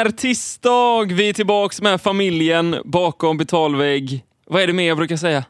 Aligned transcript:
är 0.00 0.10
tisdag. 0.10 1.04
Vi 1.12 1.28
är 1.28 1.32
tillbaks 1.32 1.82
med 1.82 2.00
familjen 2.00 2.76
bakom 2.84 3.36
betalvägg. 3.36 4.24
Vad 4.46 4.62
är 4.62 4.66
det 4.66 4.72
mer 4.72 4.88
jag 4.88 4.96
brukar 4.96 5.16
säga? 5.16 5.44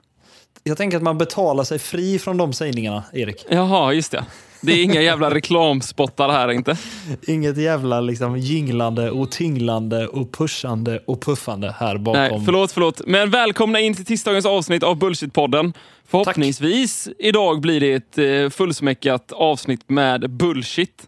Jag 0.62 0.76
tänker 0.76 0.96
att 0.96 1.02
man 1.02 1.18
betalar 1.18 1.64
sig 1.64 1.78
fri 1.78 2.18
från 2.18 2.36
de 2.36 2.52
sägningarna, 2.52 3.04
Erik. 3.12 3.46
Jaha, 3.50 3.92
just 3.92 4.12
det. 4.12 4.24
Det 4.62 4.72
är 4.72 4.84
inga 4.84 5.02
jävla 5.02 5.34
reklamspottar 5.34 6.28
här 6.28 6.52
inte. 6.52 6.76
Inget 7.26 7.56
jävla 7.56 8.00
liksom 8.00 8.38
jinglande 8.38 9.10
och 9.10 9.30
tinglande 9.30 10.06
och 10.06 10.32
pushande 10.32 11.02
och 11.06 11.22
puffande 11.22 11.74
här 11.78 11.98
bakom. 11.98 12.20
Nej, 12.20 12.42
förlåt, 12.44 12.72
förlåt. 12.72 13.00
Men 13.06 13.30
välkomna 13.30 13.80
in 13.80 13.94
till 13.94 14.04
tisdagens 14.04 14.46
avsnitt 14.46 14.82
av 14.82 14.96
Bullshit-podden. 14.96 15.72
Förhoppningsvis 16.06 17.08
idag 17.18 17.60
blir 17.60 17.80
det 17.80 17.92
ett 17.92 18.18
eh, 18.18 18.50
fullsmäckat 18.50 19.32
avsnitt 19.32 19.90
med 19.90 20.30
bullshit. 20.30 21.06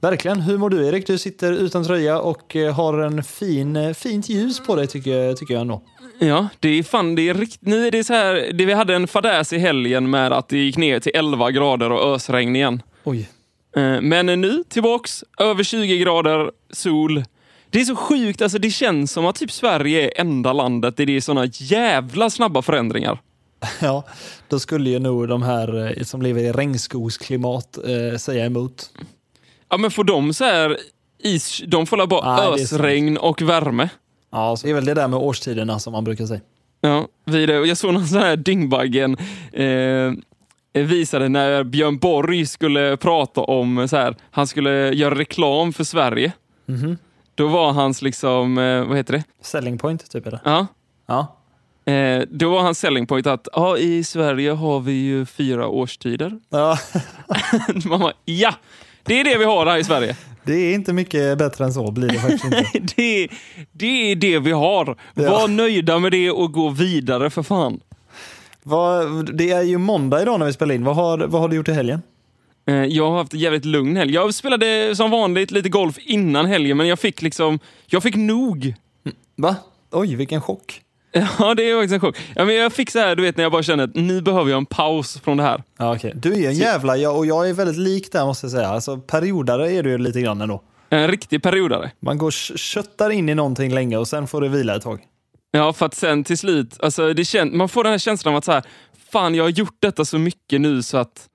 Verkligen. 0.00 0.40
Hur 0.40 0.58
mår 0.58 0.70
du 0.70 0.86
Erik? 0.86 1.06
Du 1.06 1.18
sitter 1.18 1.52
utan 1.52 1.84
tröja 1.84 2.20
och 2.20 2.56
eh, 2.56 2.74
har 2.74 2.98
en 2.98 3.22
fin, 3.22 3.76
eh, 3.76 3.92
fint 3.94 4.28
ljus 4.28 4.60
på 4.60 4.76
dig 4.76 4.86
tycker, 4.86 5.34
tycker 5.34 5.54
jag 5.54 5.60
ändå. 5.60 5.82
Ja, 6.18 6.48
det 6.60 6.68
är 6.68 6.82
fan, 6.82 7.14
det 7.14 7.28
är 7.28 7.34
riktigt... 7.34 7.60
Nu 7.62 7.86
är 7.86 7.90
det 7.90 8.04
så 8.04 8.12
här, 8.12 8.52
det, 8.52 8.64
vi 8.66 8.72
hade 8.72 8.94
en 8.94 9.06
fadäs 9.06 9.52
i 9.52 9.58
helgen 9.58 10.10
med 10.10 10.32
att 10.32 10.48
det 10.48 10.58
gick 10.58 10.76
ner 10.76 11.00
till 11.00 11.12
11 11.14 11.50
grader 11.50 11.92
och 11.92 12.14
ösregn 12.14 12.56
igen. 12.56 12.82
Oj. 13.04 13.28
Eh, 13.76 14.00
Men 14.00 14.26
nu 14.26 14.64
tillbaks, 14.68 15.24
över 15.38 15.62
20 15.62 15.98
grader, 15.98 16.50
sol. 16.70 17.24
Det 17.70 17.80
är 17.80 17.84
så 17.84 17.96
sjukt, 17.96 18.42
alltså 18.42 18.58
det 18.58 18.70
känns 18.70 19.12
som 19.12 19.26
att 19.26 19.36
typ 19.36 19.52
Sverige 19.52 20.06
är 20.06 20.20
enda 20.20 20.52
landet 20.52 20.96
där 20.96 21.06
det 21.06 21.16
är 21.16 21.20
såna 21.20 21.46
jävla 21.46 22.30
snabba 22.30 22.62
förändringar. 22.62 23.18
Ja, 23.80 24.04
då 24.48 24.58
skulle 24.58 24.90
ju 24.90 24.98
nog 24.98 25.28
de 25.28 25.42
här 25.42 25.98
som 26.04 26.22
lever 26.22 26.40
i 26.40 26.52
regnskogsklimat 26.52 27.78
eh, 27.78 28.18
säga 28.18 28.46
emot. 28.46 28.90
Ja 29.70 29.76
men 29.76 29.90
får 29.90 30.04
de 30.04 30.34
så 30.34 30.44
här 30.44 30.76
is, 31.18 31.62
de 31.66 31.86
får 31.86 31.96
la 31.96 32.06
bara 32.06 32.36
Nej, 32.36 32.62
ösregn 32.62 33.16
och 33.16 33.42
värme. 33.42 33.88
Ja, 34.32 34.56
så 34.56 34.66
det 34.66 34.70
är 34.70 34.74
väl 34.74 34.84
det 34.84 34.94
där 34.94 35.08
med 35.08 35.18
årstiderna 35.18 35.78
som 35.78 35.92
man 35.92 36.04
brukar 36.04 36.26
säga. 36.26 36.40
Ja, 36.80 37.08
vidare. 37.24 37.66
Jag 37.66 37.76
såg 37.76 37.92
någon 37.94 38.06
sån 38.06 38.18
här 38.20 38.36
Dyngbaggen 38.36 39.16
eh, 39.52 40.82
visade 40.82 41.28
när 41.28 41.64
Björn 41.64 41.98
Borg 41.98 42.46
skulle 42.46 42.96
prata 42.96 43.40
om 43.40 43.88
så 43.88 43.96
här, 43.96 44.16
han 44.30 44.46
skulle 44.46 44.92
göra 44.92 45.14
reklam 45.18 45.72
för 45.72 45.84
Sverige. 45.84 46.32
Mhm. 46.66 46.98
Då 47.34 47.48
var 47.48 47.72
hans 47.72 48.02
liksom, 48.02 48.58
eh, 48.58 48.84
vad 48.84 48.96
heter 48.96 49.12
det? 49.12 49.24
Selling 49.42 49.78
point, 49.78 50.10
typ 50.10 50.26
eller? 50.26 50.40
Ja, 50.44 50.66
Ja. 51.06 51.36
Eh, 51.92 52.22
då 52.30 52.50
var 52.50 52.62
hans 52.62 52.78
selling 52.78 53.06
point 53.06 53.26
att 53.26 53.48
ja, 53.52 53.78
i 53.78 54.04
Sverige 54.04 54.50
har 54.50 54.80
vi 54.80 54.92
ju 54.92 55.26
fyra 55.26 55.66
årstider. 55.68 56.40
ja. 56.50 56.78
Man 57.84 58.00
bara, 58.00 58.12
ja, 58.24 58.54
det 59.02 59.20
är 59.20 59.24
det 59.24 59.38
vi 59.38 59.44
har 59.44 59.66
här 59.66 59.78
i 59.78 59.84
Sverige. 59.84 60.16
Det 60.44 60.52
är 60.54 60.74
inte 60.74 60.92
mycket 60.92 61.38
bättre 61.38 61.64
än 61.64 61.72
så 61.72 61.90
blir 61.90 62.08
det 62.08 62.18
faktiskt 62.18 62.44
inte. 62.44 62.94
det, 62.96 63.28
det 63.72 64.12
är 64.12 64.16
det 64.16 64.38
vi 64.38 64.52
har. 64.52 64.96
Ja. 65.14 65.30
Var 65.30 65.48
nöjda 65.48 65.98
med 65.98 66.12
det 66.12 66.30
och 66.30 66.52
gå 66.52 66.68
vidare 66.68 67.30
för 67.30 67.42
fan. 67.42 67.80
Vad, 68.62 69.36
det 69.36 69.50
är 69.50 69.62
ju 69.62 69.78
måndag 69.78 70.22
idag 70.22 70.38
när 70.38 70.46
vi 70.46 70.52
spelar 70.52 70.74
in. 70.74 70.84
Vad 70.84 70.96
har, 70.96 71.18
vad 71.18 71.40
har 71.40 71.48
du 71.48 71.56
gjort 71.56 71.68
i 71.68 71.72
helgen? 71.72 72.02
Eh, 72.66 72.74
jag 72.74 73.10
har 73.10 73.18
haft 73.18 73.34
en 73.34 73.40
jävligt 73.40 73.64
lugn 73.64 73.96
helg. 73.96 74.14
Jag 74.14 74.34
spelade 74.34 74.96
som 74.96 75.10
vanligt 75.10 75.50
lite 75.50 75.68
golf 75.68 75.98
innan 75.98 76.46
helgen, 76.46 76.76
men 76.76 76.88
jag 76.88 76.98
fick 76.98 77.22
liksom, 77.22 77.58
jag 77.86 78.02
fick 78.02 78.16
nog. 78.16 78.74
Va? 79.36 79.56
Oj, 79.90 80.14
vilken 80.14 80.40
chock. 80.40 80.82
Ja, 81.38 81.54
det 81.54 81.70
är 81.70 81.74
faktiskt 81.76 81.94
en 81.94 82.00
chock. 82.00 82.16
Ja, 82.34 82.44
men 82.44 82.54
jag 82.54 82.72
fick 82.72 82.90
så 82.90 82.98
här, 82.98 83.16
du 83.16 83.22
vet 83.22 83.36
när 83.36 83.44
jag 83.44 83.52
bara 83.52 83.62
kände 83.62 83.84
att 83.84 83.94
nu 83.94 84.20
behöver 84.22 84.50
jag 84.50 84.58
en 84.58 84.66
paus 84.66 85.20
från 85.20 85.36
det 85.36 85.42
här. 85.42 85.62
Ja, 85.78 85.94
okej. 85.96 86.12
Du 86.16 86.44
är 86.44 86.48
en 86.48 86.54
jävla, 86.54 86.96
jag, 86.96 87.16
och 87.16 87.26
jag 87.26 87.48
är 87.48 87.54
väldigt 87.54 87.76
lik 87.76 88.12
där 88.12 88.24
måste 88.26 88.44
jag 88.44 88.50
säga. 88.50 88.68
Alltså, 88.68 88.96
periodare 88.98 89.72
är 89.72 89.82
du 89.82 89.90
ju 89.90 89.98
lite 89.98 90.20
grann 90.20 90.40
ändå. 90.40 90.62
En 90.90 91.08
riktig 91.08 91.42
periodare. 91.42 91.90
Man 92.00 92.18
går 92.18 92.30
kö- 92.30 92.56
köttar 92.56 93.10
in 93.10 93.28
i 93.28 93.34
någonting 93.34 93.74
länge 93.74 93.96
och 93.96 94.08
sen 94.08 94.26
får 94.26 94.40
det 94.40 94.48
vila 94.48 94.76
ett 94.76 94.82
tag. 94.82 95.00
Ja, 95.50 95.72
för 95.72 95.86
att 95.86 95.94
sen 95.94 96.24
till 96.24 96.38
slut, 96.38 96.76
alltså 96.82 97.12
det 97.14 97.22
kän- 97.22 97.56
man 97.56 97.68
får 97.68 97.84
den 97.84 97.90
här 97.92 97.98
känslan 97.98 98.34
av 98.34 98.38
att 98.38 98.44
så 98.44 98.52
här, 98.52 98.62
fan 99.12 99.34
jag 99.34 99.44
har 99.44 99.48
gjort 99.50 99.76
detta 99.80 100.04
så 100.04 100.18
mycket 100.18 100.60
nu 100.60 100.82
så 100.82 100.96
att 100.98 101.26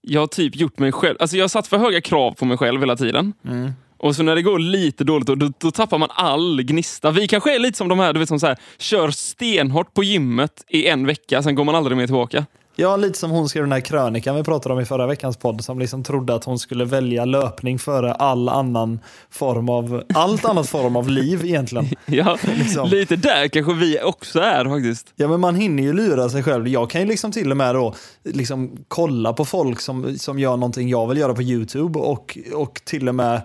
jag 0.00 0.20
har 0.20 0.26
typ 0.26 0.56
gjort 0.56 0.78
mig 0.78 0.92
själv, 0.92 1.16
alltså 1.20 1.36
jag 1.36 1.44
har 1.44 1.48
satt 1.48 1.66
för 1.66 1.78
höga 1.78 2.00
krav 2.00 2.32
på 2.32 2.44
mig 2.44 2.56
själv 2.58 2.80
hela 2.80 2.96
tiden. 2.96 3.32
Och 4.02 4.16
så 4.16 4.22
när 4.22 4.34
det 4.34 4.42
går 4.42 4.58
lite 4.58 5.04
dåligt, 5.04 5.26
då, 5.26 5.34
då, 5.34 5.52
då 5.58 5.70
tappar 5.70 5.98
man 5.98 6.08
all 6.12 6.62
gnista. 6.62 7.10
Vi 7.10 7.28
kanske 7.28 7.54
är 7.54 7.58
lite 7.58 7.78
som 7.78 7.88
de 7.88 7.98
här, 7.98 8.12
du 8.12 8.20
vet 8.20 8.28
som 8.28 8.40
så 8.40 8.46
här, 8.46 8.58
kör 8.78 9.10
stenhårt 9.10 9.94
på 9.94 10.04
gymmet 10.04 10.64
i 10.68 10.86
en 10.86 11.06
vecka, 11.06 11.42
sen 11.42 11.54
går 11.54 11.64
man 11.64 11.74
aldrig 11.74 11.96
mer 11.96 12.06
tillbaka. 12.06 12.46
Ja, 12.76 12.96
lite 12.96 13.18
som 13.18 13.30
hon 13.30 13.48
skrev 13.48 13.62
den 13.64 13.72
här 13.72 13.80
krönikan 13.80 14.36
vi 14.36 14.42
pratade 14.44 14.74
om 14.74 14.80
i 14.80 14.84
förra 14.84 15.06
veckans 15.06 15.36
podd 15.36 15.64
som 15.64 15.78
liksom 15.78 16.04
trodde 16.04 16.34
att 16.34 16.44
hon 16.44 16.58
skulle 16.58 16.84
välja 16.84 17.24
löpning 17.24 17.78
före 17.78 18.12
all 18.12 18.48
annan 18.48 19.00
form 19.30 19.68
av, 19.68 20.02
allt 20.14 20.44
annat 20.44 20.68
form 20.68 20.96
av 20.96 21.08
liv 21.08 21.44
egentligen. 21.44 21.86
Ja, 22.06 22.38
Liksom. 22.58 22.88
lite 22.88 23.16
där 23.16 23.48
kanske 23.48 23.74
vi 23.74 24.00
också 24.02 24.40
är 24.40 24.64
faktiskt. 24.64 25.12
Ja, 25.16 25.28
men 25.28 25.40
man 25.40 25.54
hinner 25.54 25.82
ju 25.82 25.92
lura 25.92 26.28
sig 26.28 26.42
själv. 26.42 26.68
Jag 26.68 26.90
kan 26.90 27.00
ju 27.00 27.06
liksom 27.06 27.32
till 27.32 27.50
och 27.50 27.56
med 27.56 27.74
då 27.74 27.94
liksom 28.24 28.70
kolla 28.88 29.32
på 29.32 29.44
folk 29.44 29.80
som, 29.80 30.18
som 30.18 30.38
gör 30.38 30.56
någonting 30.56 30.88
jag 30.88 31.08
vill 31.08 31.18
göra 31.18 31.34
på 31.34 31.42
YouTube 31.42 31.98
och, 31.98 32.38
och 32.54 32.80
till 32.84 33.08
och 33.08 33.14
med 33.14 33.40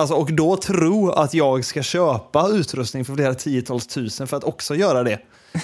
Alltså, 0.00 0.14
och 0.14 0.32
då 0.32 0.56
tro 0.56 1.10
att 1.10 1.34
jag 1.34 1.64
ska 1.64 1.82
köpa 1.82 2.48
utrustning 2.48 3.04
för 3.04 3.14
flera 3.14 3.34
tiotals 3.34 3.86
tusen 3.86 4.26
för 4.26 4.36
att 4.36 4.44
också 4.44 4.74
göra 4.74 5.02
det. 5.02 5.18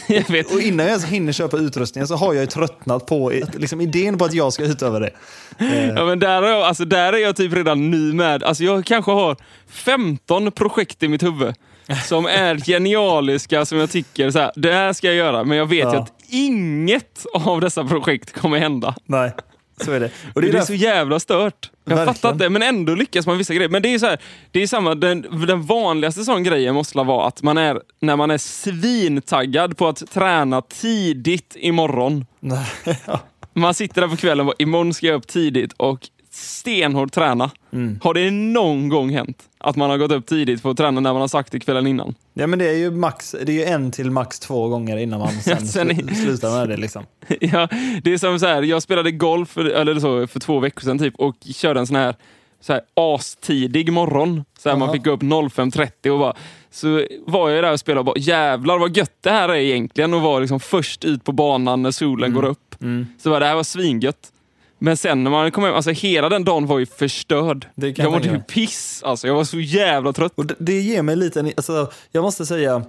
Och 0.52 0.60
innan 0.60 0.78
jag 0.86 0.88
ens 0.88 1.04
hinner 1.04 1.32
köpa 1.32 1.56
utrustningen 1.56 2.08
så 2.08 2.16
har 2.16 2.34
jag 2.34 2.40
ju 2.40 2.46
tröttnat 2.46 3.06
på 3.06 3.32
liksom, 3.56 3.80
idén 3.80 4.18
på 4.18 4.24
att 4.24 4.32
jag 4.34 4.52
ska 4.52 4.64
utöva 4.64 4.98
det. 4.98 5.10
Eh, 5.58 5.88
Ja, 5.88 6.04
men 6.04 6.18
där, 6.18 6.42
är 6.42 6.48
jag, 6.48 6.62
alltså, 6.62 6.84
där 6.84 7.12
är 7.12 7.18
jag 7.18 7.36
typ 7.36 7.52
redan 7.54 7.90
nu 7.90 8.12
med. 8.12 8.42
Alltså, 8.42 8.64
jag 8.64 8.84
kanske 8.84 9.10
har 9.12 9.36
15 9.68 10.52
projekt 10.52 11.02
i 11.02 11.08
mitt 11.08 11.22
huvud 11.22 11.54
som 12.06 12.26
är 12.26 12.56
genialiska, 12.66 13.64
som 13.64 13.78
jag 13.78 13.90
tycker 13.90 14.30
så 14.30 14.38
här, 14.38 14.52
det 14.56 14.72
här 14.72 14.92
ska 14.92 15.06
jag 15.06 15.16
göra. 15.16 15.44
Men 15.44 15.58
jag 15.58 15.66
vet 15.66 15.86
ju 15.86 15.92
Ja. 15.96 15.98
att 16.02 16.12
inget 16.28 17.26
av 17.34 17.60
dessa 17.60 17.84
projekt 17.84 18.32
kommer 18.40 18.58
hända. 18.58 18.94
nej, 19.04 19.32
så 19.84 19.92
är 19.92 20.00
det. 20.00 20.10
Och 20.34 20.40
det 20.40 20.40
det 20.40 20.46
är 20.46 20.48
är 20.48 20.52
därför, 20.52 20.66
så 20.66 20.74
jävla 20.74 21.20
stört. 21.20 21.70
Jag 21.84 21.96
Verkligen. 21.96 22.14
fattar 22.14 22.32
inte, 22.32 22.48
men 22.48 22.62
ändå 22.62 22.94
lyckas 22.94 23.26
man 23.26 23.38
vissa 23.38 23.54
grejer. 23.54 23.68
Men 23.68 23.82
det 23.82 23.94
är 23.94 23.98
så 23.98 24.06
här, 24.06 24.18
det 24.50 24.62
är 24.62 24.66
samma, 24.66 24.94
den, 24.94 25.46
den 25.46 25.62
vanligaste 25.62 26.24
sån 26.24 26.42
grejen 26.42 26.74
måste 26.74 26.98
vara 26.98 27.26
att 27.26 27.42
man 27.42 27.58
är, 27.58 27.80
när 28.00 28.16
man 28.16 28.30
är 28.30 28.38
svintaggad 28.38 29.76
på 29.76 29.88
att 29.88 30.10
träna 30.12 30.62
tidigt 30.62 31.56
imorgon. 31.58 32.26
nej, 32.40 32.66
ja. 33.06 33.20
Man 33.52 33.74
sitter 33.74 34.00
där 34.00 34.08
på 34.08 34.16
kvällen 34.16 34.40
och 34.40 34.46
bara, 34.46 34.56
imorgon 34.58 34.94
ska 34.94 35.06
jag 35.06 35.16
upp 35.16 35.26
tidigt 35.26 35.72
och 35.72 36.08
stenhårt 36.36 37.12
träna. 37.12 37.50
Mm. 37.72 38.00
Har 38.02 38.14
det 38.14 38.30
någon 38.30 38.88
gång 38.88 39.10
hänt 39.10 39.42
att 39.58 39.76
man 39.76 39.90
har 39.90 39.98
gått 39.98 40.12
upp 40.12 40.26
tidigt 40.26 40.62
för 40.62 40.70
att 40.70 40.76
träna 40.76 41.00
när 41.00 41.12
man 41.12 41.20
har 41.20 41.28
sagt 41.28 41.52
det 41.52 41.60
kvällen 41.60 41.86
innan? 41.86 42.14
ja, 42.34 42.46
men 42.46 42.58
det 42.58 42.68
är 42.68 42.76
ju 42.76 42.90
max, 42.90 43.34
det 43.46 43.52
är 43.52 43.56
ju 43.56 43.64
en 43.64 43.90
till 43.92 44.10
max 44.10 44.40
två 44.40 44.68
gånger 44.68 44.96
innan 44.96 45.18
man 45.20 45.32
sen, 45.42 45.66
sen 45.66 45.90
sl- 45.90 46.14
slutar 46.14 46.50
med 46.58 46.68
det. 46.68 46.76
Liksom. 46.76 47.04
ja, 47.40 47.68
det 48.02 48.12
är 48.12 48.18
som 48.18 48.38
så 48.38 48.46
här, 48.46 48.62
jag 48.62 48.82
spelade 48.82 49.10
golf 49.10 49.48
för, 49.48 49.64
eller 49.64 50.00
så, 50.00 50.26
för 50.26 50.40
två 50.40 50.58
veckor 50.58 50.80
sedan 50.80 50.98
typ 50.98 51.14
och 51.16 51.36
körde 51.54 51.80
en 51.80 51.86
sån 51.86 51.96
här, 51.96 52.14
så 52.60 52.72
här 52.72 52.82
astidig 52.94 53.92
morgon. 53.92 54.44
Så 54.58 54.68
här, 54.68 54.76
man 54.76 54.92
fick 54.92 55.04
gå 55.04 55.10
upp 55.10 55.22
05.30 55.22 56.10
och 56.10 56.18
bara, 56.18 56.34
så 56.70 57.04
var 57.26 57.50
jag 57.50 57.64
där 57.64 57.72
och 57.72 57.80
spelade 57.80 58.00
och 58.00 58.06
bara 58.06 58.18
jävlar 58.18 58.78
vad 58.78 58.96
gött 58.96 59.16
det 59.20 59.30
här 59.30 59.48
är 59.48 59.54
egentligen 59.54 60.14
och 60.14 60.22
vara 60.22 60.38
liksom 60.38 60.60
först 60.60 61.04
ut 61.04 61.24
på 61.24 61.32
banan 61.32 61.82
när 61.82 61.90
solen 61.90 62.34
går 62.34 62.44
upp. 62.44 62.82
Mm. 62.82 63.06
Så 63.18 63.30
bara, 63.30 63.40
det 63.40 63.46
här 63.46 63.54
var 63.54 63.62
svingött. 63.62 64.32
Men 64.78 64.96
sen 64.96 65.24
när 65.24 65.30
man 65.30 65.50
kom 65.50 65.64
hem, 65.64 65.74
alltså 65.74 65.90
hela 65.90 66.28
den 66.28 66.44
dagen 66.44 66.66
var 66.66 66.78
ju 66.78 66.86
förstörd. 66.86 67.66
Jag 67.74 67.98
jag 67.98 68.12
mådde 68.12 68.28
ju 68.28 68.40
piss 68.40 69.02
alltså, 69.04 69.26
jag 69.26 69.34
var 69.34 69.44
så 69.44 69.60
jävla 69.60 70.12
trött. 70.12 70.32
Och 70.34 70.46
det, 70.46 70.54
det 70.58 70.80
ger 70.80 71.02
mig 71.02 71.16
lite, 71.16 71.52
alltså, 71.56 71.90
jag 72.12 72.22
måste 72.22 72.46
säga, 72.46 72.84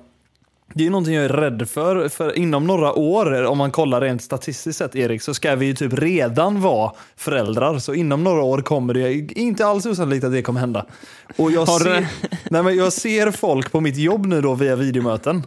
det 0.73 0.85
är 0.85 0.89
någonting 0.89 1.13
jag 1.13 1.25
är 1.25 1.29
rädd 1.29 1.69
för. 1.69 2.09
För 2.09 2.37
inom 2.37 2.67
några 2.67 2.93
år, 2.93 3.45
om 3.45 3.57
man 3.57 3.71
kollar 3.71 4.01
rent 4.01 4.21
statistiskt 4.21 4.77
sett 4.77 4.95
Erik, 4.95 5.21
så 5.21 5.33
ska 5.33 5.55
vi 5.55 5.65
ju 5.65 5.73
typ 5.73 5.93
redan 5.93 6.61
vara 6.61 6.91
föräldrar. 7.15 7.79
Så 7.79 7.93
inom 7.93 8.23
några 8.23 8.41
år 8.41 8.61
kommer 8.61 8.93
det, 8.93 9.13
inte 9.39 9.65
alls 9.65 9.85
osannolikt 9.85 10.25
att 10.25 10.31
det 10.31 10.41
kommer 10.41 10.59
hända. 10.59 10.85
Och 11.37 11.51
jag, 11.51 11.65
Har 11.65 11.79
ser, 11.79 12.07
nej, 12.49 12.63
men 12.63 12.77
jag 12.77 12.93
ser 12.93 13.31
folk 13.31 13.71
på 13.71 13.81
mitt 13.81 13.97
jobb 13.97 14.25
nu 14.25 14.41
då 14.41 14.55
via 14.55 14.75
videomöten. 14.75 15.43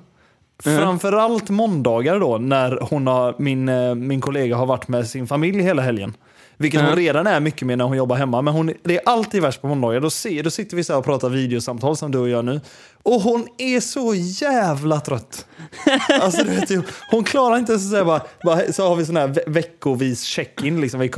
Framförallt 0.62 1.50
måndagar 1.50 2.20
då, 2.20 2.38
när 2.38 2.78
hon 2.90 3.06
har, 3.06 3.34
min, 3.38 3.69
eh, 3.69 3.94
min 3.94 4.20
kollega 4.20 4.56
har 4.56 4.66
varit 4.66 4.88
med 4.88 5.06
sin 5.06 5.26
familj 5.26 5.62
hela 5.62 5.82
helgen. 5.82 6.14
Vilket 6.61 6.81
hon 6.81 6.89
Mm. 6.89 6.99
redan 6.99 7.27
är 7.27 7.41
mycket 7.41 7.67
med 7.67 7.79
när 7.79 7.85
hon 7.85 7.97
jobbar 7.97 8.17
hemma. 8.17 8.43
Men 8.43 8.55
hon, 8.55 8.73
det 8.85 8.97
är 8.97 9.03
alltid 9.09 9.43
värst 9.43 9.61
på 9.62 9.69
måndagar. 9.69 10.01
Då, 10.01 10.11
ser, 10.11 10.43
då 10.43 10.51
sitter 10.51 10.77
vi 10.77 10.85
så 10.85 10.93
här 10.93 10.99
och 10.99 11.05
pratar 11.05 11.29
videosamtal 11.29 11.97
som 11.97 12.11
du 12.11 12.19
och 12.19 12.29
jag 12.29 12.45
nu. 12.45 12.61
Och 13.03 13.21
hon 13.21 13.47
är 13.59 13.81
så 13.81 14.15
jävla 14.15 15.01
trött. 15.01 15.47
Alltså, 16.21 16.45
du 16.45 16.51
vet, 16.51 16.71
ju, 16.71 16.83
hon 17.11 17.25
klarar 17.25 17.57
inte 17.59 17.73
ens 17.73 17.85
att 17.85 17.91
säga 17.91 18.05
bara, 18.05 18.21
bara, 18.45 18.73
så 18.73 18.89
har 18.89 18.97
vi 18.97 19.07
sån 19.07 19.17
här 19.17 19.29
ve- 19.29 19.45
veckovis 19.47 20.23
check-in, 20.25 20.81
liksom, 20.81 21.09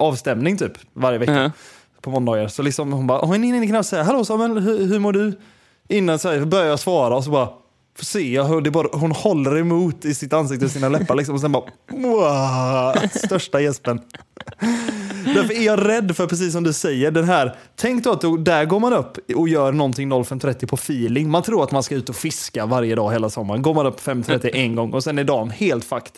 avstämning 0.00 0.56
typ 0.56 0.72
varje 0.92 1.18
vecka 1.18 1.32
Mhm. 1.32 1.50
på 2.00 2.10
måndagar. 2.10 2.48
Så 2.48 2.62
liksom 2.62 2.92
hon 2.92 3.06
bara, 3.06 3.18
hon 3.26 3.42
hinner 3.42 3.66
knappt 3.66 3.88
säga 3.88 4.02
hallå 4.02 4.24
Samuel, 4.24 4.58
hur, 4.58 4.86
hur 4.86 4.98
mår 4.98 5.12
du? 5.12 5.32
Innan 5.88 6.18
så 6.18 6.28
här, 6.30 6.44
börjar 6.44 6.66
jag 6.66 6.78
svara 6.80 7.16
och 7.16 7.24
så 7.24 7.30
bara, 7.30 7.48
Får 7.96 8.04
se 8.04 8.42
hur 8.42 8.60
det 8.60 8.70
bara, 8.70 8.88
hon 8.92 9.12
håller 9.12 9.56
emot 9.56 10.04
i 10.04 10.14
sitt 10.14 10.32
ansikte 10.32 10.64
och 10.64 10.70
sina 10.70 10.88
läppar 10.88 11.14
liksom, 11.14 11.34
och 11.34 11.40
sen 11.40 11.52
bara... 11.52 11.64
Wow, 11.90 13.08
största 13.10 13.60
gäspen. 13.60 14.00
Därför 15.24 15.54
är 15.54 15.62
jag 15.62 15.88
rädd 15.88 16.16
för, 16.16 16.26
precis 16.26 16.52
som 16.52 16.64
du 16.64 16.72
säger, 16.72 17.10
den 17.10 17.24
här... 17.24 17.56
Tänk 17.76 18.04
då 18.04 18.12
att 18.12 18.44
där 18.44 18.64
går 18.64 18.80
man 18.80 18.92
upp 18.92 19.18
och 19.36 19.48
gör 19.48 19.72
någonting 19.72 20.12
05.30 20.12 20.66
på 20.66 20.74
feeling. 20.74 21.30
Man 21.30 21.42
tror 21.42 21.64
att 21.64 21.72
man 21.72 21.82
ska 21.82 21.94
ut 21.94 22.08
och 22.08 22.16
fiska 22.16 22.66
varje 22.66 22.94
dag 22.94 23.12
hela 23.12 23.30
sommaren. 23.30 23.62
Går 23.62 23.74
man 23.74 23.86
upp 23.86 24.00
5.30 24.00 24.50
en 24.54 24.76
gång 24.76 24.92
och 24.92 25.04
sen 25.04 25.18
är 25.18 25.24
dagen 25.24 25.50
helt 25.50 25.84
fucked. 25.84 26.12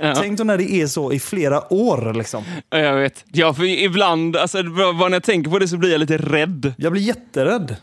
Ja. 0.00 0.14
Tänk 0.14 0.38
då 0.38 0.44
när 0.44 0.58
det 0.58 0.70
är 0.72 0.86
så 0.86 1.12
i 1.12 1.18
flera 1.20 1.72
år 1.72 2.14
liksom. 2.14 2.44
Ja, 2.70 2.78
Jag 2.78 2.96
vet. 2.96 3.24
Ja, 3.32 3.54
för 3.54 3.64
ibland, 3.64 4.36
alltså, 4.36 4.62
när 4.62 5.10
jag 5.10 5.22
tänker 5.22 5.50
på 5.50 5.58
det 5.58 5.68
så 5.68 5.76
blir 5.76 5.90
jag 5.92 5.98
lite 5.98 6.16
rädd. 6.16 6.74
Jag 6.78 6.92
blir 6.92 7.02
jätterädd. 7.02 7.76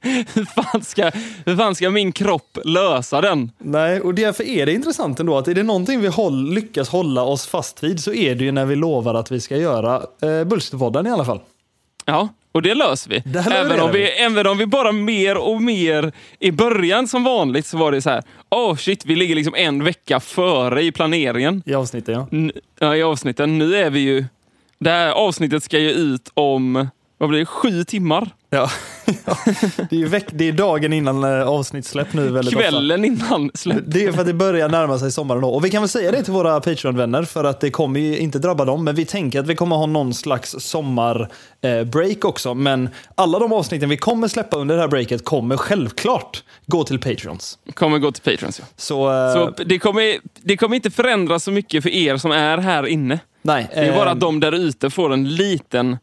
Hur 0.34 0.44
fan 0.44 0.82
ska, 0.84 1.10
hur 1.46 1.56
fan 1.56 1.74
ska 1.74 1.90
min 1.90 2.12
kropp 2.12 2.58
lösa 2.64 3.20
den? 3.20 3.50
Nej, 3.58 4.00
och 4.00 4.14
därför 4.14 4.44
är 4.44 4.66
det 4.66 4.72
intressant 4.72 5.20
ändå 5.20 5.38
att 5.38 5.48
är 5.48 5.54
det 5.54 5.62
någonting 5.62 6.00
vi 6.00 6.08
håll, 6.08 6.54
lyckas 6.54 6.88
hålla 6.88 7.22
oss 7.22 7.46
fast 7.46 7.82
vid 7.82 8.00
så 8.00 8.12
är 8.12 8.34
det 8.34 8.44
ju 8.44 8.52
när 8.52 8.66
vi 8.66 8.76
lovar 8.76 9.14
att 9.14 9.30
vi 9.30 9.40
ska 9.40 9.56
göra 9.56 9.96
eh, 9.96 10.44
Bullshit-podden 10.44 11.08
i 11.08 11.10
alla 11.10 11.24
fall. 11.24 11.40
Ja, 12.04 12.28
och 12.52 12.62
det 12.62 12.74
löser 12.74 13.10
vi. 13.10 13.22
Det 13.24 13.38
även, 13.38 13.80
om 13.80 13.92
vi, 13.92 13.98
vi. 13.98 14.08
även 14.08 14.46
om 14.46 14.58
vi 14.58 14.66
bara 14.66 14.92
mer 14.92 15.36
och 15.36 15.62
mer... 15.62 16.12
I 16.38 16.50
början 16.50 17.08
som 17.08 17.24
vanligt 17.24 17.66
så 17.66 17.76
var 17.76 17.92
det 17.92 18.02
så 18.02 18.10
här, 18.10 18.22
åh 18.50 18.72
oh 18.72 18.76
shit, 18.76 19.06
vi 19.06 19.16
ligger 19.16 19.34
liksom 19.34 19.54
en 19.54 19.84
vecka 19.84 20.20
före 20.20 20.82
i 20.82 20.92
planeringen. 20.92 21.62
I 21.66 21.74
avsnittet 21.74 22.14
ja. 22.14 22.28
N- 22.32 22.52
ja, 22.78 22.96
I 22.96 23.02
avsnitten. 23.02 23.58
Nu 23.58 23.76
är 23.76 23.90
vi 23.90 24.00
ju... 24.00 24.24
Det 24.78 24.90
här 24.90 25.10
avsnittet 25.10 25.62
ska 25.62 25.78
ju 25.78 25.90
ut 25.90 26.30
om, 26.34 26.88
vad 27.20 27.28
blir 27.28 27.38
det, 27.38 27.46
sju 27.46 27.84
timmar? 27.84 28.30
ja. 28.50 28.70
det, 29.90 30.02
är 30.02 30.06
veck, 30.06 30.24
det 30.30 30.48
är 30.48 30.52
dagen 30.52 30.92
innan 30.92 31.24
eh, 31.24 31.48
avsnittssläpp 31.48 32.12
nu 32.12 32.30
väldigt 32.30 32.54
ofta. 32.56 32.68
Kvällen 32.68 33.04
innan 33.04 33.50
släpp. 33.54 33.82
Det 33.86 34.04
är 34.04 34.12
för 34.12 34.20
att 34.20 34.26
det 34.26 34.34
börjar 34.34 34.68
närma 34.68 34.98
sig 34.98 35.12
sommaren 35.12 35.42
då. 35.42 35.48
Och 35.48 35.64
vi 35.64 35.70
kan 35.70 35.82
väl 35.82 35.88
säga 35.88 36.10
det 36.10 36.22
till 36.22 36.32
våra 36.32 36.60
Patreon-vänner 36.60 37.22
för 37.22 37.44
att 37.44 37.60
det 37.60 37.70
kommer 37.70 38.00
ju 38.00 38.18
inte 38.18 38.38
drabba 38.38 38.64
dem. 38.64 38.84
Men 38.84 38.94
vi 38.94 39.04
tänker 39.04 39.40
att 39.40 39.46
vi 39.46 39.54
kommer 39.54 39.76
ha 39.76 39.86
någon 39.86 40.14
slags 40.14 40.56
sommarbreak 40.58 42.24
också. 42.24 42.54
Men 42.54 42.88
alla 43.14 43.38
de 43.38 43.52
avsnitten 43.52 43.88
vi 43.88 43.96
kommer 43.96 44.28
släppa 44.28 44.56
under 44.56 44.74
det 44.74 44.80
här 44.80 44.88
breaket 44.88 45.24
kommer 45.24 45.56
självklart 45.56 46.44
gå 46.66 46.84
till 46.84 46.98
Patreons. 47.00 47.58
Kommer 47.74 47.98
gå 47.98 48.12
till 48.12 48.22
Patreons. 48.22 48.58
Ja. 48.58 48.64
Så, 48.76 49.10
eh, 49.10 49.32
Så 49.32 49.64
det 49.64 49.78
kommer, 49.78 50.16
det 50.42 50.56
kommer 50.56 50.76
inte 50.76 50.90
förändras 50.90 51.44
så 51.44 51.50
mycket 51.50 51.82
för 51.82 51.90
er 51.90 52.16
som 52.16 52.30
är 52.30 52.58
här 52.58 52.86
inne. 52.86 53.18
nej. 53.42 53.68
Det 53.74 53.80
är 53.80 53.92
bara 53.92 54.06
eh, 54.06 54.12
att 54.12 54.20
de 54.20 54.40
där 54.40 54.52
ute 54.52 54.90
får 54.90 55.12
en 55.12 55.28
liten, 55.34 55.96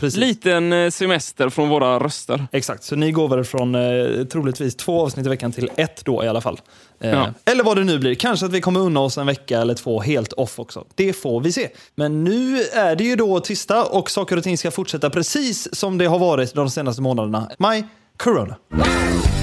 precis. 0.00 0.20
liten 0.20 0.72
eh, 0.72 0.90
semester 0.90 1.48
från 1.48 1.68
våra 1.68 1.98
röster. 1.98 2.46
Exakt, 2.52 2.84
så 2.84 2.96
ni 2.96 3.12
går 3.12 3.28
väl 3.28 3.44
från 3.44 3.74
eh, 3.74 4.24
troligtvis 4.24 4.76
två 4.76 5.02
avsnitt 5.02 5.26
i 5.26 5.28
veckan 5.28 5.52
till 5.52 5.70
ett 5.76 6.04
då 6.04 6.24
i 6.24 6.28
alla 6.28 6.40
fall. 6.40 6.60
Eh, 7.00 7.10
Ja. 7.10 7.28
Eller 7.44 7.64
vad 7.64 7.76
det 7.76 7.84
nu 7.84 7.98
blir. 7.98 8.14
Kanske 8.14 8.46
att 8.46 8.52
vi 8.52 8.60
kommer 8.60 8.80
unna 8.80 9.00
oss 9.00 9.18
en 9.18 9.26
vecka 9.26 9.60
eller 9.60 9.74
två 9.74 10.00
helt 10.00 10.32
off 10.32 10.58
också. 10.58 10.84
Det 10.94 11.12
får 11.12 11.40
vi 11.40 11.52
se. 11.52 11.68
Men 11.94 12.24
nu 12.24 12.62
är 12.72 12.96
det 12.96 13.04
ju 13.04 13.16
då 13.16 13.40
tisdag 13.40 13.84
och 13.84 14.10
saker 14.10 14.36
och 14.36 14.42
ting 14.42 14.58
ska 14.58 14.70
fortsätta 14.70 15.10
precis 15.10 15.74
som 15.74 15.98
det 15.98 16.06
har 16.06 16.18
varit 16.18 16.54
de 16.54 16.70
senaste 16.70 17.02
månaderna. 17.02 17.50
My 17.58 17.84
Corona. 18.16 18.56
Corona. 18.70 19.39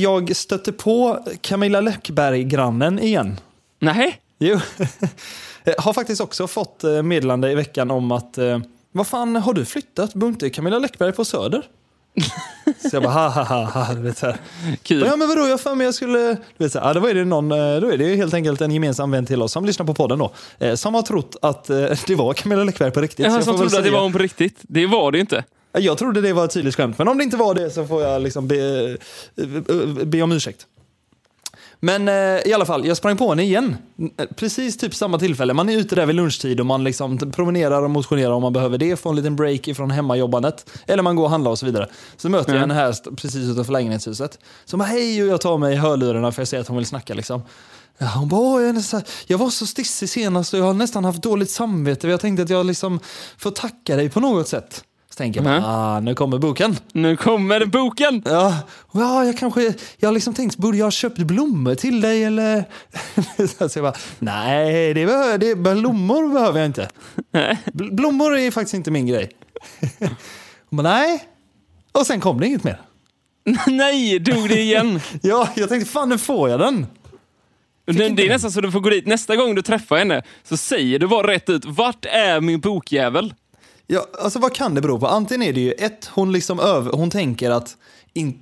Jag 0.00 0.36
stötte 0.36 0.72
på 0.72 1.24
Camilla 1.40 1.80
Läckberg-grannen 1.80 2.98
igen. 2.98 3.40
Nej, 3.78 4.20
Jo. 4.38 4.58
Har 5.78 5.92
faktiskt 5.92 6.20
också 6.20 6.46
fått 6.46 6.84
eh, 6.84 7.02
meddelande 7.02 7.50
i 7.50 7.54
veckan 7.54 7.90
om 7.90 8.12
att 8.12 8.38
eh, 8.38 8.58
vad 8.92 9.06
fan, 9.06 9.36
har 9.36 9.52
du 9.54 9.64
flyttat? 9.64 10.14
Bor 10.14 10.28
inte 10.28 10.50
Camilla 10.50 10.78
Läckberg 10.78 11.12
på 11.12 11.24
Söder? 11.24 11.62
Så 12.90 12.96
jag 12.96 13.02
bara 13.02 13.12
ha 13.12 13.28
ha 13.28 13.44
ha, 13.44 13.84
ha 13.84 13.94
du 13.94 14.00
vet 14.00 14.18
så 14.18 14.26
här. 14.26 14.36
kul. 14.82 15.06
Ja 15.06 15.16
men 15.16 15.28
vadå, 15.28 15.48
jag 15.48 15.60
för 15.60 15.74
mig 15.74 15.84
jag 15.84 15.94
skulle... 15.94 16.18
Du 16.18 16.64
vet 16.64 16.72
så 16.72 16.78
här, 16.78 16.86
ja, 16.86 16.94
då 16.94 17.06
är 17.06 17.14
det 17.14 17.24
någon, 17.24 17.52
eh, 17.52 17.80
då 17.80 17.92
är 17.92 17.96
det 17.98 18.04
ju 18.04 18.16
helt 18.16 18.34
enkelt 18.34 18.60
en 18.60 18.72
gemensam 18.72 19.10
vän 19.10 19.26
till 19.26 19.42
oss 19.42 19.52
som 19.52 19.64
lyssnar 19.64 19.86
på 19.86 19.94
podden 19.94 20.18
då. 20.18 20.32
Eh, 20.58 20.74
som 20.74 20.94
har 20.94 21.02
trott 21.02 21.36
att 21.42 21.70
eh, 21.70 21.76
det 22.06 22.14
var 22.14 22.34
Camilla 22.34 22.64
Läckberg 22.64 22.90
på 22.90 23.00
riktigt. 23.00 23.32
Så 23.32 23.42
som 23.42 23.56
trodde 23.56 23.78
att 23.78 23.84
det 23.84 23.90
var 23.90 24.02
hon 24.02 24.12
på 24.12 24.18
riktigt. 24.18 24.56
Det 24.62 24.86
var 24.86 25.12
det 25.12 25.18
inte. 25.18 25.44
Jag 25.72 25.98
trodde 25.98 26.20
det 26.20 26.32
var 26.32 26.44
ett 26.44 26.50
tydligt 26.50 26.76
skämt, 26.76 26.98
men 26.98 27.08
om 27.08 27.18
det 27.18 27.24
inte 27.24 27.36
var 27.36 27.54
det 27.54 27.70
så 27.70 27.86
får 27.86 28.02
jag 28.02 28.22
liksom 28.22 28.48
be, 28.48 28.96
be, 30.04 30.22
om 30.22 30.32
ursäkt. 30.32 30.66
Men 31.82 32.08
eh, 32.08 32.14
i 32.48 32.52
alla 32.54 32.64
fall, 32.66 32.86
jag 32.86 32.96
sprang 32.96 33.16
på 33.16 33.28
henne 33.30 33.42
igen. 33.42 33.76
Precis 34.36 34.76
typ 34.76 34.94
samma 34.94 35.18
tillfälle. 35.18 35.54
Man 35.54 35.68
är 35.68 35.76
ute 35.78 35.94
där 35.94 36.06
vid 36.06 36.16
lunchtid 36.16 36.60
och 36.60 36.66
man 36.66 36.84
liksom 36.84 37.18
promenerar 37.32 37.82
och 37.82 37.90
motionerar 37.90 38.30
om 38.32 38.42
man 38.42 38.52
behöver 38.52 38.78
det. 38.78 38.96
Får 38.96 39.10
en 39.10 39.16
liten 39.16 39.36
break 39.36 39.68
ifrån 39.68 39.90
hemmajobbandet. 39.90 40.70
Eller 40.86 41.02
man 41.02 41.16
går 41.16 41.24
och 41.24 41.30
handlar 41.30 41.50
och 41.50 41.58
så 41.58 41.66
vidare. 41.66 41.88
Så 42.16 42.28
möter 42.28 42.52
jag 42.52 42.56
Mm. 42.62 42.70
henne 42.70 42.80
här 42.80 43.14
precis 43.16 43.48
utanför 43.48 43.72
lägenhetshuset. 43.72 44.38
Så 44.64 44.76
bara 44.76 44.84
hej 44.84 45.22
och 45.22 45.28
jag 45.28 45.40
tar 45.40 45.58
mig 45.58 45.72
i 45.74 45.76
hörlurarna 45.76 46.32
för 46.32 46.40
jag 46.42 46.48
ser 46.48 46.60
att 46.60 46.68
hon 46.68 46.76
vill 46.76 46.86
snacka 46.86 47.14
liksom. 47.14 47.42
Ja, 47.98 48.06
hon 48.16 48.28
bara, 48.28 48.40
"Åh, 48.40 48.62
jag, 48.62 48.74
nästan, 48.74 49.02
jag 49.26 49.38
var 49.38 49.50
så 49.50 49.66
stissig 49.66 50.08
senast 50.08 50.52
och 50.54 50.60
jag 50.60 50.64
har 50.64 50.74
nästan 50.74 51.04
haft 51.04 51.22
dåligt 51.22 51.50
samvete. 51.50 52.08
Jag 52.08 52.20
tänkte 52.20 52.42
att 52.42 52.50
jag 52.50 52.66
liksom 52.66 53.00
får 53.38 53.50
tacka 53.50 53.96
dig 53.96 54.10
på 54.10 54.20
något 54.20 54.48
sätt. 54.48 54.84
Tänker 55.20 55.42
jag, 55.42 55.50
Mm. 55.52 55.64
ah, 55.64 56.00
nu 56.00 56.14
kommer 56.14 56.38
boken. 56.38 56.76
Nu 56.92 57.16
kommer 57.16 57.64
boken! 57.64 58.22
Ja, 58.24 58.56
ja 58.92 59.24
jag 59.24 59.38
kanske, 59.38 59.74
jag 59.98 60.08
har 60.08 60.12
liksom 60.14 60.34
tänkt, 60.34 60.56
borde 60.56 60.78
jag 60.78 60.86
ha 60.86 60.90
köpt 60.90 61.18
blommor 61.18 61.74
till 61.74 62.00
dig 62.00 62.24
eller? 62.24 62.64
så 63.68 63.78
jag 63.78 63.82
bara, 63.84 63.94
nej, 64.18 64.94
det 64.94 65.06
behöver, 65.06 65.38
det, 65.38 65.54
blommor 65.54 66.32
behöver 66.34 66.58
jag 66.60 66.66
inte. 66.66 66.88
Bl- 67.64 67.94
Blommor 67.94 68.36
är 68.36 68.50
faktiskt 68.50 68.74
inte 68.74 68.90
min 68.90 69.06
grej. 69.06 69.30
Hon 70.70 70.76
bara, 70.76 70.82
nej. 70.82 71.24
Och 71.92 72.06
sen 72.06 72.20
kom 72.20 72.40
det 72.40 72.46
inget 72.46 72.64
mer. 72.64 72.80
Nej, 73.66 74.18
dog 74.18 74.48
det 74.48 74.60
igen. 74.60 75.00
Ja, 75.22 75.48
jag 75.56 75.68
tänkte, 75.68 75.90
fan 75.90 76.08
nu 76.08 76.18
får 76.18 76.50
jag 76.50 76.60
den. 76.60 76.86
Det, 77.86 78.08
det 78.08 78.26
är 78.26 78.28
nästan 78.28 78.50
så 78.52 78.60
du 78.60 78.72
får 78.72 78.80
gå 78.80 78.90
dit. 78.90 79.06
Nästa 79.06 79.36
gång 79.36 79.54
du 79.54 79.62
träffar 79.62 79.96
henne 79.96 80.22
så 80.44 80.56
säger 80.56 80.98
du 80.98 81.06
bara 81.06 81.26
rätt 81.26 81.50
ut, 81.50 81.64
vart 81.64 82.04
är 82.04 82.40
min 82.40 82.60
bokjävel? 82.60 83.34
Ja, 83.92 84.06
alltså 84.18 84.38
vad 84.38 84.54
kan 84.54 84.74
det 84.74 84.80
bero 84.80 84.98
på? 84.98 85.06
Antingen 85.06 85.42
är 85.42 85.52
det 85.52 85.60
ju 85.60 85.72
ett, 85.72 86.10
hon 86.14 86.32
liksom 86.32 86.60
över, 86.60 86.92
hon 86.92 87.10
tänker 87.10 87.50
att 87.50 87.76
in, 88.12 88.40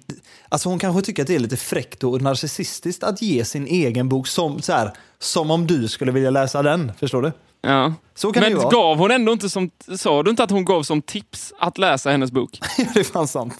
alltså 0.49 0.69
hon 0.69 0.79
kanske 0.79 1.03
tycker 1.03 1.23
att 1.23 1.27
det 1.27 1.35
är 1.35 1.39
lite 1.39 1.57
fräckt 1.57 2.05
och 2.05 2.23
narcissistiskt 2.23 3.03
att 3.03 3.23
ge 3.23 3.45
sin 3.45 3.67
egen 3.67 4.09
bok 4.09 4.27
som, 4.27 4.63
så 4.63 4.73
här, 4.73 4.93
som 5.19 5.51
om 5.51 5.67
du 5.67 5.89
skulle 5.89 6.13
vilja 6.13 6.31
läsa 6.31 6.63
den. 6.63 6.93
Förstår 6.99 7.23
du? 7.23 7.33
Ja. 7.63 7.95
Så 8.15 8.33
kan 8.33 8.43
det 8.43 8.49
Men 8.49 8.59
ju 8.59 8.65
vara. 8.65 8.71
gav 8.71 8.99
hon 8.99 9.11
ändå 9.11 9.33
inte 9.33 9.49
som, 9.49 9.71
sa 9.97 10.23
du 10.23 10.31
inte 10.31 10.43
att 10.43 10.51
hon 10.51 10.65
gav 10.65 10.83
som 10.83 11.03
tips 11.03 11.53
att 11.59 11.79
läsa 11.79 12.11
hennes 12.11 12.33
bok? 12.33 12.61
det 12.95 13.01
är 13.01 13.05
fan 13.05 13.29
sant. 13.29 13.55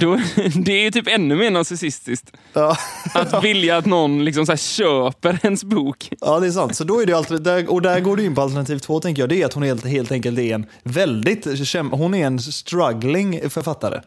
Då, 0.00 0.16
det 0.64 0.72
är 0.72 0.82
ju 0.82 0.90
typ 0.90 1.08
ännu 1.08 1.36
mer 1.36 1.50
narcissistiskt. 1.50 2.32
Ja. 2.52 2.76
Att 3.14 3.44
vilja 3.44 3.76
att 3.76 3.86
någon 3.86 4.24
liksom 4.24 4.46
så 4.46 4.56
köper 4.56 5.38
ens 5.42 5.64
bok. 5.64 6.12
ja, 6.20 6.40
det 6.40 6.46
är 6.46 6.50
sant. 6.50 6.76
Så 6.76 6.84
då 6.84 7.02
är 7.02 7.06
det 7.06 7.12
alltid, 7.12 7.42
där, 7.42 7.70
och 7.70 7.82
där 7.82 8.00
går 8.00 8.16
du 8.16 8.24
in 8.24 8.34
på 8.34 8.42
alternativ 8.42 8.78
två 8.78 9.00
tänker 9.00 9.22
jag. 9.22 9.28
Det 9.28 9.42
är 9.42 9.46
att 9.46 9.52
hon 9.52 9.62
helt, 9.62 9.86
helt 9.86 10.12
enkelt 10.12 10.38
är 10.38 10.54
en 10.54 10.66
väldigt, 10.82 11.46
hon 11.90 12.14
är 12.14 12.26
en 12.26 12.38
struggling 12.38 13.50
författare. 13.50 14.00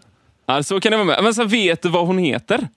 Ja, 0.45 0.63
så 0.63 0.79
kan 0.81 0.91
det 0.91 0.97
vara 0.97 1.07
med. 1.07 1.23
Men 1.23 1.33
så 1.33 1.43
vet 1.43 1.81
du 1.81 1.89
vad 1.89 2.07
hon 2.07 2.17
heter? 2.17 2.67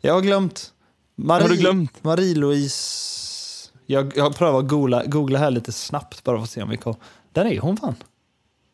Jag 0.00 0.14
har 0.14 0.20
glömt. 0.20 0.72
Marie, 1.16 1.42
Har 1.42 1.48
du 1.48 1.56
glömt? 1.56 2.02
Marie-Louise. 2.02 3.70
Jag, 3.86 4.12
jag 4.16 4.36
prövar 4.36 4.58
att 4.58 4.68
googla, 4.68 5.04
googla 5.04 5.38
här 5.38 5.50
lite 5.50 5.72
snabbt 5.72 6.24
bara 6.24 6.36
för 6.36 6.44
att 6.44 6.50
se 6.50 6.62
om 6.62 6.68
vi 6.70 6.76
kommer. 6.76 6.98
Där 7.32 7.44
är 7.44 7.60
hon 7.60 7.76
fan. 7.76 7.94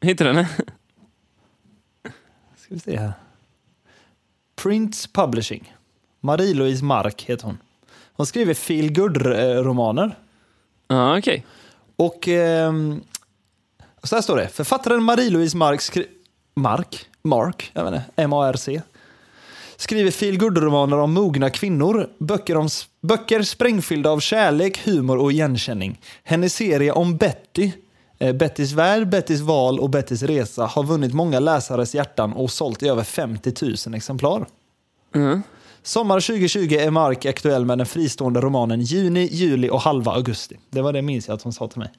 Heter 0.01 0.25
den? 0.25 0.47
Ska 2.57 2.75
vi 2.75 2.81
se 2.81 2.97
här. 2.99 3.13
Prince 4.63 5.09
Publishing. 5.13 5.75
Marie-Louise 6.21 6.85
Mark 6.85 7.23
heter 7.23 7.45
hon. 7.47 7.59
Hon 8.13 8.27
skriver 8.27 8.55
feel 8.55 8.91
romaner 9.63 10.19
Ja, 10.89 11.19
okej. 11.19 11.47
Och 11.97 12.29
ehm, 12.29 13.01
så 14.03 14.15
här 14.17 14.23
står 14.23 14.37
det. 14.37 14.49
Författaren 14.49 15.03
Marie-Louise 15.03 15.57
Mark, 15.57 15.81
skri- 15.81 16.07
Mark, 16.55 17.07
Mark, 17.23 17.71
jag 17.75 17.85
vet 17.85 17.95
inte, 17.95 18.05
M-A-R-C, 18.17 18.83
skriver 19.77 20.11
feel 20.11 20.39
romaner 20.61 20.99
om 20.99 21.13
mogna 21.13 21.51
kvinnor, 21.51 22.09
böcker, 22.19 22.57
om, 22.57 22.69
böcker 23.01 23.43
sprängfyllda 23.43 24.11
av 24.11 24.21
kärlek, 24.21 24.87
humor 24.87 25.19
och 25.19 25.33
igenkänning. 25.33 26.01
Hennes 26.23 26.55
serie 26.55 26.93
om 26.93 27.17
Betty, 27.17 27.73
eh, 28.19 28.33
Bettys 28.33 28.73
värld, 28.73 29.09
Bettys 29.09 29.41
val 29.41 29.81
och 29.81 29.91
Bettys 29.91 30.23
resa 30.23 30.67
har 30.67 30.85
vunnit 30.85 31.15
många 31.15 31.41
läsares 31.41 31.95
hjärtan 31.95 32.33
och 32.33 32.51
sålt 32.51 32.83
i 32.83 32.89
över 32.89 33.05
50 33.05 33.53
000 33.87 33.95
exemplar. 33.95 34.47
Mm. 35.15 35.43
Sommar 35.83 36.21
2020 36.21 36.73
är 36.73 36.91
Mark 36.91 37.27
aktuell 37.27 37.65
med 37.65 37.79
den 37.79 37.87
fristående 37.87 38.41
romanen 38.41 38.81
Juni, 38.81 39.29
juli 39.33 39.71
och 39.71 39.81
halva 39.81 40.13
augusti. 40.13 40.57
Det 40.71 40.83
var 40.83 40.93
det 40.93 41.03
minns 41.03 41.29
jag 41.29 41.35
att 41.35 41.43
hon 41.43 41.53
sa 41.53 41.69
till 41.69 41.79
mig. 41.79 41.91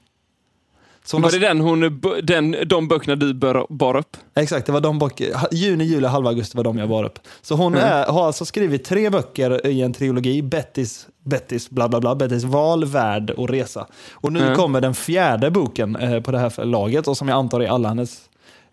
Hon 1.11 1.21
Var 1.21 1.31
det 1.31 1.39
den 1.39 1.61
hon, 1.61 2.01
den, 2.23 2.55
de 2.67 2.87
böckerna 2.87 3.15
du 3.15 3.33
bar, 3.33 3.65
bar 3.69 3.97
upp? 3.97 4.17
Exakt, 4.35 4.65
det 4.65 4.71
var 4.71 4.81
de 4.81 4.99
böcker. 4.99 5.35
Juni, 5.51 5.83
juli, 5.83 6.07
halva 6.07 6.29
augusti 6.29 6.57
var 6.57 6.63
de 6.63 6.77
jag 6.77 6.89
bar 6.89 7.03
upp. 7.03 7.19
Så 7.41 7.55
hon 7.55 7.73
Mm. 7.75 7.85
är, 7.87 8.05
har 8.05 8.25
alltså 8.25 8.45
skrivit 8.45 8.83
tre 8.85 9.09
böcker 9.09 9.67
i 9.67 9.81
en 9.81 9.93
trilogi. 9.93 10.41
Bettys, 10.41 11.07
Bettys, 11.25 11.69
bla 11.69 11.89
bla 11.89 11.99
bla. 11.99 12.15
Bettys 12.15 12.43
val, 12.43 12.85
värld 12.85 13.29
och 13.31 13.49
resa. 13.49 13.87
Och 14.13 14.33
nu 14.33 14.39
Mm. 14.43 14.55
kommer 14.55 14.81
den 14.81 14.93
fjärde 14.95 15.51
boken 15.51 15.95
eh, 15.95 16.21
på 16.21 16.31
det 16.31 16.39
här 16.39 16.49
förlaget 16.49 17.07
och 17.07 17.17
som 17.17 17.27
jag 17.27 17.35
antar 17.37 17.59
är 17.59 17.67
alla 17.67 17.87
hennes, 17.89 18.21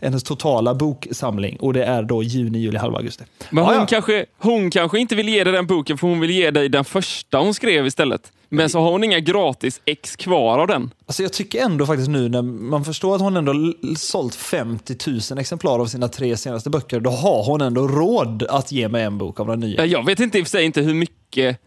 hennes 0.01 0.23
totala 0.23 0.75
boksamling. 0.75 1.57
Och 1.61 1.73
det 1.73 1.85
är 1.85 2.03
då 2.03 2.23
juni, 2.23 2.59
juli, 2.59 2.79
halva 2.79 2.97
augusti. 2.99 3.25
Men 3.51 3.65
hon, 3.65 3.75
ja. 3.75 3.87
Kanske, 3.87 4.27
hon 4.39 4.71
kanske 4.71 4.99
inte 4.99 5.15
vill 5.15 5.29
ge 5.29 5.45
dig 5.45 5.53
den 5.53 5.67
boken 5.67 5.99
för 5.99 6.07
hon 6.09 6.21
vill 6.21 6.31
ge 6.31 6.51
dig 6.51 6.69
den 6.69 6.85
första 6.85 7.39
hon 7.39 7.55
skrev 7.55 7.87
istället. 7.87 8.33
Men 8.49 8.71
så 8.71 8.81
har 8.81 8.91
hon 8.93 9.05
inga 9.05 9.21
gratis 9.21 9.81
ex 9.85 10.17
kvar 10.17 10.59
av 10.59 10.67
den. 10.67 10.91
Alltså 11.07 11.23
jag 11.23 11.33
tycker 11.33 11.63
ändå 11.65 11.87
faktiskt 11.87 12.09
nu 12.11 12.29
när 12.29 12.43
man 12.43 12.85
förstår 12.85 13.15
att 13.15 13.21
hon 13.21 13.37
ändå 13.37 13.55
sålt 13.97 14.35
50 14.35 14.97
000 15.31 15.39
exemplar 15.39 15.79
av 15.79 15.87
sina 15.87 16.09
tre 16.09 16.37
senaste 16.37 16.71
böcker, 16.71 17.01
då 17.01 17.11
har 17.11 17.45
hon 17.45 17.61
ändå 17.61 17.89
råd 17.89 18.43
att 18.43 18.73
ge 18.73 18.89
mig 18.89 19.03
en 19.05 19.19
bok 19.19 19.41
av 19.41 19.47
den 19.47 19.61
nya. 19.61 19.77
Ja, 19.81 19.85
Jag 19.85 20.07
vet 20.07 20.21
inte 20.21 20.39
i 20.39 20.43
och 20.43 20.47
för 20.47 20.51
sig 20.51 20.65
inte 20.65 20.81
hur 20.81 20.95
mycket... 20.95 21.61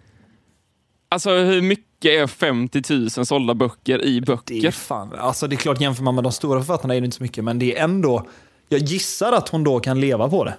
Alltså 1.11 1.29
hur 1.31 1.61
mycket 1.61 2.11
är 2.11 2.27
50 2.27 2.81
000 3.17 3.25
sålda 3.25 3.53
böcker 3.53 4.01
i 4.01 4.19
Det 4.19 4.31
är, 4.31 4.35
böcker? 4.35 4.71
fan, 4.71 5.13
alltså 5.19 5.47
det 5.47 5.55
är 5.55 5.57
klart, 5.57 5.81
jämför 5.81 6.03
man 6.03 6.15
med 6.15 6.23
de 6.23 6.31
stora 6.31 6.59
författarna 6.59 6.95
är 6.95 7.01
det 7.01 7.05
inte 7.05 7.17
så 7.17 7.23
mycket, 7.23 7.43
men 7.43 7.59
det 7.59 7.77
är 7.77 7.83
ändå... 7.83 8.27
Jag 8.69 8.81
gissar 8.81 9.31
att 9.31 9.49
hon 9.49 9.63
då 9.63 9.79
kan 9.79 10.01
leva 10.01 10.29
på 10.29 10.43
det. 10.43 10.57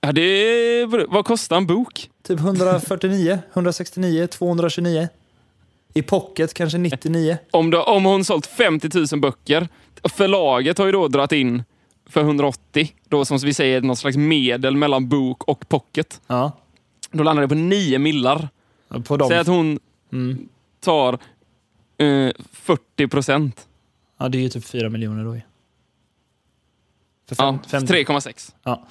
Ja, 0.00 0.12
det 0.12 0.20
är, 0.22 1.06
vad 1.12 1.24
kostar 1.24 1.56
en 1.56 1.66
bok? 1.66 2.10
Typ 2.28 2.38
149, 2.40 3.38
169, 3.52 4.26
229. 4.26 5.08
I 5.96 6.02
pocket 6.02 6.54
kanske 6.54 6.78
99. 6.78 7.38
Om, 7.50 7.70
då, 7.70 7.82
om 7.82 8.04
hon 8.04 8.24
sålt 8.24 8.46
50 8.46 8.90
000 9.12 9.20
böcker, 9.20 9.68
förlaget 10.04 10.78
har 10.78 10.86
ju 10.86 10.92
då 10.92 11.08
dragit 11.08 11.32
in 11.32 11.62
för 12.08 12.20
180, 12.20 12.92
då 13.08 13.24
som 13.24 13.38
vi 13.38 13.54
säger 13.54 13.80
något 13.80 13.98
slags 13.98 14.16
medel 14.16 14.76
mellan 14.76 15.08
bok 15.08 15.44
och 15.44 15.68
pocket. 15.68 16.20
Ja. 16.26 16.52
Då 17.10 17.22
landar 17.22 17.42
det 17.42 17.48
på 17.48 17.54
9 17.54 17.98
millar. 17.98 18.48
På 19.04 19.16
dem. 19.16 19.28
Säg 19.28 19.38
att 19.38 19.46
hon 19.46 19.78
Mm. 20.12 20.48
tar 20.80 21.12
eh, 21.98 22.30
40 22.52 23.08
procent. 23.08 23.66
Ja, 24.18 24.28
det 24.28 24.38
är 24.38 24.42
ju 24.42 24.48
typ 24.48 24.64
4 24.64 24.88
miljoner 24.88 25.24
då 25.24 25.36
Ja, 27.28 27.34
fem, 27.36 27.58
50. 27.70 27.92
3,6. 27.92 28.54
Ja. 28.62 28.86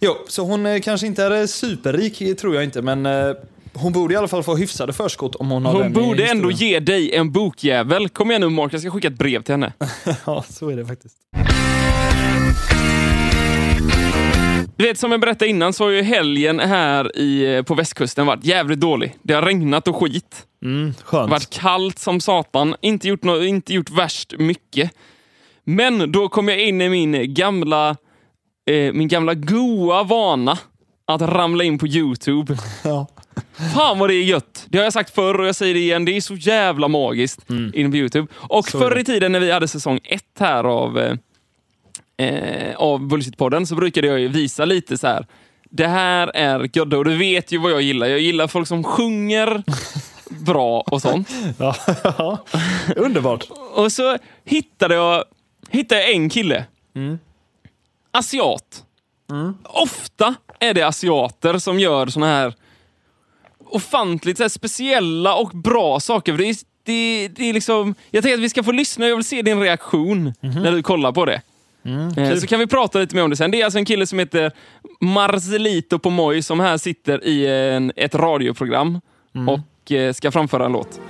Jo, 0.00 0.12
så 0.28 0.44
hon 0.44 0.66
eh, 0.66 0.80
kanske 0.80 1.06
inte 1.06 1.24
är 1.24 1.46
superrik, 1.46 2.38
tror 2.38 2.54
jag 2.54 2.64
inte, 2.64 2.82
men 2.82 3.06
eh, 3.06 3.34
hon 3.74 3.92
borde 3.92 4.14
i 4.14 4.16
alla 4.16 4.28
fall 4.28 4.42
få 4.42 4.56
hyfsade 4.56 4.92
förskott 4.92 5.34
om 5.34 5.50
hon 5.50 5.64
har 5.64 5.72
Hon 5.72 5.82
den 5.82 5.92
borde 5.92 6.26
ändå 6.26 6.50
ge 6.50 6.80
dig 6.80 7.14
en 7.14 7.32
bokjävel. 7.32 8.08
Kom 8.08 8.30
igen 8.30 8.40
nu 8.40 8.48
Mark, 8.48 8.72
jag 8.72 8.80
ska 8.80 8.90
skicka 8.90 9.08
ett 9.08 9.18
brev 9.18 9.42
till 9.42 9.52
henne. 9.52 9.72
Ja, 10.26 10.44
så 10.48 10.68
är 10.70 10.76
det 10.76 10.86
faktiskt. 10.86 11.16
Du 14.76 14.84
vet, 14.88 14.98
som 14.98 15.10
jag 15.12 15.20
berättade 15.20 15.50
innan 15.50 15.72
så 15.72 15.84
har 15.84 15.90
ju 15.90 16.02
helgen 16.02 16.60
här 16.60 17.18
i, 17.18 17.62
på 17.66 17.74
västkusten 17.74 18.26
varit 18.26 18.44
jävligt 18.44 18.80
dålig. 18.80 19.16
Det 19.22 19.34
har 19.34 19.42
regnat 19.42 19.88
och 19.88 19.96
skit. 19.96 20.46
Mm, 20.64 20.94
skönt. 21.04 21.30
varit 21.30 21.50
kallt 21.50 21.98
som 21.98 22.20
satan. 22.20 22.74
Inte 22.80 23.08
gjort, 23.08 23.22
nå- 23.24 23.42
inte 23.42 23.72
gjort 23.74 23.90
värst 23.90 24.34
mycket. 24.38 24.90
Men 25.64 26.12
då 26.12 26.28
kom 26.28 26.48
jag 26.48 26.60
in 26.60 26.80
i 26.80 26.88
min 26.88 27.34
gamla, 27.34 27.96
eh, 28.70 28.92
min 28.92 29.08
gamla 29.08 29.34
goa 29.34 30.02
vana 30.02 30.58
att 31.06 31.22
ramla 31.22 31.64
in 31.64 31.78
på 31.78 31.86
Youtube. 31.86 32.56
Ja. 32.84 33.06
Fan 33.74 33.98
vad 33.98 34.10
det 34.10 34.14
är 34.14 34.24
gött! 34.24 34.66
Det 34.68 34.78
har 34.78 34.84
jag 34.84 34.92
sagt 34.92 35.14
förr 35.14 35.40
och 35.40 35.46
jag 35.46 35.54
säger 35.54 35.74
det 35.74 35.80
igen. 35.80 36.04
Det 36.04 36.16
är 36.16 36.20
så 36.20 36.34
jävla 36.34 36.88
magiskt 36.88 37.50
in 37.74 37.90
på 37.90 37.96
Youtube. 37.96 38.28
Och 38.34 38.68
Så 38.68 38.78
förr 38.78 38.98
i 38.98 39.04
tiden 39.04 39.32
när 39.32 39.40
vi 39.40 39.50
hade 39.50 39.68
säsong 39.68 40.00
ett 40.04 40.38
här 40.38 40.64
av, 40.64 40.98
eh, 40.98 42.26
eh, 42.26 42.76
av 42.76 43.00
Bullshit-podden 43.00 43.64
så 43.66 43.74
brukade 43.74 44.06
jag 44.06 44.20
ju 44.20 44.28
visa 44.28 44.64
lite 44.64 44.98
så 44.98 45.06
här. 45.06 45.26
Det 45.70 45.86
här 45.86 46.30
är 46.34 46.70
Gödde 46.72 46.96
och 46.96 47.04
du 47.04 47.16
vet 47.16 47.52
ju 47.52 47.58
vad 47.58 47.72
jag 47.72 47.82
gillar. 47.82 48.06
Jag 48.06 48.20
gillar 48.20 48.46
folk 48.46 48.68
som 48.68 48.84
sjunger 48.84 49.62
bra 50.28 50.80
och 50.80 51.02
sånt. 51.02 51.30
Ja, 51.58 51.74
ja. 52.04 52.38
Underbart. 52.96 53.44
Och 53.74 53.92
så 53.92 54.18
hittade 54.44 54.94
jag, 54.94 55.24
hittade 55.70 56.00
jag 56.00 56.10
en 56.12 56.30
kille. 56.30 56.64
Mm. 56.94 57.18
Asiat. 58.10 58.84
Ofta 59.64 60.34
är 60.58 60.74
det 60.74 60.82
asiater 60.82 61.58
som 61.58 61.78
gör 61.78 62.06
såna 62.06 62.26
här 62.26 62.54
ofantligt 63.74 64.36
så 64.36 64.44
här, 64.44 64.48
speciella 64.48 65.34
och 65.34 65.48
bra 65.50 66.00
saker. 66.00 66.32
För 66.32 66.38
Det 66.38 66.48
är, 66.48 66.56
det, 66.84 67.28
det 67.28 67.48
är 67.48 67.52
liksom, 67.52 67.94
jag 68.10 68.22
tänker 68.22 68.34
att 68.38 68.44
vi 68.44 68.48
ska 68.48 68.62
få 68.62 68.72
lyssna 68.72 69.04
och 69.04 69.10
jag 69.10 69.16
vill 69.16 69.24
se 69.24 69.42
din 69.42 69.60
reaktion 69.60 70.34
när 70.40 70.72
du 70.72 70.82
kollar 70.82 71.12
på 71.12 71.24
det. 71.24 71.40
Mhm. 71.82 72.14
kul. 72.14 72.40
Så 72.40 72.46
kan 72.46 72.58
vi 72.58 72.66
prata 72.66 72.98
lite 72.98 73.14
mer 73.16 73.22
om 73.22 73.30
det 73.30 73.36
sen. 73.36 73.50
Det 73.50 73.60
är 73.60 73.64
alltså 73.64 73.78
en 73.78 73.84
kille 73.84 74.06
som 74.06 74.18
heter 74.18 74.52
Marcelito 75.00 75.98
Pomoy 75.98 76.42
som 76.42 76.60
här 76.60 76.76
sitter 76.78 77.24
i 77.24 77.46
en, 77.46 77.92
ett 77.96 78.14
radioprogram 78.14 79.00
Mm. 79.34 79.48
och 79.48 79.92
eh, 79.92 80.12
ska 80.12 80.30
framföra 80.30 80.64
en 80.66 80.72
låt. 80.72 81.00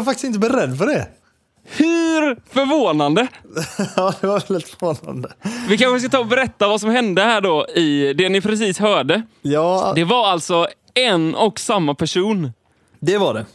Var, 0.00 0.04
fa- 0.04 0.04
jag 0.04 0.04
var 0.04 0.12
faktiskt 0.12 0.24
inte 0.24 0.38
beredd 0.38 0.78
på 0.78 0.84
det. 0.84 1.08
Hur 1.64 2.40
förvånande! 2.52 3.26
Ja, 3.96 4.14
det 4.20 4.26
var 4.26 4.42
väldigt 4.48 4.68
förvånande. 4.68 5.32
Vi 5.68 5.78
kanske 5.78 6.00
ska 6.00 6.08
ta 6.08 6.18
och 6.18 6.26
berätta 6.26 6.68
vad 6.68 6.80
som 6.80 6.90
hände 6.90 7.22
här 7.22 7.40
då 7.40 7.66
i 7.74 8.12
det 8.12 8.28
ni 8.28 8.40
precis 8.40 8.78
hörde. 8.78 9.22
Ja, 9.42 9.92
Det 9.96 10.04
var 10.04 10.28
alltså 10.28 10.68
en 10.94 11.34
och 11.34 11.60
samma 11.60 11.94
person. 11.94 12.52
det 13.00 13.18
var 13.18 13.34
det. 13.34 13.46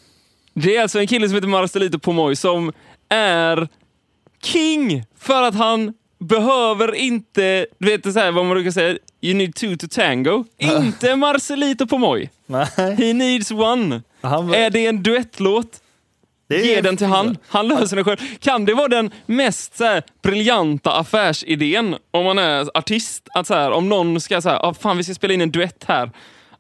Det 0.54 0.76
är 0.78 0.82
alltså 0.82 1.00
en 1.00 1.08
kille 1.08 1.28
som 1.28 1.36
heter 1.36 1.48
Marcelito 1.48 2.00
Pomoy 2.00 2.36
som 2.36 2.72
är 3.10 3.68
king 4.44 5.04
för 5.20 5.44
att 5.44 5.56
han 5.56 5.94
behöver 6.20 6.96
inte, 6.96 7.66
du 7.78 7.88
vet 7.88 8.14
så 8.14 8.20
här, 8.20 8.32
vad 8.32 8.46
man 8.46 8.54
brukar 8.56 8.72
säga, 8.72 8.98
you 9.22 9.34
need 9.34 9.56
two 9.56 9.76
to 9.80 9.88
tango. 9.92 10.46
inte 10.58 11.16
Marcelito 11.16 11.88
Pomoy. 11.88 12.30
Nej. 12.46 12.68
He 12.78 13.14
needs 13.14 13.52
one. 13.52 14.02
Han, 14.22 14.54
Är 14.54 14.70
det 14.70 14.86
en 14.88 15.04
duettlåt? 15.04 15.82
Det 16.48 16.66
Ge 16.66 16.82
den 16.82 16.98
till 16.98 17.08
han. 17.08 17.38
Han 17.48 17.68
löser 17.68 17.96
den 17.96 18.06
själv. 18.06 18.18
Kan 18.40 18.66
det 18.66 18.74
vara 18.74 18.88
den 18.88 19.12
mest 19.26 19.78
så 19.78 19.84
här, 19.84 20.04
briljanta 20.22 20.92
affärsidén 20.92 21.96
om 22.12 22.26
man 22.26 22.40
är 22.40 22.78
artist? 22.78 23.28
Att 23.34 23.48
så 23.48 23.54
här, 23.54 23.72
om 23.72 23.90
någon 23.90 24.22
ska 24.22 24.42
säga, 24.42 24.60
ah, 24.60 24.74
fan 24.74 24.98
vi 24.98 25.04
ska 25.04 25.14
spela 25.14 25.34
in 25.34 25.42
en 25.42 25.52
duett 25.52 25.84
här. 25.88 26.12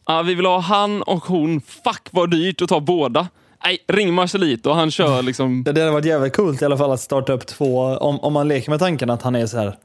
Ah, 0.04 0.22
vi 0.22 0.36
vill 0.36 0.46
ha 0.46 0.60
han 0.60 1.02
och 1.02 1.24
hon. 1.26 1.62
Fuck 1.62 2.08
vad 2.12 2.32
dyrt 2.32 2.62
att 2.62 2.70
ta 2.70 2.80
båda. 2.80 3.28
Nej, 3.66 3.78
ring 3.88 4.14
Marcelito 4.14 4.70
och 4.70 4.76
han 4.76 4.92
kör 4.92 5.22
liksom... 5.22 5.64
Det 5.64 5.82
hade 5.82 5.92
varit 5.92 6.06
jävligt 6.06 6.36
coolt 6.36 6.62
i 6.62 6.66
alla 6.66 6.78
fall 6.78 6.92
att 6.92 7.02
starta 7.02 7.34
upp 7.34 7.48
två, 7.48 7.80
om, 7.82 8.20
om 8.20 8.34
man 8.34 8.48
leker 8.48 8.70
med 8.70 8.80
tanken 8.80 9.10
att 9.10 9.22
han 9.22 9.36
är 9.36 9.46
så 9.46 9.58
här 9.58 9.78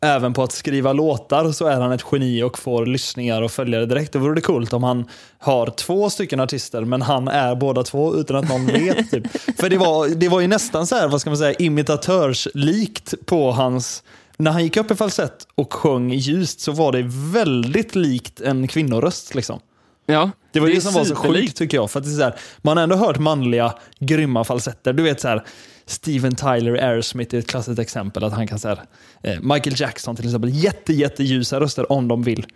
Även 0.00 0.32
på 0.32 0.42
att 0.42 0.52
skriva 0.52 0.92
låtar 0.92 1.52
så 1.52 1.66
är 1.66 1.80
han 1.80 1.92
ett 1.92 2.04
geni 2.12 2.42
och 2.42 2.58
får 2.58 2.86
lyssningar 2.86 3.42
och 3.42 3.50
följare 3.50 3.86
direkt. 3.86 4.12
Då 4.12 4.18
vore 4.18 4.34
det 4.34 4.40
coolt 4.40 4.72
om 4.72 4.82
han 4.82 5.08
har 5.38 5.66
två 5.66 6.10
stycken 6.10 6.40
artister 6.40 6.84
men 6.84 7.02
han 7.02 7.28
är 7.28 7.54
båda 7.54 7.82
två 7.82 8.16
utan 8.16 8.36
att 8.36 8.48
någon 8.48 8.66
vet. 8.72 9.10
Typ. 9.10 9.26
För 9.60 9.68
det 9.70 9.76
var, 9.78 10.08
det 10.08 10.28
var 10.28 10.40
ju 10.40 10.46
nästan 10.46 10.86
så 10.86 10.94
här, 10.94 11.08
vad 11.08 11.20
ska 11.20 11.30
man 11.30 11.36
säga, 11.36 11.52
imitatörslikt 11.52 13.14
på 13.26 13.52
hans... 13.52 14.02
När 14.38 14.50
han 14.50 14.62
gick 14.64 14.76
upp 14.76 14.90
i 14.90 14.94
falsett 14.94 15.46
och 15.54 15.72
sjöng 15.72 16.12
ljust 16.12 16.60
så 16.60 16.72
var 16.72 16.92
det 16.92 17.02
väldigt 17.32 17.94
likt 17.94 18.40
en 18.40 18.68
kvinnoröst. 18.68 19.34
Liksom. 19.34 19.60
Ja, 20.06 20.30
Det 20.52 20.60
var 20.60 20.68
det, 20.68 20.76
är 20.76 20.80
som 20.80 20.94
var 20.94 21.04
så 21.04 21.14
sjukt 21.14 21.56
tycker 21.56 21.76
jag. 21.76 21.90
För 21.90 21.98
att 22.00 22.04
det 22.04 22.10
är 22.10 22.16
så 22.16 22.22
här, 22.22 22.34
man 22.62 22.76
har 22.76 22.84
ändå 22.84 22.96
hört 22.96 23.18
manliga 23.18 23.74
grymma 23.98 24.44
falsetter. 24.44 24.92
Du 24.92 25.02
vet 25.02 25.20
så 25.20 25.28
här, 25.28 25.44
Steven 25.86 26.34
Tyler 26.34 26.76
i 26.76 26.80
Aerosmith 26.80 27.34
är 27.34 27.38
ett 27.38 27.46
klassiskt 27.46 27.78
exempel. 27.78 28.24
Att 28.24 28.32
han 28.32 28.46
kan 28.46 28.58
så 28.58 28.68
här, 28.68 28.80
eh, 29.22 29.40
Michael 29.40 29.80
Jackson 29.80 30.16
till 30.16 30.24
exempel, 30.24 30.50
jätte, 30.54 30.92
jätteljusa 30.92 31.60
röster 31.60 31.92
om 31.92 32.08
de 32.08 32.22
vill. 32.22 32.46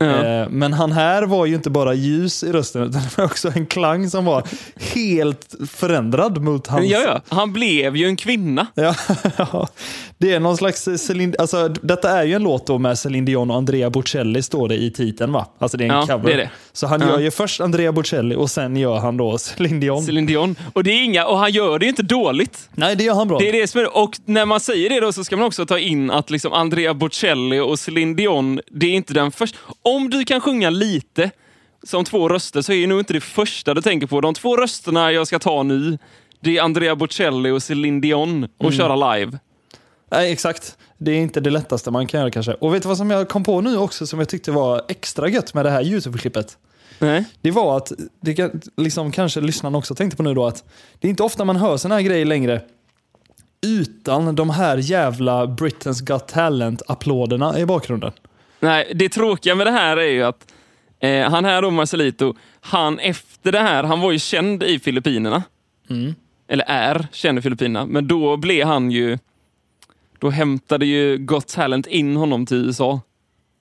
Ja. 0.00 0.24
Eh, 0.24 0.48
men 0.50 0.72
han 0.72 0.92
här 0.92 1.22
var 1.22 1.46
ju 1.46 1.54
inte 1.54 1.70
bara 1.70 1.94
ljus 1.94 2.42
i 2.44 2.52
rösten, 2.52 2.82
utan 2.82 3.00
det 3.02 3.18
var 3.18 3.24
också 3.24 3.52
en 3.54 3.66
klang 3.66 4.10
som 4.10 4.24
var 4.24 4.42
helt 4.94 5.54
förändrad 5.70 6.42
mot 6.42 6.66
hans... 6.66 6.86
Ja, 6.86 6.98
ja. 7.06 7.20
Han 7.28 7.52
blev 7.52 7.96
ju 7.96 8.06
en 8.06 8.16
kvinna. 8.16 8.66
Ja, 8.74 9.68
det 10.18 10.32
är 10.34 10.40
någon 10.40 10.56
slags 10.56 10.88
Celine, 10.98 11.34
alltså 11.38 11.68
detta 11.68 12.10
är 12.10 12.24
ju 12.24 12.34
en 12.34 12.42
låt 12.42 12.66
då 12.66 12.78
med 12.78 12.98
Celine 12.98 13.24
Dion 13.24 13.50
och 13.50 13.56
Andrea 13.56 13.90
Bocelli 13.90 14.42
står 14.42 14.68
det 14.68 14.74
i 14.76 14.90
titeln 14.90 15.32
va? 15.32 15.46
Alltså 15.58 15.76
det 15.76 15.84
är 15.84 15.88
en 15.88 15.94
Ja, 15.94 16.06
cover. 16.06 16.24
det 16.26 16.32
är 16.32 16.36
det. 16.36 16.50
Så 16.72 16.86
han 16.86 17.00
Ja. 17.00 17.08
gör 17.08 17.18
ju 17.18 17.30
först 17.30 17.60
Andrea 17.60 17.92
Bocelli 17.92 18.34
och 18.34 18.50
sen 18.50 18.76
gör 18.76 18.96
han 18.98 19.16
då 19.16 19.38
Celine 19.38 19.80
Dion. 19.80 20.02
Celine 20.02 20.26
Dion. 20.26 20.56
Och, 20.72 20.84
det 20.84 20.90
är 20.90 21.04
inga, 21.04 21.26
och 21.26 21.38
han 21.38 21.52
gör 21.52 21.78
det 21.78 21.86
inte 21.86 22.02
dåligt. 22.02 22.68
Nej, 22.74 22.96
det 22.96 23.04
gör 23.04 23.14
han 23.14 23.28
bra. 23.28 23.38
Det 23.38 23.48
är 23.48 23.52
det 23.52 23.66
som 23.66 23.80
är, 23.80 23.96
och 23.96 24.10
när 24.24 24.46
man 24.46 24.60
säger 24.60 24.90
det 24.90 25.00
då 25.00 25.12
så 25.12 25.24
ska 25.24 25.36
man 25.36 25.46
också 25.46 25.66
ta 25.66 25.78
in 25.78 26.10
att 26.10 26.30
liksom 26.30 26.52
Andrea 26.52 26.94
Bocelli 26.94 27.58
och 27.60 27.78
Celine 27.78 28.16
Dion, 28.16 28.60
det 28.70 28.86
är 28.86 28.90
inte 28.94 29.14
den 29.14 29.32
första. 29.32 29.58
Om 29.96 30.10
du 30.10 30.24
kan 30.24 30.40
sjunga 30.40 30.70
lite 30.70 31.30
som 31.82 32.04
två 32.04 32.28
röster 32.28 32.62
så 32.62 32.72
är 32.72 32.86
nog 32.86 32.98
inte 33.00 33.12
det 33.12 33.20
första 33.20 33.74
du 33.74 33.82
tänker 33.82 34.06
på. 34.06 34.20
De 34.20 34.34
två 34.34 34.56
rösterna 34.56 35.12
jag 35.12 35.26
ska 35.26 35.38
ta 35.38 35.62
nu, 35.62 35.98
det 36.40 36.58
är 36.58 36.62
Andrea 36.62 36.96
Bocelli 36.96 37.50
och 37.50 37.62
Celine 37.62 38.00
Dion 38.00 38.44
och 38.44 38.64
Mm. 38.64 38.72
köra 38.76 39.14
live. 39.14 39.38
Nej, 40.10 40.32
exakt. 40.32 40.78
Det 40.98 41.10
är 41.10 41.16
inte 41.16 41.40
det 41.40 41.50
lättaste 41.50 41.90
man 41.90 42.06
kan 42.06 42.20
göra 42.20 42.30
kanske. 42.30 42.52
Och 42.54 42.74
vet 42.74 42.82
du 42.82 42.88
vad 42.88 42.96
som 42.96 43.10
jag 43.10 43.28
kom 43.28 43.44
på 43.44 43.60
nu 43.60 43.76
också 43.76 44.06
som 44.06 44.18
jag 44.18 44.28
tyckte 44.28 44.50
var 44.50 44.82
extra 44.88 45.28
gött 45.28 45.54
med 45.54 45.64
det 45.64 45.70
här 45.70 45.82
YouTube-klippet? 45.82 46.56
Nej. 46.98 47.24
Det 47.40 47.50
var 47.50 47.76
att, 47.76 47.92
det 48.20 48.52
liksom, 48.76 49.12
kanske 49.12 49.40
lyssnarna 49.40 49.78
också 49.78 49.94
tänkte 49.94 50.16
på 50.16 50.22
nu 50.22 50.34
då, 50.34 50.46
att 50.46 50.64
det 50.98 51.08
är 51.08 51.10
inte 51.10 51.22
ofta 51.22 51.44
man 51.44 51.56
hör 51.56 51.76
såna 51.76 51.94
här 51.94 52.02
grejer 52.02 52.24
längre 52.24 52.62
utan 53.66 54.34
de 54.36 54.50
här 54.50 54.76
jävla 54.76 55.46
Britain's 55.46 56.04
Got 56.04 56.28
Talent-applåderna 56.28 57.58
i 57.58 57.66
bakgrunden. 57.66 58.12
Nej, 58.60 58.92
det 58.94 59.08
tråkiga 59.08 59.54
med 59.54 59.66
det 59.66 59.70
här 59.70 59.96
är 59.96 60.10
ju 60.10 60.22
att 60.22 60.52
eh, 61.00 61.30
han 61.30 61.44
här 61.44 61.62
då, 61.62 61.70
Marcelito, 61.70 62.34
han 62.60 62.98
efter 62.98 63.52
det 63.52 63.60
här, 63.60 63.84
han 63.84 64.00
var 64.00 64.12
ju 64.12 64.18
känd 64.18 64.62
i 64.62 64.78
Filippinerna. 64.78 65.42
Mm. 65.90 66.14
Eller 66.48 66.64
är 66.68 67.06
känd 67.12 67.38
i 67.38 67.42
Filippinerna, 67.42 67.86
men 67.86 68.08
då 68.08 68.36
blev 68.36 68.66
han 68.66 68.90
ju... 68.90 69.18
Då 70.18 70.30
hämtade 70.30 70.86
ju 70.86 71.18
Got 71.18 71.48
Talent 71.48 71.86
in 71.86 72.16
honom 72.16 72.46
till 72.46 72.56
USA. 72.56 73.00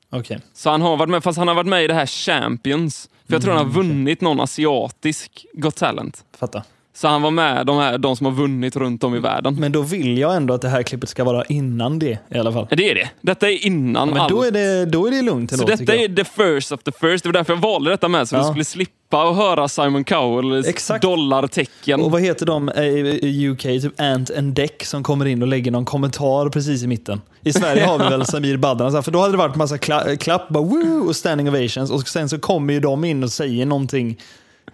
Okej. 0.09 0.39
Så 0.53 0.69
han 0.69 0.81
har 0.81 0.97
varit 0.97 1.09
med, 1.09 1.23
fast 1.23 1.37
han 1.37 1.47
har 1.47 1.55
varit 1.55 1.67
med 1.67 1.83
i 1.83 1.87
det 1.87 1.93
här 1.93 2.05
Champions. 2.05 3.09
För 3.27 3.33
jag 3.33 3.41
tror 3.41 3.53
han 3.53 3.65
har 3.65 3.73
vunnit 3.73 4.21
någon 4.21 4.39
asiatisk 4.39 5.45
Got 5.53 5.75
Talent. 5.75 6.25
Fatta. 6.37 6.63
Så 6.97 7.07
han 7.07 7.21
var 7.21 7.31
med 7.31 7.65
de, 7.65 7.77
här, 7.77 7.97
de 7.97 8.15
som 8.15 8.25
har 8.25 8.33
vunnit 8.33 8.75
runt 8.75 9.03
om 9.03 9.15
i 9.15 9.19
världen. 9.19 9.55
Men 9.59 9.71
då 9.71 9.81
vill 9.81 10.17
jag 10.17 10.35
ändå 10.35 10.53
att 10.53 10.61
det 10.61 10.69
här 10.69 10.83
klippet 10.83 11.09
ska 11.09 11.23
vara 11.23 11.43
innan 11.45 11.99
det 11.99 12.19
i 12.29 12.37
alla 12.37 12.51
fall. 12.51 12.67
Ja, 12.69 12.75
Det 12.75 12.89
är 12.91 12.95
det. 12.95 13.09
Detta 13.21 13.49
är 13.49 13.65
innan 13.65 14.09
Men 14.09 14.17
allt. 14.17 14.29
då 14.29 14.43
är 14.43 14.51
det, 14.51 14.85
då 14.85 15.07
är 15.07 15.11
det 15.11 15.21
lugnt 15.21 15.49
Så 15.51 15.55
ändå, 15.55 15.65
detta 15.65 15.77
tycker 15.77 15.93
jag. 15.93 16.03
är 16.03 16.15
the 16.15 16.23
first 16.23 16.71
of 16.71 16.83
the 16.83 16.91
first. 16.91 17.23
Det 17.23 17.27
var 17.29 17.33
därför 17.33 17.53
jag 17.53 17.61
valde 17.61 17.89
detta 17.89 18.07
med, 18.07 18.27
så 18.29 18.35
Ja. 18.35 18.39
vi 18.39 18.45
skulle 18.47 18.65
slippa 18.65 19.29
att 19.29 19.35
höra 19.35 19.67
Simon 19.67 20.03
Cowells 20.03 20.67
Exakt. 20.67 21.01
dollartecken. 21.01 22.01
Och 22.01 22.11
vad 22.11 22.21
heter 22.21 22.45
de 22.45 22.69
eh, 22.69 22.83
i 22.83 23.47
UK? 23.49 23.61
Typ 23.61 23.99
Ant 24.01 24.31
and 24.37 24.53
Deck 24.53 24.83
som 24.85 25.03
kommer 25.03 25.25
in 25.25 25.41
och 25.41 25.47
lägger 25.47 25.71
någon 25.71 25.85
kommentar 25.85 26.49
precis 26.49 26.83
i 26.83 26.87
mitten. 26.87 27.21
I 27.43 27.53
Sverige 27.53 27.85
har 27.85 27.99
vi 27.99 28.03
väl 28.09 28.25
Samir 28.25 28.57
Badran, 28.57 28.91
så 28.91 29.01
för 29.01 29.11
då 29.11 29.19
hade 29.19 29.33
det 29.33 29.37
varit 29.37 29.55
massa 29.55 29.77
kla 29.77 30.15
klapp, 30.15 30.49
bara 30.49 30.63
woo, 30.63 31.07
och 31.07 31.15
standing 31.15 31.49
ovations. 31.49 31.91
Och 31.91 32.07
sen 32.07 32.29
så 32.29 32.39
kommer 32.39 32.73
ju 32.73 32.79
de 32.79 33.03
in 33.03 33.23
och 33.23 33.31
säger 33.31 33.65
någonting 33.65 34.17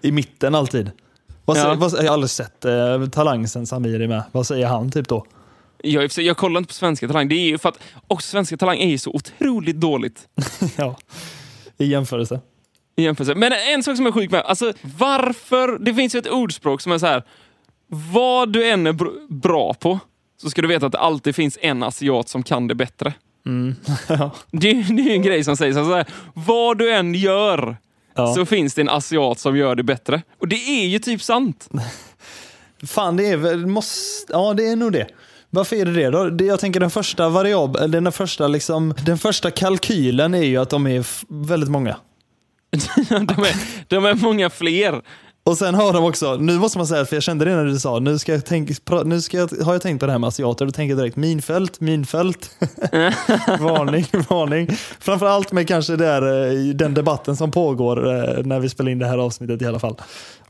i 0.01 0.11
mitten 0.11 0.55
alltid. 0.55 0.91
Vad 1.45 1.57
säger, 1.57 1.69
Ja. 1.69 1.75
vad, 1.75 1.91
jag 1.93 2.03
har 2.03 2.13
aldrig 2.13 2.29
sett 2.29 2.65
eh, 2.65 3.05
Talang 3.11 3.47
sen 3.47 3.67
Samir 3.67 4.01
är 4.01 4.07
med. 4.07 4.23
Vad 4.31 4.47
säger 4.47 4.67
han 4.67 4.91
typ 4.91 5.07
då? 5.07 5.25
Jag, 5.83 6.11
jag 6.17 6.37
kollar 6.37 6.57
inte 6.57 6.67
på 6.67 6.73
Svenska 6.73 7.07
Talang. 7.07 7.27
Det 7.27 7.35
är 7.35 7.45
ju 7.47 7.57
för 7.57 7.69
att 7.69 7.79
också 8.07 8.29
Svenska 8.29 8.57
Talang 8.57 8.77
är 8.79 8.87
ju 8.89 8.97
så 8.97 9.11
otroligt 9.11 9.75
dåligt 9.79 10.27
ja, 10.77 10.95
I 11.77 11.85
jämförelse. 11.85 12.39
i 12.95 13.03
jämförelse. 13.03 13.35
Men 13.35 13.51
en 13.73 13.83
sak 13.83 13.97
som 13.97 14.07
är 14.07 14.11
sjuk 14.11 14.31
med, 14.31 14.41
alltså 14.41 14.73
varför... 14.97 15.77
Det 15.79 15.93
finns 15.93 16.15
ju 16.15 16.19
ett 16.19 16.27
ordspråk 16.31 16.81
som 16.81 16.91
är 16.91 16.97
så 16.97 17.05
här. 17.05 17.23
Vad 17.87 18.53
du 18.53 18.69
än 18.69 18.87
är 18.87 18.93
br- 18.93 19.27
bra 19.29 19.73
på 19.73 19.99
så 20.41 20.49
ska 20.49 20.61
du 20.61 20.67
veta 20.67 20.85
att 20.85 20.91
det 20.91 20.99
alltid 20.99 21.35
finns 21.35 21.57
en 21.61 21.83
asiat 21.83 22.29
som 22.29 22.43
kan 22.43 22.67
det 22.67 22.75
bättre. 22.75 23.13
ja. 24.09 24.31
Det, 24.51 24.73
det 24.73 25.01
är 25.01 25.05
ju 25.05 25.11
en 25.11 25.21
grej 25.21 25.43
som 25.43 25.57
sägs. 25.57 25.77
Alltså, 25.77 26.03
vad 26.33 26.77
du 26.77 26.93
än 26.93 27.13
gör 27.13 27.77
Ja. 28.15 28.33
så 28.35 28.45
finns 28.45 28.73
det 28.73 28.81
en 28.81 28.89
asiat 28.89 29.39
som 29.39 29.57
gör 29.57 29.75
det 29.75 29.83
bättre. 29.83 30.21
Och 30.39 30.47
det 30.47 30.55
är 30.55 30.87
ju 30.87 30.99
typ 30.99 31.21
sant. 31.21 31.69
Fan, 32.87 33.17
det 33.17 33.25
är 33.25 33.37
väl... 33.37 33.65
Måste, 33.65 34.33
ja, 34.33 34.53
det 34.53 34.67
är 34.67 34.75
nog 34.75 34.91
det. 34.91 35.07
Varför 35.49 35.75
är 35.75 35.85
det 35.85 35.91
det 35.91 36.09
då? 36.09 36.29
Det, 36.29 36.45
jag 36.45 36.59
tänker 36.59 36.79
den 36.79 36.91
första 36.91 37.29
variabeln, 37.29 37.91
den 37.91 38.11
första, 38.11 38.47
liksom, 38.47 38.93
den 39.05 39.17
första 39.17 39.51
kalkylen 39.51 40.33
är 40.33 40.43
ju 40.43 40.57
att 40.57 40.69
de 40.69 40.87
är 40.87 41.05
väldigt 41.27 41.69
många. 41.69 41.97
de, 43.09 43.43
är, 43.43 43.85
de 43.87 44.05
är 44.05 44.13
många 44.13 44.49
fler. 44.49 45.01
Och 45.45 45.57
sen 45.57 45.75
har 45.75 45.93
de 45.93 46.03
också, 46.03 46.35
nu 46.35 46.59
måste 46.59 46.77
man 46.77 46.87
säga, 46.87 47.05
för 47.05 47.15
jag 47.15 47.23
kände 47.23 47.45
det 47.45 47.55
när 47.55 47.65
du 47.65 47.79
sa, 47.79 47.99
nu, 47.99 48.19
ska 48.19 48.31
jag 48.31 48.45
tänka, 48.45 48.73
nu 49.05 49.21
ska 49.21 49.37
jag, 49.37 49.49
har 49.65 49.73
jag 49.73 49.81
tänkt 49.81 49.99
på 49.99 50.05
det 50.05 50.11
här 50.11 50.19
med 50.19 50.27
asiater, 50.27 50.65
då 50.65 50.71
tänker 50.71 50.95
jag 50.95 50.99
direkt 51.03 51.15
minfält, 51.15 51.79
minfält. 51.79 52.51
varning, 53.59 54.05
varning. 54.29 54.67
Framförallt 54.99 55.51
med 55.51 55.67
kanske 55.67 55.95
där, 55.95 56.51
eh, 56.51 56.73
den 56.73 56.93
debatten 56.93 57.35
som 57.35 57.51
pågår 57.51 58.07
eh, 58.07 58.45
när 58.45 58.59
vi 58.59 58.69
spelar 58.69 58.91
in 58.91 58.99
det 58.99 59.05
här 59.07 59.17
avsnittet 59.17 59.61
i 59.61 59.65
alla 59.65 59.79
fall. 59.79 59.95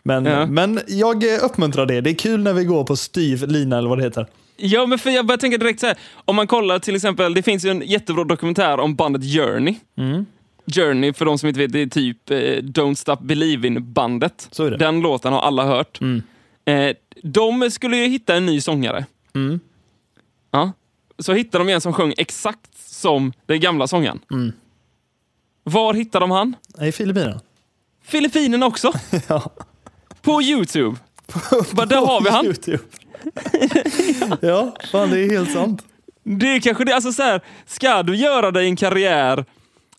Men, 0.04 0.26
Ja. 0.26 0.46
men 0.46 0.80
jag 0.88 1.34
eh, 1.34 1.44
uppmuntrar 1.44 1.86
det, 1.86 2.02
det 2.02 2.10
är 2.10 2.16
kul 2.16 2.44
när 2.44 2.54
vi 2.54 2.64
går 2.66 2.84
på 2.84 2.96
styv 2.96 3.48
lina 3.48 3.78
eller 3.78 3.90
vad 3.90 3.98
det 3.98 4.04
heter. 4.04 4.28
Ja, 4.58 4.86
men 4.86 5.00
för 5.00 5.10
jag 5.10 5.26
börjar 5.26 5.38
tänka 5.38 5.58
direkt 5.58 5.80
så 5.80 5.86
här. 5.88 5.98
Om 6.26 6.36
man 6.36 6.48
kollar 6.48 6.80
till 6.80 6.96
exempel, 6.96 7.34
det 7.34 7.44
finns 7.44 7.66
ju 7.66 7.70
en 7.70 7.82
jättebra 7.86 8.24
dokumentär 8.24 8.80
om 8.80 8.96
bandet 8.96 9.22
Journey. 9.24 9.76
Mm. 9.98 10.26
Journey, 10.66 11.14
för 11.14 11.26
de 11.26 11.38
som 11.38 11.50
inte 11.50 11.60
vet, 11.60 11.72
det 11.72 11.80
är 11.80 11.88
typ 11.88 12.30
eh, 12.32 12.36
Don't 12.62 12.96
Stop 12.96 13.16
Believin'-bandet. 13.16 14.78
Den 14.80 15.00
låten 15.00 15.34
har 15.34 15.42
alla 15.42 15.66
hört. 15.66 16.02
Mm. 16.02 16.22
Eh, 16.66 16.96
de 17.24 17.72
skulle 17.72 17.98
ju 17.98 18.08
hitta 18.08 18.36
en 18.36 18.46
ny 18.46 18.62
sångare. 18.62 19.06
Mm. 19.36 19.60
Ja. 20.52 20.72
Så 21.20 21.34
hittade 21.34 21.64
de 21.64 21.74
en 21.74 21.82
som 21.82 21.94
sjöng 21.94 22.14
exakt 22.18 22.78
som 22.78 23.34
den 23.46 23.60
gamla 23.60 23.88
sångaren. 23.88 24.20
Mm. 24.32 24.52
Var 25.64 25.94
hittade 25.94 26.24
de 26.24 26.32
han? 26.32 26.56
I 26.82 26.92
Filippinerna. 26.92 27.42
Filippinerna 28.04 28.66
också. 28.66 28.92
Ja. 29.28 29.52
På 30.22 30.42
Youtube. 30.42 30.98
Bara, 31.72 31.86
där 31.86 31.98
har 31.98 32.22
vi 32.22 32.30
han. 32.30 32.46
YouTube. 32.46 32.84
ja, 34.48 34.76
fan 34.92 35.10
det 35.10 35.20
är 35.20 35.30
helt 35.30 35.52
sant. 35.52 35.84
Det 36.24 36.56
är 36.56 36.60
kanske 36.60 36.86
det. 36.86 36.96
Alltså 36.96 37.12
så 37.12 37.24
här, 37.24 37.42
ska 37.66 38.04
du 38.04 38.16
göra 38.16 38.52
dig 38.52 38.66
en 38.66 38.76
karriär 38.76 39.46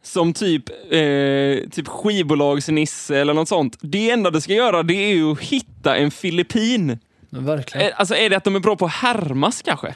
som 0.07 0.33
typ, 0.33 0.69
eh, 0.93 1.69
typ 1.71 1.89
skivbolagsnisse 1.89 3.19
eller 3.19 3.35
något 3.35 3.49
sånt. 3.49 3.77
Det 3.81 4.11
enda 4.11 4.31
du 4.31 4.41
ska 4.41 4.53
göra 4.53 4.83
det 4.83 4.95
är 4.95 5.15
ju 5.15 5.33
att 5.33 5.41
hitta 5.41 5.97
en 5.97 6.11
filippin. 6.11 6.99
Verkligen. 7.31 7.87
Eh, 7.89 7.93
Alltså 7.97 8.15
är 8.15 8.31
det 8.31 8.37
att 8.37 8.45
de 8.45 8.57
är 8.57 8.61
bra 8.61 8.77
på 8.77 8.85
att 8.85 8.93
härmas 8.93 9.63
kanske? 9.63 9.95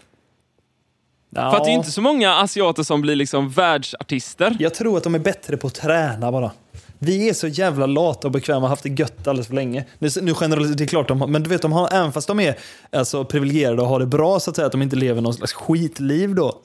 För 1.35 1.57
att 1.57 1.65
det 1.65 1.71
är 1.71 1.75
inte 1.75 1.91
så 1.91 2.01
många 2.01 2.35
asiater 2.35 2.83
som 2.83 3.01
blir 3.01 3.17
liksom 3.17 3.51
världsartister. 3.51 4.57
Jag 4.59 4.75
tror 4.75 4.97
att 4.97 5.05
de 5.05 5.15
är 5.15 5.19
bättre 5.19 5.57
på 5.57 5.67
att 5.67 5.75
träna 5.75 6.33
bara. 6.33 6.51
Vi 6.99 7.29
är 7.29 7.35
så 7.35 7.47
jävla 7.47 7.87
lata 7.87 8.29
och 8.29 8.33
bekväma 8.33 8.57
och 8.57 8.63
har 8.63 8.69
haft 8.69 8.83
det 8.83 9.01
gött 9.01 9.29
alldeles 9.29 9.47
för 9.47 9.55
länge. 9.55 9.85
Nu, 9.99 10.09
nu 10.23 10.35
generaliserar 10.35 10.77
det 10.77 10.85
är 10.85 10.89
klart, 10.89 11.09
de 11.09 11.21
har, 11.21 11.29
men 11.29 11.43
du 11.43 11.51
vet, 11.51 11.63
de 11.63 11.73
har, 11.73 11.89
även 11.93 12.13
fast 12.13 12.29
de 12.29 12.41
är 12.41 12.59
alltså, 12.93 13.25
privilegierade 13.25 13.83
och 13.83 13.89
har 13.89 14.01
det 14.01 14.07
bra 14.07 14.41
så 14.41 14.51
att 14.51 14.57
säga, 14.57 14.67
att 14.67 14.73
de 14.73 14.83
inte 14.83 14.97
lever 14.97 15.21
någon 15.21 15.35
slags 15.35 15.53
skitliv 15.53 16.35
då. 16.35 16.63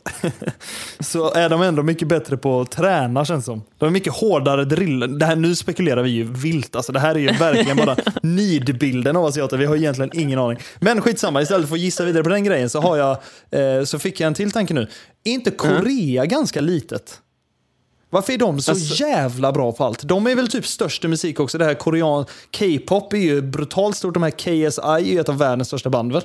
så 0.99 1.33
är 1.33 1.49
de 1.49 1.61
ändå 1.61 1.83
mycket 1.83 2.07
bättre 2.07 2.37
på 2.37 2.61
att 2.61 2.71
träna 2.71 3.25
känns 3.25 3.45
som. 3.45 3.63
De 3.77 3.85
är 3.85 3.89
mycket 3.89 4.13
hårdare 4.13 4.65
drill. 4.65 5.19
Det 5.19 5.25
här, 5.25 5.35
nu 5.35 5.55
spekulerar 5.55 6.03
vi 6.03 6.09
ju 6.09 6.23
vilt. 6.23 6.75
Alltså, 6.75 6.91
det 6.91 6.99
här 6.99 7.15
är 7.15 7.19
ju 7.19 7.31
verkligen 7.31 7.77
bara 7.77 7.95
nidbilden 8.23 9.15
av 9.15 9.25
asiater. 9.25 9.57
Vi 9.57 9.65
har 9.65 9.75
egentligen 9.75 10.11
ingen 10.13 10.39
aning. 10.39 10.57
Men 10.79 11.01
skitsamma, 11.01 11.41
istället 11.41 11.67
för 11.67 11.75
att 11.75 11.81
gissa 11.81 12.05
vidare 12.05 12.23
på 12.23 12.29
den 12.29 12.43
grejen 12.43 12.69
så, 12.69 12.81
har 12.81 12.97
jag, 12.97 13.17
eh, 13.51 13.83
så 13.83 13.99
fick 13.99 14.19
jag 14.19 14.27
en 14.27 14.33
till 14.33 14.51
tanke 14.51 14.73
nu. 14.73 14.87
Är 15.23 15.31
inte 15.31 15.51
Korea 15.51 16.25
ganska 16.25 16.61
litet? 16.61 17.19
Varför 18.13 18.33
är 18.33 18.37
de 18.37 18.61
så 18.61 18.71
Alltså- 18.71 19.03
jävla 19.03 19.51
bra 19.51 19.71
på 19.71 19.83
allt? 19.83 20.03
De 20.03 20.27
är 20.27 20.35
väl 20.35 20.47
typ 20.47 20.65
störst 20.65 21.05
i 21.05 21.07
musik 21.07 21.39
också. 21.39 21.57
Det 21.57 21.65
här 21.65 21.73
korean... 21.73 22.25
K-pop 22.59 23.13
är 23.13 23.17
ju 23.17 23.41
brutalt 23.41 23.97
stort. 23.97 24.13
De 24.13 24.23
här 24.23 24.29
KSI 24.29 24.81
är 24.83 24.99
ju 24.99 25.19
ett 25.19 25.29
av 25.29 25.37
världens 25.37 25.67
största 25.67 25.89
band 25.89 26.13
väl? 26.13 26.21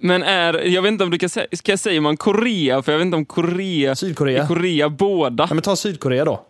Men 0.00 0.22
är, 0.22 0.54
jag 0.66 0.82
vet 0.82 0.92
inte 0.92 1.04
om 1.04 1.10
du 1.10 1.18
kan 1.18 1.28
säga, 1.28 1.46
ska 1.52 1.72
jag 1.72 1.78
säga 1.78 2.00
man 2.00 2.16
Korea? 2.16 2.82
För 2.82 2.92
jag 2.92 2.98
vet 2.98 3.04
inte 3.04 3.16
om 3.16 3.24
Korea, 3.24 3.96
Sydkorea. 3.96 4.46
Korea 4.46 4.88
båda. 4.88 5.46
Ja, 5.50 5.54
men 5.54 5.62
ta 5.62 5.76
Sydkorea 5.76 6.24
då. 6.24 6.44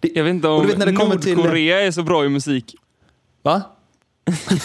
Jag 0.00 0.24
vet 0.24 0.30
inte 0.30 0.48
om 0.48 0.62
du 0.62 0.68
vet 0.68 0.78
när 0.78 0.86
det 0.86 0.92
kommer 0.92 1.16
till- 1.16 1.36
Nordkorea 1.36 1.80
är 1.80 1.90
så 1.90 2.02
bra 2.02 2.24
i 2.24 2.28
musik. 2.28 2.74
Va? 3.42 3.62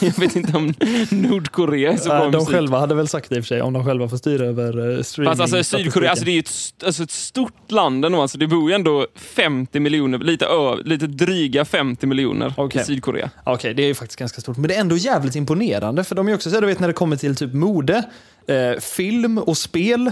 Jag 0.02 0.20
vet 0.20 0.36
inte 0.36 0.58
om 0.58 0.74
Nordkorea 1.12 1.92
är 1.92 1.98
så 1.98 2.10
bra 2.10 2.20
Nej, 2.20 2.32
de 2.32 2.38
musik. 2.38 2.56
själva 2.56 2.80
hade 2.80 2.96
väl 2.96 3.08
sagt 3.08 3.30
det 3.30 3.36
i 3.36 3.40
och 3.40 3.44
för 3.44 3.48
sig, 3.48 3.62
om 3.62 3.74
de 3.74 3.86
själva 3.86 4.10
får 4.10 4.18
styra 4.18 4.46
över 4.46 4.98
eh, 4.98 5.04
streaming. 5.04 5.38
Fast 5.38 5.54
alltså 5.54 5.78
Sydkorea, 5.78 6.10
alltså 6.10 6.26
det 6.26 6.32
är 6.32 6.34
ju 6.34 6.40
ett, 6.40 6.84
alltså 6.86 7.04
ett 7.04 7.12
stort 7.12 7.72
land 7.72 8.06
ändå. 8.06 8.22
Alltså 8.22 8.38
det 8.38 8.48
bor 8.48 8.70
ju 8.70 8.76
ändå 8.76 9.08
50 9.16 9.80
miljoner, 9.80 10.20
lite, 10.20 10.46
ö, 10.46 10.76
lite 10.86 11.08
dryga 11.08 11.66
50 11.66 12.08
miljoner 12.08 12.54
Okej. 12.58 12.82
i 12.82 12.86
Sydkorea. 12.86 13.30
Okej, 13.44 13.74
det 13.74 13.84
är 13.84 13.88
ju 13.88 13.96
faktiskt 13.96 14.20
ganska 14.20 14.42
stort. 14.42 14.58
Men 14.58 14.68
det 14.68 14.76
är 14.76 14.82
ändå 14.82 14.98
jävligt 14.98 15.36
imponerande. 15.36 16.04
För 16.04 16.16
de 16.16 16.28
är 16.28 16.32
ju 16.32 16.36
också 16.36 16.50
så 16.50 16.60
du 16.60 16.68
vet 16.68 16.80
när 16.80 16.88
det 16.88 16.94
kommer 16.94 17.16
till 17.16 17.36
typ 17.36 17.54
mode, 17.54 18.04
eh, 18.48 18.80
film 18.80 19.38
och 19.38 19.58
spel, 19.58 20.12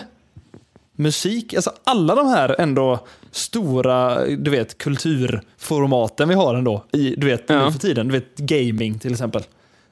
musik. 0.95 1.53
Alltså 1.53 1.71
alla 1.83 2.15
de 2.15 2.27
här 2.27 2.55
ändå 2.59 2.99
stora, 3.31 4.25
du 4.25 4.51
vet, 4.51 4.77
kulturformaten 4.77 6.29
vi 6.29 6.35
har 6.35 6.55
ändå. 6.55 6.85
I, 6.91 7.15
du 7.15 7.27
vet, 7.27 7.43
Ja. 7.47 7.65
nu 7.65 7.71
för 7.71 7.79
tiden. 7.79 8.07
Du 8.07 8.13
vet, 8.13 8.37
gaming 8.37 8.99
till 8.99 9.11
exempel. 9.11 9.43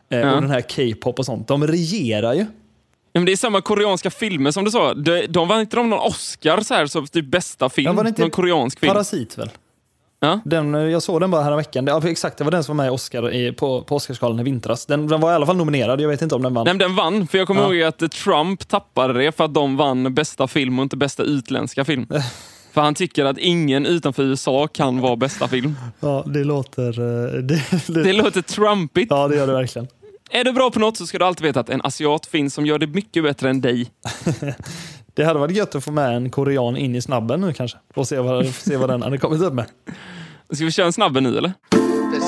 Eh, 0.10 0.20
Ja. 0.20 0.36
Och 0.36 0.42
den 0.42 0.52
här 0.52 0.62
K-pop 0.62 1.20
och 1.20 1.26
sånt. 1.26 1.48
De 1.48 1.68
regerar 1.68 2.34
ju. 2.34 2.40
Ja, 3.16 3.20
men 3.20 3.26
det 3.26 3.32
är 3.32 3.38
samma 3.38 3.62
koreanska 3.62 4.10
filmer 4.12 4.52
som 4.52 4.66
du 4.66 4.72
sa. 4.72 4.94
De, 4.94 5.26
de 5.30 5.48
vann 5.48 5.60
inte 5.60 5.76
de 5.76 5.90
någon 5.90 6.00
Oscar 6.00 6.62
så 6.62 6.74
här, 6.74 6.86
som 6.88 7.08
typ 7.08 7.26
bästa 7.26 7.70
film? 7.70 7.86
Ja, 7.86 7.94
var 7.94 8.04
det 8.04 8.10
inte 8.10 8.22
någon 8.22 8.32
koreansk 8.32 8.80
film? 8.80 8.94
Parasit 8.94 9.38
väl? 9.38 9.50
Ja. 10.24 10.40
Den, 10.46 10.76
eh, 10.76 10.82
jag 10.82 11.04
såg 11.04 11.22
den 11.22 11.32
bara 11.32 11.42
här 11.44 11.56
veckan. 11.56 11.88
Ja, 11.88 12.08
exakt, 12.10 12.38
det 12.38 12.44
var 12.44 12.52
den 12.52 12.64
som 12.64 12.78
var 12.78 12.84
med 12.84 12.92
i 12.92 12.96
Oscar, 12.96 13.32
i, 13.34 13.52
på, 13.54 13.82
på 13.82 13.96
Oscarsgalan 13.96 14.40
i 14.40 14.44
vintras. 14.44 14.86
Den, 14.86 15.08
den 15.08 15.22
var 15.22 15.32
i 15.32 15.36
alla 15.36 15.46
fall 15.46 15.58
nominerad, 15.58 16.02
jag 16.02 16.10
vet 16.10 16.22
inte 16.22 16.36
om 16.36 16.42
den 16.42 16.54
vann. 16.54 16.64
Nej, 16.66 16.74
men 16.74 16.80
den 16.80 16.96
vann, 16.96 17.28
för 17.28 17.38
jag 17.38 17.48
kommer 17.48 17.62
Ja. 17.62 17.74
ihåg 17.74 17.84
att 17.84 18.12
Trump 18.12 18.68
tappade 18.68 19.14
det 19.14 19.32
för 19.32 19.44
att 19.46 19.54
de 19.54 19.78
vann 19.78 20.14
bästa 20.14 20.48
film 20.48 20.80
och 20.80 20.84
inte 20.84 20.98
bästa 20.98 21.24
utländska 21.24 21.86
film. 21.86 22.08
för 22.74 22.82
han 22.82 22.96
tycker 22.96 23.26
att 23.26 23.38
ingen 23.38 23.86
utanför 23.86 24.24
USA 24.24 24.68
kan 24.68 25.00
vara 25.02 25.16
bästa 25.16 25.48
film. 25.48 25.76
Ja, 26.00 26.24
det 26.28 26.44
låter... 26.44 27.00
eh, 27.00 27.42
Det, 27.42 27.62
det, 27.88 28.04
Det 28.04 28.14
låter 28.14 28.42
trumpigt. 28.42 29.08
ja, 29.12 29.28
det 29.28 29.36
gör 29.36 29.48
det 29.48 29.54
verkligen. 29.54 29.88
Är 30.32 30.44
du 30.44 30.54
bra 30.54 30.72
på 30.72 30.80
något 30.80 30.98
så 30.98 31.06
ska 31.06 31.18
du 31.20 31.26
alltid 31.26 31.44
veta 31.46 31.60
att 31.60 31.70
en 31.70 31.82
asiat 31.82 32.26
finns 32.26 32.54
som 32.54 32.66
gör 32.66 32.80
det 32.80 32.88
mycket 32.88 33.24
bättre 33.24 33.50
än 33.50 33.62
dig. 33.62 33.92
Det 35.14 35.24
hade 35.24 35.40
varit 35.40 35.58
gött 35.58 35.76
att 35.76 35.84
få 35.84 35.92
med 35.92 36.16
en 36.16 36.30
korean 36.30 36.78
in 36.78 36.96
i 36.96 37.02
snabben 37.02 37.42
nu 37.42 37.54
kanske. 37.54 37.78
Och 37.96 38.08
se 38.08 38.20
vad, 38.20 38.46
se 38.54 38.78
vad 38.78 38.90
den 38.90 39.02
hade 39.02 39.18
kommit 39.18 39.42
upp 39.42 39.54
med. 39.54 39.66
Ska 40.50 40.66
vi 40.66 40.72
köra 40.72 40.86
en 40.86 40.94
snabbe 40.94 41.22
nu 41.22 41.38
eller? 41.38 41.54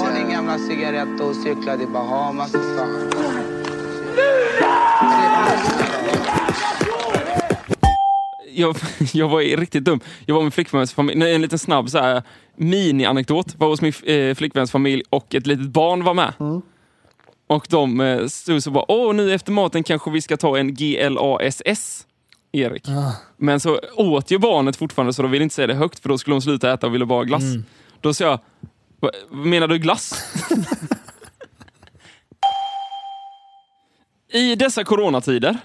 Ta 0.02 0.14
din 0.14 0.32
gamla 0.32 0.58
cigarett 0.58 1.22
och 1.22 1.36
cykla 1.36 1.78
till 1.78 1.88
Bahamas 1.88 2.52
fan. 2.52 3.12
jag, 8.56 8.76
jag 9.14 9.30
var 9.30 9.58
riktigt 9.58 9.84
dum. 9.84 10.00
Jag 10.26 10.36
var 10.36 10.44
med 10.44 10.54
flickväns 10.54 10.94
familj, 10.94 11.20
nej, 11.20 11.36
en 11.36 11.42
liten 11.42 11.60
snabb 11.60 11.90
så 11.90 11.98
här, 11.98 12.24
mini-anekdot. 12.56 13.56
Var 13.58 13.68
hos 13.68 13.82
min 13.82 13.94
eh, 14.04 14.36
flickväns 14.36 14.72
familj 14.72 15.04
och 15.10 15.36
ett 15.36 15.48
litet 15.48 15.68
barn 15.68 16.04
var 16.04 16.14
med. 16.14 16.34
Och 17.48 17.68
de 17.70 18.02
eh, 18.02 18.28
stod 18.28 18.64
så 18.64 18.72
bara, 18.72 18.86
åh 18.88 19.16
nu 19.16 19.34
efter 19.34 19.52
maten 19.52 19.84
kanske 19.84 20.12
vi 20.12 20.22
ska 20.22 20.38
ta 20.38 20.58
en 20.58 20.74
GLASS, 20.74 22.08
Erik. 22.62 22.84
Men 23.38 23.60
så 23.60 23.80
åt 23.96 24.32
ju 24.32 24.38
barnet 24.38 24.76
fortfarande 24.76 25.14
så 25.14 25.22
de 25.22 25.32
ville 25.32 25.44
inte 25.44 25.56
säga 25.56 25.68
det 25.68 25.74
högt 25.74 26.00
för 26.00 26.10
då 26.10 26.18
skulle 26.18 26.34
hon 26.34 26.42
sluta 26.42 26.74
äta 26.74 26.88
och 26.88 26.94
ville 26.94 27.06
bara 27.06 27.20
ha 27.20 27.24
glass. 27.24 27.44
Då 28.02 28.14
sa 28.14 28.24
jag, 28.24 28.40
"Va- 29.00 29.12
menar 29.32 29.68
du 29.68 29.78
glass? 29.78 30.24
I 34.34 34.56
dessa 34.56 34.84
coronatider, 34.84 35.58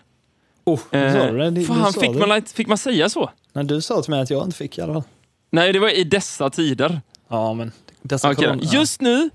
Oh, 0.65 0.81
eh, 0.91 1.13
sa 1.13 1.27
du 1.33 1.39
det? 1.39 1.51
Du 1.51 1.65
fan, 1.65 1.93
fick, 1.93 2.13
det. 2.13 2.27
man, 2.27 2.43
fick 2.43 2.67
man 2.67 2.79
säga 2.79 3.09
så? 3.09 3.31
Nej, 3.53 3.65
du 3.65 3.81
sa 3.81 4.03
till 4.03 4.11
mig 4.11 4.21
att 4.21 4.31
jag 4.31 4.45
inte 4.45 4.57
fick 4.57 4.79
i 4.79 4.81
alla 4.81 4.93
fall. 4.93 5.03
Nej, 5.51 5.73
det 5.73 5.79
var 5.79 5.89
i 5.99 6.05
dessa 6.05 6.51
tider. 6.51 7.01
Ja, 7.29 7.55
men 7.55 7.73
dessa 8.03 8.31
Okej, 8.31 8.47
corona- 8.49 8.61
Just 8.73 9.01
nu 9.01 9.31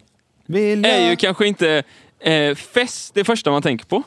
är 0.84 1.10
ju 1.10 1.16
kanske 1.16 1.48
inte 1.48 1.84
eh, 2.20 2.56
fest 2.56 3.14
det 3.14 3.24
första 3.24 3.52
man 3.52 3.62
tänker 3.62 3.86
på. 3.86 4.04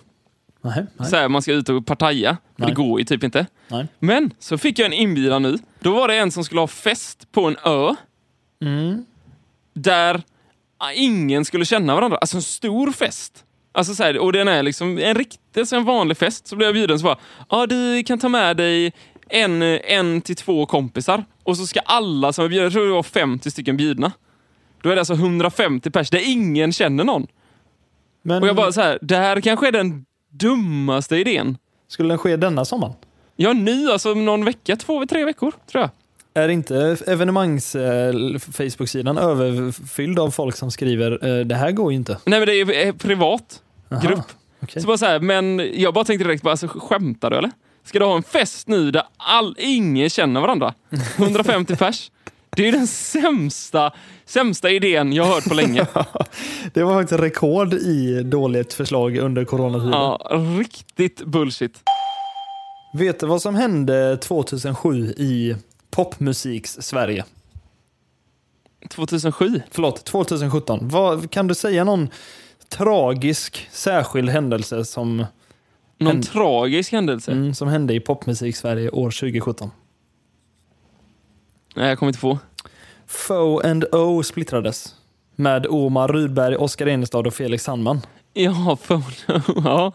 Nej, 0.69 0.87
nej, 0.97 1.11
Så 1.11 1.17
här, 1.17 1.29
man 1.29 1.43
ska 1.43 1.53
ut 1.53 1.69
och 1.69 1.87
partaja. 1.87 2.37
Det 2.57 2.73
går 2.73 2.99
ju 3.01 3.05
typ 3.05 3.25
inte. 3.25 3.47
nej. 3.69 3.87
Men 3.99 4.31
så 4.39 4.59
fick 4.59 4.79
jag 4.79 4.87
en 4.87 4.93
inbjudan 4.93 5.43
nu. 5.43 5.59
Då 5.81 5.95
var 5.95 6.09
det 6.09 6.17
en 6.17 6.31
som 6.31 6.45
skulle 6.45 6.61
ha 6.61 6.67
fest 6.67 7.33
på 7.33 7.47
en 7.47 7.57
ö. 7.65 7.95
Mm. 8.65 9.05
Där 9.75 10.23
ah, 10.79 10.93
ingen 10.93 11.45
skulle 11.45 11.65
känna 11.65 11.95
varandra. 11.95 12.19
Alltså 12.19 12.37
en 12.37 12.43
stor 12.43 12.93
fest. 12.93 13.45
Alltså 13.73 13.95
så 13.95 14.03
här, 14.03 14.19
och 14.19 14.33
den 14.33 14.49
är 14.49 14.63
liksom 14.63 14.99
en 14.99 15.15
riktig, 15.15 15.73
en 15.73 15.85
vanlig 15.85 16.17
fest. 16.17 16.47
Så 16.47 16.57
blev 16.57 16.67
jag 16.67 16.75
bjuden 16.75 16.99
så 16.99 17.05
bara, 17.05 17.19
ja 17.49 17.67
du 17.67 18.03
kan 18.03 18.19
ta 18.19 18.29
med 18.29 18.57
dig 18.57 18.93
en, 19.29 19.63
en 19.63 20.21
till 20.21 20.37
två 20.37 20.67
kompisar. 20.67 21.25
Och 21.43 21.57
så 21.57 21.67
ska 21.67 21.81
alla 21.81 22.33
som 22.33 22.45
är 22.45 22.49
bjudna, 22.49 22.65
jag 22.65 22.73
tror 22.73 22.87
det 22.87 22.93
var 22.93 23.03
50 23.03 23.51
stycken 23.51 23.77
bjudna. 23.77 24.13
Då 24.83 24.91
är 24.91 24.95
det 24.95 25.01
alltså 25.01 25.15
150 25.15 25.91
pers 25.91 26.11
där 26.11 26.31
ingen 26.31 26.73
känner 26.73 27.05
någon. 27.05 27.27
Men 28.23 28.43
Och 28.43 28.49
jag 28.49 28.57
bara 28.57 28.73
så 28.73 28.81
här, 28.81 28.99
det 29.03 29.17
här 29.17 29.41
kanske 29.41 29.69
är 29.69 29.73
den 29.73 30.05
dummaste 30.39 31.17
idén. 31.17 31.59
skulle 31.89 32.09
den 32.09 32.19
ske 32.19 32.37
denna 32.37 32.65
sommaren? 32.65 32.93
Ja, 33.37 33.53
nu, 33.53 33.91
alltså 33.93 34.13
om 34.13 34.25
någon 34.25 34.45
vecka, 34.45 34.77
två, 34.77 35.07
tre 35.07 35.25
veckor, 35.25 35.53
tror 35.71 35.81
jag. 35.83 35.91
Är 36.45 36.49
inte 36.49 36.97
evenemangs 37.07 37.75
eh, 37.75 38.13
Facebook-sidan 38.39 39.19
överfylld 39.19 40.19
av 40.19 40.31
folk 40.31 40.57
som 40.57 40.71
skriver 40.71 41.39
eh, 41.39 41.45
det 41.47 41.55
här 41.55 41.71
går 41.73 41.93
ju 41.93 41.97
inte? 41.99 42.19
Nej, 42.25 42.41
men 42.41 42.47
det 42.47 42.55
är 42.55 42.87
eh, 42.87 42.93
privat 42.93 43.63
Aha, 43.91 44.01
grupp. 44.01 44.27
okej. 44.63 44.83
Så 44.83 44.87
bara 44.89 44.99
så 44.99 45.07
här, 45.07 45.21
men 45.21 45.71
jag 45.75 45.95
bara 45.95 46.05
tänkte 46.05 46.25
direkt, 46.25 46.43
bara, 46.43 46.51
alltså, 46.51 46.69
skämtar 46.69 47.31
du 47.31 47.37
eller? 47.37 47.51
Ska 47.85 47.99
du 47.99 48.05
ha 48.05 48.17
en 48.17 48.23
fest 48.23 48.69
nu 48.69 48.91
där 48.91 49.03
all, 49.17 49.57
ingen 49.59 50.11
känner 50.11 50.41
varandra? 50.41 50.75
150 51.17 51.77
pers? 51.77 52.11
Det 52.59 52.69
är 52.69 52.73
den 52.73 52.87
sämsta, 52.87 53.93
sämsta 54.25 54.71
idén 54.71 55.13
jag 55.13 55.25
har 55.25 55.35
hört 55.35 55.45
på 55.49 55.55
länge. 55.55 55.87
Det 56.75 56.83
var 56.83 57.01
faktiskt 57.01 57.21
rekord 57.21 57.75
i 57.75 58.23
dåligt 58.23 58.73
förslag 58.73 59.17
under 59.17 59.45
coronatiden. 59.45 59.93
Ja, 59.93 60.31
riktigt 60.59 61.25
bullshit. 61.25 61.81
Vet 62.95 63.21
du 63.21 63.27
vad 63.27 63.43
som 63.43 63.55
hände 63.55 64.17
2007 64.17 65.07
i 65.17 65.57
popmusiks 65.91 66.79
Sverige? 66.81 67.25
2007? 68.91 69.63
Förlåt, 69.71 70.05
2017. 70.05 70.79
Vad, 70.89 71.31
kan 71.31 71.47
du 71.47 71.55
säga 71.55 71.85
någon 71.85 72.09
tragisk 72.69 73.69
särskild 73.73 74.29
händelse 74.29 74.85
som, 74.85 75.27
Någon 75.99 76.17
En- 76.17 76.23
tragisk 76.23 76.93
händelse? 76.93 77.33
mm, 77.33 77.55
som 77.55 77.69
hände 77.69 77.95
i 77.95 78.01
popmusik 78.01 78.57
Sverige 78.57 78.91
år 78.91 79.11
2017? 79.11 79.71
Nej, 81.77 81.89
jag 81.89 81.99
kommer 81.99 82.11
inte 82.11 82.21
på. 82.21 82.39
Foe 83.09 83.71
and 83.71 83.85
O 83.95 84.23
splittrades 84.23 84.95
med 85.37 85.67
Omar 85.67 86.09
Rydberg, 86.09 86.57
Oskar 86.57 86.89
Enestad 86.89 87.27
och 87.27 87.35
Felix 87.35 87.65
Sandman. 87.65 88.01
Ja, 88.33 88.79
för, 88.83 89.03
ja. 89.65 89.93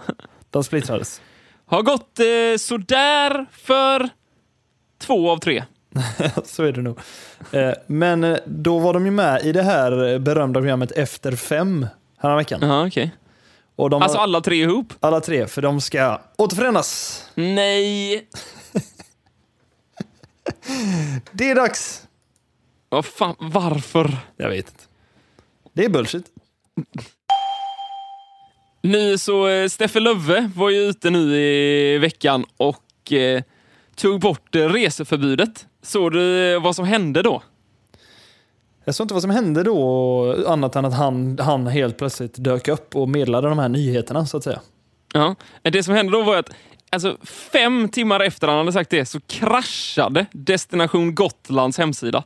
De 0.49 0.63
splittrades. 0.63 1.21
Har 1.65 1.81
gått 1.81 2.19
eh, 2.19 2.57
sådär 2.59 3.45
för 3.51 4.09
två 5.01 5.31
av 5.31 5.37
tre. 5.37 5.63
Så 6.45 6.63
är 6.63 6.71
det 6.71 6.81
nog. 6.81 6.99
Eh, 7.51 7.73
Men 7.87 8.23
eh, 8.23 8.37
då 8.45 8.79
var 8.79 8.93
de 8.93 9.05
ju 9.05 9.11
med 9.11 9.41
i 9.45 9.51
det 9.51 9.63
här 9.63 10.19
berömda 10.19 10.59
programmet 10.59 10.91
Efter 10.91 11.31
fem 11.35 11.87
häromveckan. 12.19 12.59
Jaha, 12.61 12.87
okej. 12.87 13.11
Och 13.75 13.89
de 13.89 14.01
Alltså 14.01 14.17
har, 14.17 14.23
alla 14.23 14.41
tre 14.41 14.55
ihop? 14.55 14.93
alla 14.99 15.21
tre, 15.21 15.47
för 15.47 15.61
de 15.61 15.81
ska 15.81 16.21
återförenas. 16.37 17.23
Nej! 17.35 18.27
Det 21.31 21.49
är 21.51 21.55
dags! 21.55 22.02
Vad 22.93 23.05
fan, 23.05 23.35
varför? 23.39 24.17
Jag 24.37 24.49
vet 24.49 24.67
inte. 24.67 24.83
Det 25.73 25.85
är 25.85 25.89
bullshit. 25.89 26.25
Nu 28.81 29.17
så, 29.17 29.47
eh, 29.47 29.67
Steffe 29.67 29.99
Löfve 29.99 30.51
var 30.55 30.69
ju 30.69 30.77
ute 30.77 31.09
nu 31.09 31.35
i 31.35 31.97
veckan 31.97 32.45
och 32.57 33.13
eh, 33.13 33.43
tog 33.95 34.19
bort 34.19 34.55
eh, 34.55 34.69
reseförbudet. 34.69 35.67
Såg 35.81 36.11
du 36.11 36.53
eh, 36.53 36.61
vad 36.61 36.75
som 36.75 36.85
hände 36.85 37.21
då? 37.21 37.43
Jag 38.83 38.95
såg 38.95 39.05
inte 39.05 39.13
vad 39.13 39.23
som 39.23 39.31
hände 39.31 39.63
då, 39.63 40.47
annat 40.47 40.75
än 40.75 40.85
att 40.85 40.93
han, 40.93 41.39
han 41.39 41.67
helt 41.67 41.97
plötsligt 41.97 42.33
dök 42.43 42.67
upp 42.67 42.95
och 42.95 43.09
meddelade 43.09 43.49
de 43.49 43.59
här 43.59 43.69
nyheterna, 43.69 44.25
så 44.25 44.37
att 44.37 44.43
säga. 44.43 44.61
Ja. 45.13 45.35
Det 45.61 45.83
som 45.83 45.93
hände 45.93 46.11
då 46.11 46.21
var 46.23 46.37
att 46.37 46.49
alltså, 46.89 47.17
fem 47.23 47.89
timmar 47.89 48.19
efter 48.19 48.47
han 48.47 48.57
hade 48.57 48.71
sagt 48.71 48.89
det 48.89 49.05
så 49.05 49.19
kraschade 49.19 50.25
Destination 50.31 51.15
Gotlands 51.15 51.77
hemsida. 51.77 52.23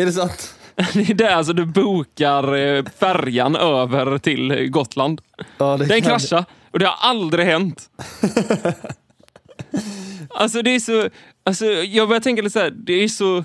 Är 0.00 0.06
det 0.06 0.12
sant? 0.12 0.54
Det 0.94 1.10
är 1.10 1.14
där 1.14 1.30
alltså 1.30 1.52
du 1.52 1.64
bokar 1.66 2.56
eh, 2.56 2.84
färjan 2.98 3.56
över 3.56 4.18
till 4.18 4.68
Gotland. 4.70 5.20
Ja, 5.58 5.76
det 5.76 5.86
Den 5.86 6.02
kan- 6.02 6.10
kraschade 6.10 6.44
och 6.70 6.78
det 6.78 6.86
har 6.86 7.08
aldrig 7.10 7.46
hänt. 7.46 7.90
alltså 10.34 10.62
det 10.62 10.70
är 10.70 10.80
så... 10.80 11.08
Alltså, 11.44 11.66
jag 11.66 12.08
börjar 12.08 12.20
tänka 12.20 12.42
lite 12.42 12.52
så 12.52 12.58
här, 12.58 12.70
det 12.70 12.92
är 12.92 13.08
så... 13.08 13.44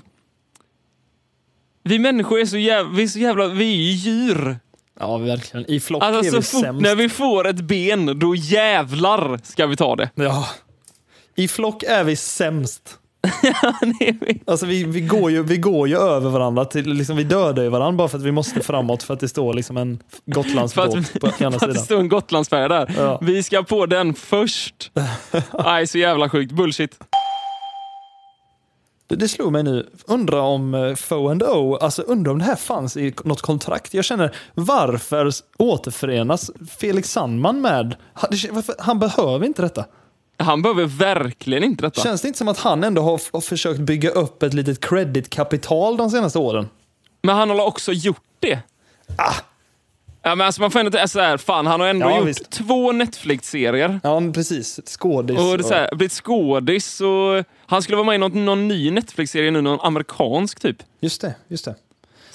Vi 1.82 1.98
människor 1.98 2.40
är 2.40 2.46
så 2.46 2.58
jävla... 2.58 2.92
Vi 2.92 3.02
är, 3.02 3.06
så 3.08 3.18
jävla, 3.18 3.48
vi 3.48 3.72
är 3.72 3.76
ju 3.76 3.92
djur. 3.92 4.58
Ja, 5.00 5.18
verkligen. 5.18 5.70
I 5.70 5.80
flock 5.80 6.02
Alltså 6.02 6.26
är 6.26 6.30
så 6.30 6.36
vi 6.36 6.42
fort 6.42 6.60
sämst. 6.64 6.82
när 6.82 6.94
vi 6.94 7.08
får 7.08 7.46
ett 7.48 7.60
ben, 7.60 8.18
då 8.18 8.34
jävlar 8.34 9.40
ska 9.42 9.66
vi 9.66 9.76
ta 9.76 9.96
det. 9.96 10.10
Ja. 10.14 10.48
I 11.34 11.48
flock 11.48 11.82
är 11.82 12.04
vi 12.04 12.16
sämst. 12.16 12.98
Alltså 14.46 14.66
vi, 14.66 14.84
vi, 14.84 15.00
går 15.00 15.30
ju, 15.30 15.42
vi 15.42 15.56
går 15.56 15.88
ju 15.88 15.96
över 15.96 16.30
varandra, 16.30 16.64
till, 16.64 16.92
liksom, 16.92 17.16
vi 17.16 17.24
dödar 17.24 17.62
ju 17.62 17.68
varandra 17.68 17.98
bara 17.98 18.08
för 18.08 18.18
att 18.18 18.24
vi 18.24 18.32
måste 18.32 18.60
framåt 18.60 19.02
för 19.02 19.14
att 19.14 19.20
det 19.20 19.28
står 19.28 19.54
liksom 19.54 19.76
en 19.76 20.02
Gotlandsbåt 20.26 21.20
på 21.20 21.26
ena 21.26 21.34
för 21.38 21.46
att 21.46 21.60
det 21.60 21.60
sidan. 21.60 21.84
står 21.84 22.00
en 22.00 22.08
Gotlandsfärja 22.08 22.68
där. 22.68 22.94
Ja. 22.98 23.18
Vi 23.22 23.42
ska 23.42 23.62
på 23.62 23.86
den 23.86 24.14
först. 24.14 24.90
Nej, 25.64 25.86
så 25.86 25.98
jävla 25.98 26.28
sjukt. 26.28 26.52
Bullshit. 26.52 26.98
Det, 29.08 29.28
slog 29.28 29.52
mig 29.52 29.62
nu, 29.62 29.90
undra 30.06 30.40
om 30.40 30.74
uh, 30.74 30.94
Fo 30.94 31.28
and 31.28 31.42
O, 31.42 31.76
alltså 31.76 32.02
undra 32.02 32.30
om 32.32 32.38
det 32.38 32.44
här 32.44 32.56
fanns 32.56 32.96
i 32.96 33.14
något 33.24 33.42
kontrakt. 33.42 33.94
Jag 33.94 34.04
känner, 34.04 34.36
varför 34.54 35.30
återförenas 35.58 36.50
Felix 36.78 37.12
Sandman 37.12 37.60
med, 37.60 37.96
han 38.78 38.98
behöver 38.98 39.46
inte 39.46 39.62
detta. 39.62 39.84
Han 40.38 40.62
behöver 40.62 40.84
verkligen 40.84 41.64
inte 41.64 41.82
detta. 41.84 42.02
Känns 42.02 42.22
det 42.22 42.28
inte 42.28 42.38
som 42.38 42.48
att 42.48 42.58
han 42.58 42.84
ändå 42.84 43.02
har, 43.02 43.20
har 43.32 43.40
försökt 43.40 43.80
bygga 43.80 44.10
upp 44.10 44.42
ett 44.42 44.54
litet 44.54 44.80
credit-kapital 44.80 45.96
de 45.96 46.10
senaste 46.10 46.38
åren? 46.38 46.68
Men 47.22 47.36
han 47.36 47.50
har 47.50 47.66
också 47.66 47.92
gjort 47.92 48.22
det. 48.40 48.58
Ah. 49.18 49.34
Ja, 50.22 50.34
men 50.34 50.46
alltså 50.46 50.60
man 50.60 50.70
får 50.70 50.78
ändå 50.78 50.90
tänka 50.90 51.08
så 51.08 51.20
här, 51.20 51.36
fan 51.36 51.66
han 51.66 51.80
har 51.80 51.88
ändå 51.88 52.06
Ja, 52.10 52.18
gjort 52.18 52.28
visst. 52.28 52.50
två 52.50 52.92
Netflix-serier. 52.92 54.00
Ja, 54.02 54.22
precis. 54.34 54.80
Skådis. 54.86 55.38
Och 55.38 55.58
det 55.58 55.64
så 55.64 55.74
här, 55.74 55.88
blivit 55.96 56.12
skådis 56.12 57.00
och 57.00 57.44
han 57.66 57.82
skulle 57.82 57.96
vara 57.96 58.06
med 58.06 58.14
i 58.14 58.18
någon, 58.18 58.44
någon 58.44 58.68
ny 58.68 58.90
Netflix-serie 58.90 59.50
nu, 59.50 59.60
någon 59.60 59.80
amerikansk 59.82 60.60
typ. 60.60 60.76
Just 61.00 61.20
det, 61.20 61.34
just 61.48 61.64
det. 61.64 61.74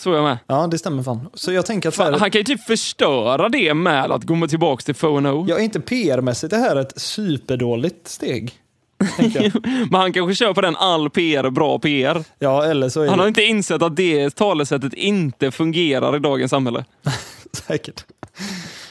Så 0.01 0.13
jag 0.13 0.23
med. 0.23 0.37
Ja, 0.47 0.67
det 0.67 0.77
stämmer 0.77 1.03
fan. 1.03 1.29
Så 1.33 1.51
jag 1.51 1.65
tänker 1.65 1.89
att 1.89 1.95
så 1.95 2.03
här, 2.03 2.11
Han 2.11 2.31
kan 2.31 2.39
ju 2.39 2.43
typ 2.43 2.63
förstöra 2.63 3.49
det 3.49 3.73
med 3.73 4.11
att 4.11 4.23
gå 4.23 4.47
tillbaka 4.47 4.81
till 4.81 4.95
Phono. 4.95 5.45
ja, 5.49 5.59
inte 5.59 5.79
PR-mässigt 5.79 6.49
det 6.49 6.57
här 6.57 6.75
är 6.75 6.81
ett 6.81 7.01
superdåligt 7.01 8.07
steg. 8.07 8.53
Men 9.89 10.01
han 10.01 10.13
kanske 10.13 10.35
kör 10.35 10.53
på 10.53 10.61
den 10.61 10.75
all 10.75 11.09
PR 11.09 11.49
bra 11.49 11.79
PR. 11.79 12.23
Ja, 12.39 12.65
eller 12.65 12.89
så 12.89 13.01
är 13.01 13.07
Han 13.07 13.19
har 13.19 13.25
det 13.25 13.29
inte 13.29 13.43
insett 13.43 13.81
att 13.81 13.95
det 13.95 14.35
talesättet 14.35 14.93
inte 14.93 15.51
fungerar 15.51 16.15
i 16.15 16.19
dagens 16.19 16.49
samhälle. 16.51 16.85
säkert. 17.67 18.05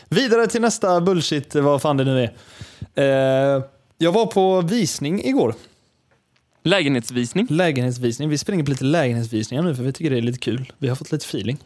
Vidare 0.09 0.47
till 0.47 0.61
nästa 0.61 1.01
bullshit, 1.01 1.55
vad 1.55 1.83
fan 1.83 1.97
det 1.97 2.05
nu 2.05 2.29
är. 2.95 3.57
Eh, 3.57 3.63
jag 3.99 4.13
var 4.13 4.27
på 4.27 4.61
visning 4.61 5.25
igår. 5.25 5.55
Lägenhetsvisning. 6.63 7.47
Lägenhetsvisning. 7.51 8.29
Vi 8.29 8.39
springer 8.39 8.65
på 8.65 8.71
lite 8.71 8.85
lägenhetsvisningar 8.85 9.63
nu 9.63 9.75
för 9.75 9.83
vi 9.83 9.93
tycker 9.93 10.11
det 10.11 10.17
är 10.19 10.23
lite 10.23 10.39
kul. 10.39 10.73
Vi 10.79 10.89
har 10.89 10.97
fått 10.97 11.13
lite 11.13 11.25
feeling. 11.25 11.59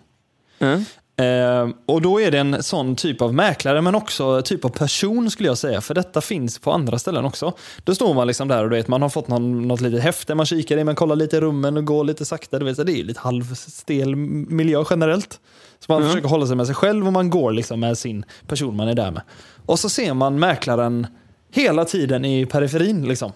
Ja. 0.59 0.79
Eh, 1.25 1.69
och 1.87 2.03
då 2.03 2.21
är 2.21 2.31
det 2.31 2.39
en 2.39 2.63
sån 2.63 2.97
typ 2.97 3.23
av 3.23 3.35
mäklare, 3.35 3.81
men 3.81 3.95
också 3.95 4.43
typ 4.43 4.65
av 4.65 4.69
person 4.69 5.31
skulle 5.31 5.49
jag 5.49 5.59
säga. 5.59 5.81
För 5.81 5.95
detta 5.95 6.21
finns 6.21 6.59
på 6.59 6.73
andra 6.73 6.99
ställen 6.99 7.25
också. 7.25 7.53
Då 7.85 7.95
står 7.95 8.15
man 8.15 8.27
liksom 8.27 8.49
där 8.49 8.65
och 8.65 8.71
du 8.71 8.77
vet, 8.77 8.89
man 8.89 9.03
har 9.03 9.09
fått 9.09 9.29
någon, 9.29 9.69
något 9.69 9.81
litet 9.81 10.03
häfte 10.03 10.35
man 10.35 10.47
kikar 10.47 10.79
i, 10.79 10.85
man 10.85 10.95
kollar 10.95 11.17
lite 11.17 11.37
i 11.37 11.41
rummen 11.41 11.77
och 11.77 11.85
går 11.85 12.05
lite 12.05 12.25
sakta. 12.25 12.59
Du 12.59 12.65
vet, 12.65 12.87
det 12.87 12.93
är 12.93 13.05
lite 13.05 13.21
halvstel 13.21 14.17
miljö 14.17 14.85
generellt. 14.91 15.41
Så 15.79 15.93
man 15.93 16.03
Mm. 16.03 16.11
försöker 16.13 16.29
hålla 16.29 16.47
sig 16.47 16.57
med 16.57 16.67
sig 16.67 16.75
själv 16.75 17.07
och 17.07 17.13
man 17.13 17.31
går 17.31 17.53
liksom 17.53 17.81
med 17.81 17.99
sin 17.99 18.25
person 18.47 18.77
man 18.77 18.89
är 18.89 18.95
där 18.95 19.11
med. 19.11 19.23
Och 19.67 19.79
så 19.79 19.89
ser 19.89 20.15
man 20.15 20.39
mäklaren 20.39 21.07
hela 21.53 21.85
tiden 21.85 22.25
i 22.25 22.47
periferin. 22.47 23.09
Liksom. 23.09 23.33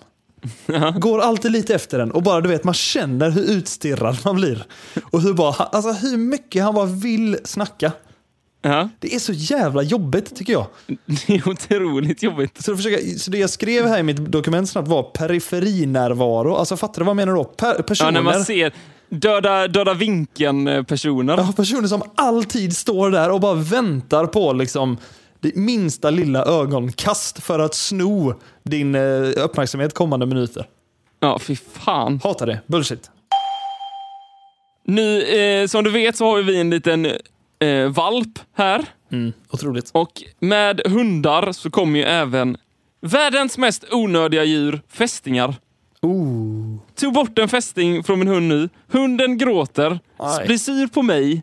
Går 0.98 1.20
alltid 1.20 1.52
lite 1.52 1.74
efter 1.74 1.98
den 1.98 2.10
och 2.10 2.22
bara 2.22 2.40
du 2.40 2.48
vet, 2.48 2.64
man 2.64 2.74
känner 2.74 3.30
hur 3.30 3.42
utstirrad 3.42 4.18
man 4.24 4.36
blir. 4.36 4.64
Och 5.10 5.22
hur, 5.22 5.32
bara, 5.34 5.52
alltså, 5.64 5.92
hur 5.92 6.16
mycket 6.16 6.62
han 6.62 6.74
bara 6.74 6.86
vill 6.86 7.38
snacka. 7.44 7.92
Ja. 8.62 8.88
Det 8.98 9.14
är 9.14 9.18
så 9.18 9.32
jävla 9.32 9.82
jobbigt 9.82 10.36
tycker 10.36 10.52
jag. 10.52 10.66
Det 11.26 11.34
är 11.34 11.48
otroligt 11.48 12.22
jobbigt. 12.22 12.62
Så, 12.64 12.76
försöka, 12.76 13.18
så 13.18 13.30
det 13.30 13.38
jag 13.38 13.50
skrev 13.50 13.86
här 13.86 13.98
i 13.98 14.02
mitt 14.02 14.16
dokument 14.16 14.68
snabbt 14.70 14.88
var 14.88 15.02
periferinärvaro. 15.02 16.54
Alltså 16.54 16.76
fattar 16.76 17.00
du 17.00 17.04
vad 17.04 17.10
jag 17.10 17.16
menar 17.16 17.34
då? 17.34 17.44
Per, 17.44 17.74
Ja, 17.76 17.82
personer, 17.82 18.10
när 18.12 18.22
man 18.22 18.44
ser 18.44 18.72
döda, 19.08 19.68
döda 19.68 19.94
vinkeln-personer. 19.94 21.36
ja, 21.38 21.52
personer 21.56 21.88
som 21.88 22.02
alltid 22.14 22.76
står 22.76 23.10
där 23.10 23.30
och 23.30 23.40
bara 23.40 23.54
väntar 23.54 24.26
på 24.26 24.52
liksom 24.52 24.96
det 25.40 25.56
minsta 25.56 26.10
lilla 26.10 26.44
ögonkast 26.44 27.42
för 27.42 27.58
att 27.58 27.74
sno 27.74 28.34
din 28.62 28.94
eh, 28.94 29.00
uppmärksamhet 29.36 29.94
kommande 29.94 30.26
minuter. 30.26 30.66
Ja, 31.20 31.38
fy 31.38 31.56
fan. 31.56 32.20
Hatar 32.24 32.46
det. 32.46 32.60
Bullshit. 32.66 33.10
Nu, 34.84 35.22
eh, 35.22 35.66
som 35.66 35.84
du 35.84 35.90
vet 35.90 36.16
så 36.16 36.24
har 36.24 36.42
vi 36.42 36.60
en 36.60 36.70
liten 36.70 37.06
eh, 37.58 37.88
valp 37.88 38.38
här. 38.54 38.84
Mm, 39.12 39.32
otroligt. 39.50 39.90
Och 39.92 40.22
med 40.38 40.80
hundar 40.86 41.52
så 41.52 41.70
kommer 41.70 41.98
ju 41.98 42.04
även 42.04 42.56
världens 43.00 43.58
mest 43.58 43.84
onödiga 43.92 44.44
djur, 44.44 44.80
fästingar. 44.88 45.54
Ooh. 46.02 46.78
Tog 46.94 47.12
bort 47.12 47.38
en 47.38 47.48
fästing 47.48 48.04
från 48.04 48.18
min 48.18 48.28
hund 48.28 48.48
nu. 48.48 48.68
Hunden 48.92 49.38
gråter, 49.38 49.98
Aj. 50.16 50.46
blir 50.46 50.58
sur 50.58 50.86
på 50.86 51.02
mig. 51.02 51.42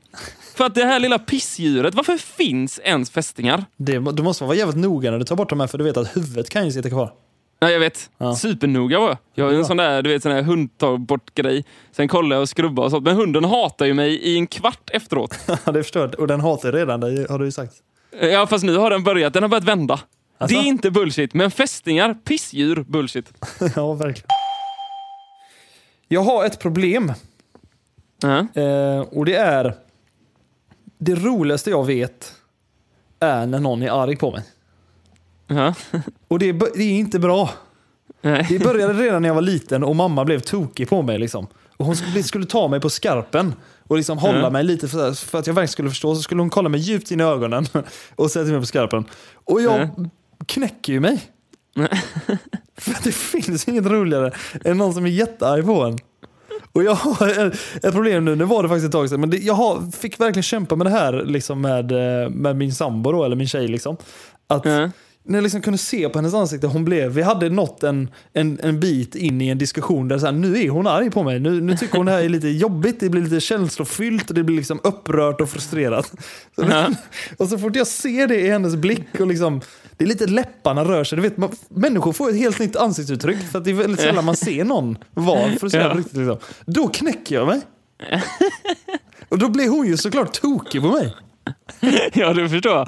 För 0.55 0.65
att 0.65 0.75
det 0.75 0.85
här 0.85 0.99
lilla 0.99 1.19
pissdjuret, 1.19 1.95
varför 1.95 2.17
finns 2.17 2.79
ens 2.83 3.09
fästingar? 3.09 3.65
Det, 3.77 3.99
du 4.11 4.23
måste 4.23 4.43
vara 4.43 4.55
jävligt 4.55 4.77
noga 4.77 5.11
när 5.11 5.19
du 5.19 5.25
tar 5.25 5.35
bort 5.35 5.49
de 5.49 5.59
här 5.59 5.67
för 5.67 5.77
du 5.77 5.83
vet 5.83 5.97
att 5.97 6.17
huvudet 6.17 6.49
kan 6.49 6.65
ju 6.65 6.71
sitta 6.71 6.89
kvar. 6.89 7.11
Ja, 7.59 7.69
jag 7.69 7.79
vet. 7.79 8.09
Ja. 8.17 8.35
Supernoga 8.35 8.99
var 8.99 9.07
jag. 9.07 9.17
Jag 9.33 9.53
är 9.53 9.57
en 9.57 9.65
sån 9.65 9.77
där, 9.77 10.01
du 10.01 10.09
vet, 10.09 10.23
sån 10.23 10.31
där 10.31 10.41
hundtar-bort-grej. 10.41 11.65
Sen 11.91 12.07
kollar 12.07 12.35
jag 12.35 12.41
och 12.41 12.49
skrubbar 12.49 12.83
och 12.83 12.91
sånt. 12.91 13.03
Men 13.03 13.15
hunden 13.15 13.43
hatar 13.43 13.85
ju 13.85 13.93
mig 13.93 14.15
i 14.15 14.37
en 14.37 14.47
kvart 14.47 14.89
efteråt. 14.93 15.39
Ja, 15.65 15.71
det 15.71 15.83
förstår 15.83 16.01
jag. 16.01 16.19
Och 16.19 16.27
den 16.27 16.41
hatar 16.41 16.71
redan 16.71 16.99
dig, 16.99 17.25
har 17.29 17.39
du 17.39 17.45
ju 17.45 17.51
sagt. 17.51 17.73
Ja, 18.21 18.47
fast 18.47 18.65
nu 18.65 18.77
har 18.77 18.89
den 18.89 19.03
börjat. 19.03 19.33
Den 19.33 19.43
har 19.43 19.49
börjat 19.49 19.63
vända. 19.63 19.99
Alltså? 20.37 20.57
Det 20.57 20.63
är 20.63 20.67
inte 20.67 20.91
bullshit, 20.91 21.33
men 21.33 21.51
fästingar, 21.51 22.13
pissdjur, 22.13 22.85
bullshit. 22.87 23.33
ja, 23.75 23.93
verkligen. 23.93 24.27
Jag 26.07 26.21
har 26.21 26.45
ett 26.45 26.59
problem. 26.59 27.13
Ja. 28.21 28.61
Eh, 28.61 28.99
och 28.99 29.25
det 29.25 29.35
är... 29.35 29.73
Det 30.97 31.15
roligaste 31.15 31.69
jag 31.69 31.85
vet 31.85 32.33
är 33.19 33.45
när 33.45 33.59
någon 33.59 33.81
är 33.81 34.03
arg 34.03 34.15
på 34.15 34.31
mig. 34.31 34.43
Ja. 35.47 35.73
Och 36.27 36.39
det, 36.39 36.49
är 36.49 36.53
det 36.53 36.83
är 36.83 36.91
inte 36.99 37.19
bra. 37.19 37.49
Nej. 38.21 38.45
Det 38.49 38.59
började 38.59 38.93
redan 38.93 39.21
när 39.21 39.29
jag 39.29 39.33
var 39.35 39.41
liten 39.41 39.83
och 39.83 39.95
mamma 39.95 40.25
blev 40.25 40.39
tokig 40.39 40.89
på 40.89 41.01
mig. 41.01 41.19
Liksom. 41.19 41.47
Och 41.77 41.85
hon 41.85 41.95
skulle, 41.95 42.23
skulle 42.23 42.45
ta 42.45 42.67
mig 42.67 42.79
på 42.79 42.89
skarpen 42.89 43.53
och 43.87 43.97
liksom 43.97 44.17
hålla 44.17 44.39
Ja. 44.41 44.49
mig 44.49 44.63
lite 44.63 44.87
för, 44.87 45.13
för 45.13 45.39
att 45.39 45.47
jag 45.47 45.53
verkligen 45.53 45.67
skulle 45.71 45.89
förstå. 45.89 46.15
Så 46.15 46.21
skulle 46.21 46.41
hon 46.41 46.49
kolla 46.49 46.69
mig 46.69 46.79
djupt 46.79 47.11
in 47.11 47.19
i 47.19 47.23
ögonen 47.23 47.65
och 48.15 48.31
sätta 48.31 48.51
mig 48.51 48.59
på 48.59 48.65
skarpen. 48.65 49.05
Och 49.33 49.61
jag 49.61 49.79
Ja. 49.97 50.05
knäcker 50.45 50.93
ju 50.93 50.99
mig. 50.99 51.21
för 52.77 53.03
det 53.03 53.11
finns 53.11 53.67
inget 53.67 53.85
roligare 53.85 54.31
än 54.65 54.77
någon 54.77 54.93
som 54.93 55.05
är 55.05 55.09
jättearg 55.09 55.65
på 55.65 55.83
en. 55.83 55.97
Och 56.73 56.83
jag 56.83 56.95
har 56.95 57.27
ett, 57.83 57.91
problem 57.93 58.25
nu, 58.25 58.35
nu 58.35 58.43
var 58.43 58.63
det 58.63 58.69
faktiskt 58.69 58.85
ett 58.85 58.91
tag 58.91 59.09
sedan, 59.09 59.19
men 59.19 59.29
det, 59.29 59.37
jag 59.37 59.53
har, 59.53 59.91
fick 59.91 60.19
verkligen 60.19 60.43
kämpa 60.43 60.75
med 60.75 60.87
det 60.87 60.91
här 60.91 61.23
liksom 61.25 61.61
med, 61.61 61.91
eh, 61.91 62.29
med 62.29 62.55
min 62.55 62.73
sambo 62.73 63.11
då, 63.11 63.23
eller 63.23 63.35
min 63.35 63.47
tjej. 63.47 63.67
Liksom. 63.67 63.97
Att, 64.47 64.65
Ja. 64.65 64.89
när 65.23 65.37
jag 65.37 65.43
liksom 65.43 65.61
kunde 65.61 65.77
se 65.77 66.09
på 66.09 66.17
hennes 66.17 66.33
ansikte, 66.33 66.67
hon 66.67 66.85
blev, 66.85 67.11
vi 67.11 67.21
hade 67.21 67.49
nått 67.49 67.83
en, 67.83 68.09
en, 68.33 68.59
en 68.63 68.79
bit 68.79 69.15
in 69.15 69.41
i 69.41 69.47
en 69.47 69.57
diskussion 69.57 70.07
där 70.07 70.17
så 70.17 70.25
här, 70.25 70.33
nu 70.33 70.61
är 70.63 70.69
hon 70.69 70.87
arg 70.87 71.11
på 71.11 71.23
mig. 71.23 71.39
Nu, 71.39 71.61
nu 71.61 71.77
tycker 71.77 71.97
hon 71.97 72.05
det 72.05 72.11
här 72.11 72.21
är 72.23 72.29
lite 72.29 72.47
jobbigt, 72.47 72.99
det 72.99 73.09
blir 73.09 73.21
lite 73.21 73.39
känslofyllt, 73.39 74.29
och 74.29 74.35
det 74.35 74.43
blir 74.43 74.57
liksom 74.57 74.79
upprört 74.83 75.41
och 75.41 75.49
frustrerat. 75.49 76.05
Så, 76.55 76.65
Ja. 76.69 76.87
och 77.37 77.47
så 77.49 77.57
fort 77.57 77.75
jag 77.75 77.87
ser 77.87 78.27
det 78.27 78.39
i 78.39 78.49
hennes 78.49 78.75
blick 78.75 79.19
och 79.19 79.27
liksom, 79.27 79.61
det 79.97 80.03
är 80.03 80.07
lite 80.07 80.25
läpparna 80.27 80.83
rör 80.85 81.03
sig. 81.03 81.15
Du 81.15 81.21
vet, 81.21 81.37
man, 81.37 81.51
människor 81.69 82.13
får 82.13 82.29
ett 82.29 82.35
helt 82.37 82.59
nytt 82.59 82.75
ansiktsuttryck 82.75 83.37
för 83.51 83.59
att 83.59 83.65
det 83.65 83.71
är 83.71 83.75
väldigt 83.75 83.99
sällan 84.01 84.25
man 84.25 84.35
ser 84.35 84.65
någon 84.65 84.97
vara 85.13 85.49
frustrerad. 85.59 85.91
Ja. 85.91 85.99
Riktigt, 85.99 86.17
liksom. 86.17 86.37
Då 86.65 86.87
knäcker 86.87 87.35
jag 87.35 87.47
mig. 87.47 87.61
Och 89.29 89.37
då 89.39 89.49
blir 89.49 89.69
hon 89.69 89.87
ju 89.87 89.97
såklart 89.97 90.33
tokig 90.33 90.81
på 90.81 90.87
mig. 90.87 91.13
ja, 92.13 92.33
du 92.33 92.49
förstår. 92.49 92.87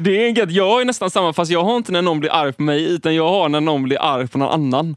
Det 0.00 0.26
är 0.28 0.38
gött. 0.38 0.50
Jag 0.50 0.80
är 0.80 0.84
nästan 0.84 1.10
samma, 1.10 1.32
fast 1.32 1.50
jag 1.50 1.64
har 1.64 1.76
inte 1.76 1.92
när 1.92 2.02
någon 2.02 2.20
blir 2.20 2.30
arg 2.32 2.52
på 2.52 2.62
mig, 2.62 2.84
utan 2.92 3.14
jag 3.14 3.28
har 3.28 3.48
när 3.48 3.60
någon 3.60 3.82
blir 3.82 3.98
arg 4.02 4.28
på 4.28 4.38
någon 4.38 4.48
annan. 4.52 4.96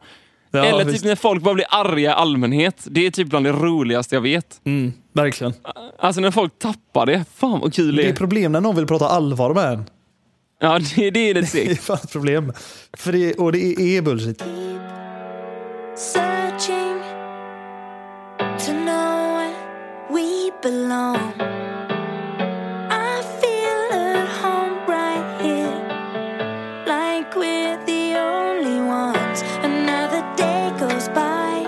Ja, 0.52 0.66
Eller 0.66 0.86
visst. 0.86 0.98
typ 0.98 1.06
när 1.08 1.16
folk 1.16 1.44
bara 1.44 1.54
blir 1.54 1.66
arga 1.70 2.10
i 2.10 2.14
allmänhet. 2.14 2.88
Det 2.92 3.06
är 3.06 3.12
typ 3.12 3.28
bland 3.28 3.46
det 3.46 3.52
roligaste 3.52 4.16
jag 4.16 4.22
vet. 4.22 4.62
Mm, 4.66 4.94
verkligen. 5.14 5.54
Alltså 6.00 6.22
när 6.22 6.32
folk 6.32 6.60
tappar 6.60 7.06
det. 7.06 7.26
Fan 7.36 7.60
vad 7.60 7.74
kul 7.74 7.96
det 7.96 8.02
Det 8.02 8.08
är. 8.08 8.12
är 8.12 8.16
problem 8.16 8.52
när 8.52 8.62
någon 8.62 8.76
vill 8.76 8.88
prata 8.88 9.08
allvar 9.10 9.54
med 9.54 9.66
en. 9.74 9.84
Ja, 10.62 10.80
det, 10.96 11.10
det 11.10 11.20
är 11.30 11.34
lite 11.34 11.58
Det 11.58 11.62
är 11.64 11.68
segt. 11.68 11.84
fan 11.84 11.98
ett 12.04 12.12
problem. 12.12 12.54
För 12.98 13.12
det, 13.12 13.34
och 13.34 13.52
det 13.52 13.60
är, 13.60 13.80
är 13.98 14.02
bullshit. 14.02 14.44
searching 15.96 17.02
to 18.60 18.72
know 18.72 19.38
where 19.38 19.54
we 20.10 20.52
belong. 20.64 21.16
I 22.92 23.22
feel 23.42 23.92
at 23.92 24.30
home 24.42 24.76
right 24.88 25.42
here, 25.42 25.74
like 26.86 27.36
we're 27.36 27.78
the 27.86 28.16
only 28.20 28.80
ones. 28.82 29.44
Another 29.64 30.24
day 30.38 30.72
goes 30.80 31.08
by. 31.10 31.68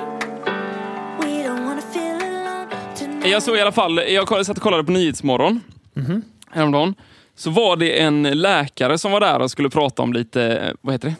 We 1.19 1.43
don't 1.43 1.65
wanna 1.65 1.82
feel 1.82 2.15
alone 2.21 2.67
tonight. 2.95 3.27
Jag 3.32 3.43
såg 3.43 3.58
i 3.58 3.62
alla 3.62 3.71
fall, 3.71 3.97
jag 4.08 4.45
satt 4.45 4.58
och 4.58 4.63
kollade 4.63 4.84
på 4.84 4.91
Nyhetsmorgon 4.91 5.62
häromdagen. 6.51 6.95
Så 7.36 7.50
var 7.50 7.76
det 7.76 8.00
en 8.02 8.24
läkare 8.24 8.98
som 8.98 9.12
var 9.12 9.20
där 9.20 9.39
och 9.39 9.52
skulle 9.52 9.70
prata 9.70 10.02
om 10.02 10.13
lite, 10.13 10.74
vad 10.82 10.94
heter 10.94 11.13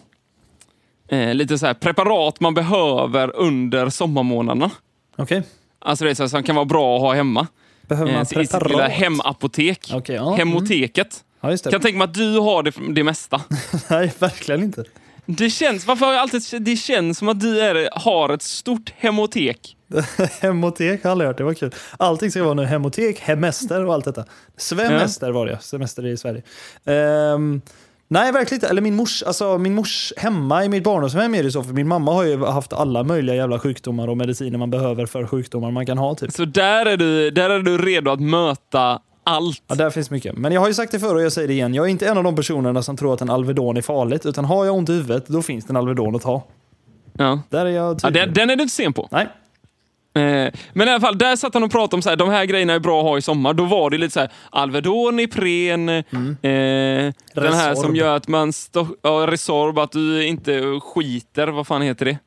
det? 1.10 1.18
eh, 1.18 1.36
lite 1.36 1.58
så 1.58 1.66
här 1.66 1.74
preparat 1.74 2.40
man 2.40 2.54
behöver 2.54 3.36
under 3.36 3.90
sommarmånaderna. 3.90 4.72
Okej. 5.18 5.44
Alltså 5.80 6.06
det 6.06 6.12
är 6.12 6.16
så 6.16 6.24
här, 6.24 6.28
som 6.28 6.44
kan 6.44 6.56
vara 6.56 6.66
bra 6.66 6.96
att 6.96 7.02
ha 7.02 7.14
hemma. 7.14 7.48
Behöver 7.88 8.12
man 8.12 8.16
Eh, 8.16 8.22
I 8.22 8.26
sitt 8.26 8.38
lilla 8.38 8.60
preparat? 8.60 8.92
hemapotek. 8.92 9.92
Okej, 9.94 10.16
ja. 10.16 10.36
Hemoteket. 10.36 11.24
Ja, 11.42 11.52
just 11.52 11.64
det. 11.64 11.72
Kan 11.72 11.82
tänka 11.82 11.98
mig 11.98 12.06
att 12.06 12.14
du 12.14 12.40
har 12.40 12.64
det, 12.64 12.74
det 12.94 13.04
mesta. 13.04 13.42
Nej, 13.90 14.14
verkligen 14.20 14.64
inte. 14.64 14.84
Det 15.26 15.50
känns, 15.50 15.88
varför 15.88 16.06
har 16.06 16.14
jag 16.14 16.22
alltid, 16.22 16.62
det 16.62 16.76
känns 16.76 17.18
som 17.18 17.30
att 17.30 17.40
du 17.40 17.62
är, 17.62 17.90
har 18.00 18.30
ett 18.30 18.42
stort 18.42 18.94
hemotek. 18.98 19.78
Hemotek 20.42 21.04
har 21.04 21.10
jag 21.10 21.12
aldrig 21.12 21.28
hört, 21.28 21.38
det 21.38 21.44
var 21.44 21.54
kul. 21.54 21.72
Allting 21.98 22.32
ska 22.32 22.44
vara 22.44 22.54
nu 22.54 22.66
hemotek, 22.66 23.20
hemester 23.20 23.86
och 23.86 23.94
allt 23.94 24.06
detta. 24.06 24.26
Svemester 24.58 25.32
var 25.32 25.46
det, 25.46 25.58
semester 25.62 26.06
i 26.06 26.18
Sverige. 26.18 26.42
Ehm, 26.86 27.62
nej, 28.08 28.32
verkligen 28.32 28.58
inte. 28.58 28.68
Eller 28.68 28.82
min 28.82 28.96
mors, 28.96 29.24
alltså 29.24 29.58
min 29.58 29.76
mors 29.76 30.14
hemma 30.18 30.66
i 30.66 30.70
mitt 30.70 30.84
barndomshem 30.84 31.36
är 31.36 31.44
det 31.44 31.52
så, 31.52 31.64
för 31.64 31.74
min 31.74 31.88
mamma 31.88 32.14
har 32.14 32.24
ju 32.24 32.46
haft 32.46 32.74
alla 32.74 33.04
möjliga 33.04 33.36
jävla 33.36 33.60
sjukdomar 33.60 34.08
och 34.08 34.18
mediciner 34.18 34.58
man 34.58 34.70
behöver 34.70 35.06
för 35.06 35.28
sjukdomar 35.28 35.72
man 35.72 35.86
kan 35.86 35.98
ha. 35.98 36.16
Typ. 36.16 36.32
Så 36.32 36.46
där 36.46 36.86
är 36.86 36.98
du, 36.98 37.32
där 37.32 37.50
är 37.50 37.60
du 37.60 37.78
redo 37.78 38.12
att 38.12 38.20
möta 38.22 39.00
allt. 39.24 39.64
Ja, 39.68 39.76
där 39.76 39.90
finns 39.90 40.10
mycket. 40.10 40.38
Men 40.38 40.52
jag 40.52 40.62
har 40.62 40.68
ju 40.68 40.74
sagt 40.74 40.92
det 40.92 41.00
förr 41.00 41.16
och 41.16 41.22
jag 41.22 41.32
säger 41.32 41.48
det 41.48 41.54
igen. 41.54 41.74
Jag 41.74 41.86
är 41.86 41.90
inte 41.90 42.08
en 42.08 42.18
av 42.18 42.24
de 42.24 42.36
personerna 42.36 42.84
som 42.84 42.98
tror 42.98 43.14
att 43.14 43.22
en 43.22 43.30
Alvedon 43.30 43.78
är 43.78 43.82
farligt, 43.82 44.26
utan 44.26 44.46
har 44.46 44.66
jag 44.66 44.76
ont 44.76 44.90
i 44.90 44.94
huvudet, 44.94 45.28
då 45.28 45.42
finns 45.42 45.66
det 45.66 45.72
en 45.72 45.78
Alvedon 45.78 46.16
att 46.16 46.22
ta. 46.22 46.44
Ja. 47.14 47.40
Där 47.50 47.66
är 47.66 47.70
jag 47.70 47.96
Ja, 47.96 48.00
tydlig. 48.00 48.22
den, 48.22 48.34
den 48.34 48.50
är 48.50 48.56
du 48.56 48.62
inte 48.64 48.76
sen 48.76 48.94
på. 48.94 49.08
Nej. 49.12 49.28
Eh, 50.14 50.48
men 50.74 50.88
i 50.88 50.92
alla 50.92 51.00
fall, 51.00 51.18
där 51.18 51.36
satt 51.36 51.54
han 51.54 51.64
och 51.64 51.72
pratade 51.72 51.96
om 51.96 52.02
så 52.02 52.10
här, 52.10 52.16
de 52.16 52.30
här 52.30 52.46
grejerna 52.46 52.74
är 52.74 52.80
bra 52.80 53.00
att 53.00 53.06
ha 53.06 53.18
i 53.18 53.22
sommar. 53.22 53.54
Då 53.54 53.66
var 53.66 53.90
det 53.90 53.98
lite 53.98 54.14
så 54.14 54.20
här, 54.20 54.30
Alvedon, 54.50 55.20
Ipren, 55.20 55.90
eh, 55.90 56.04
den 56.42 57.14
här 57.54 57.76
som 57.76 57.96
gör 57.96 58.16
att 58.16 58.28
man... 58.28 58.54
Ja, 59.02 59.26
Resorb, 59.30 59.80
att 59.80 59.92
du 59.92 60.26
inte 60.26 60.80
skiter. 60.80 61.48
Vad 61.48 61.68
fan 61.68 61.82
heter 61.82 62.06
det? 62.06 62.18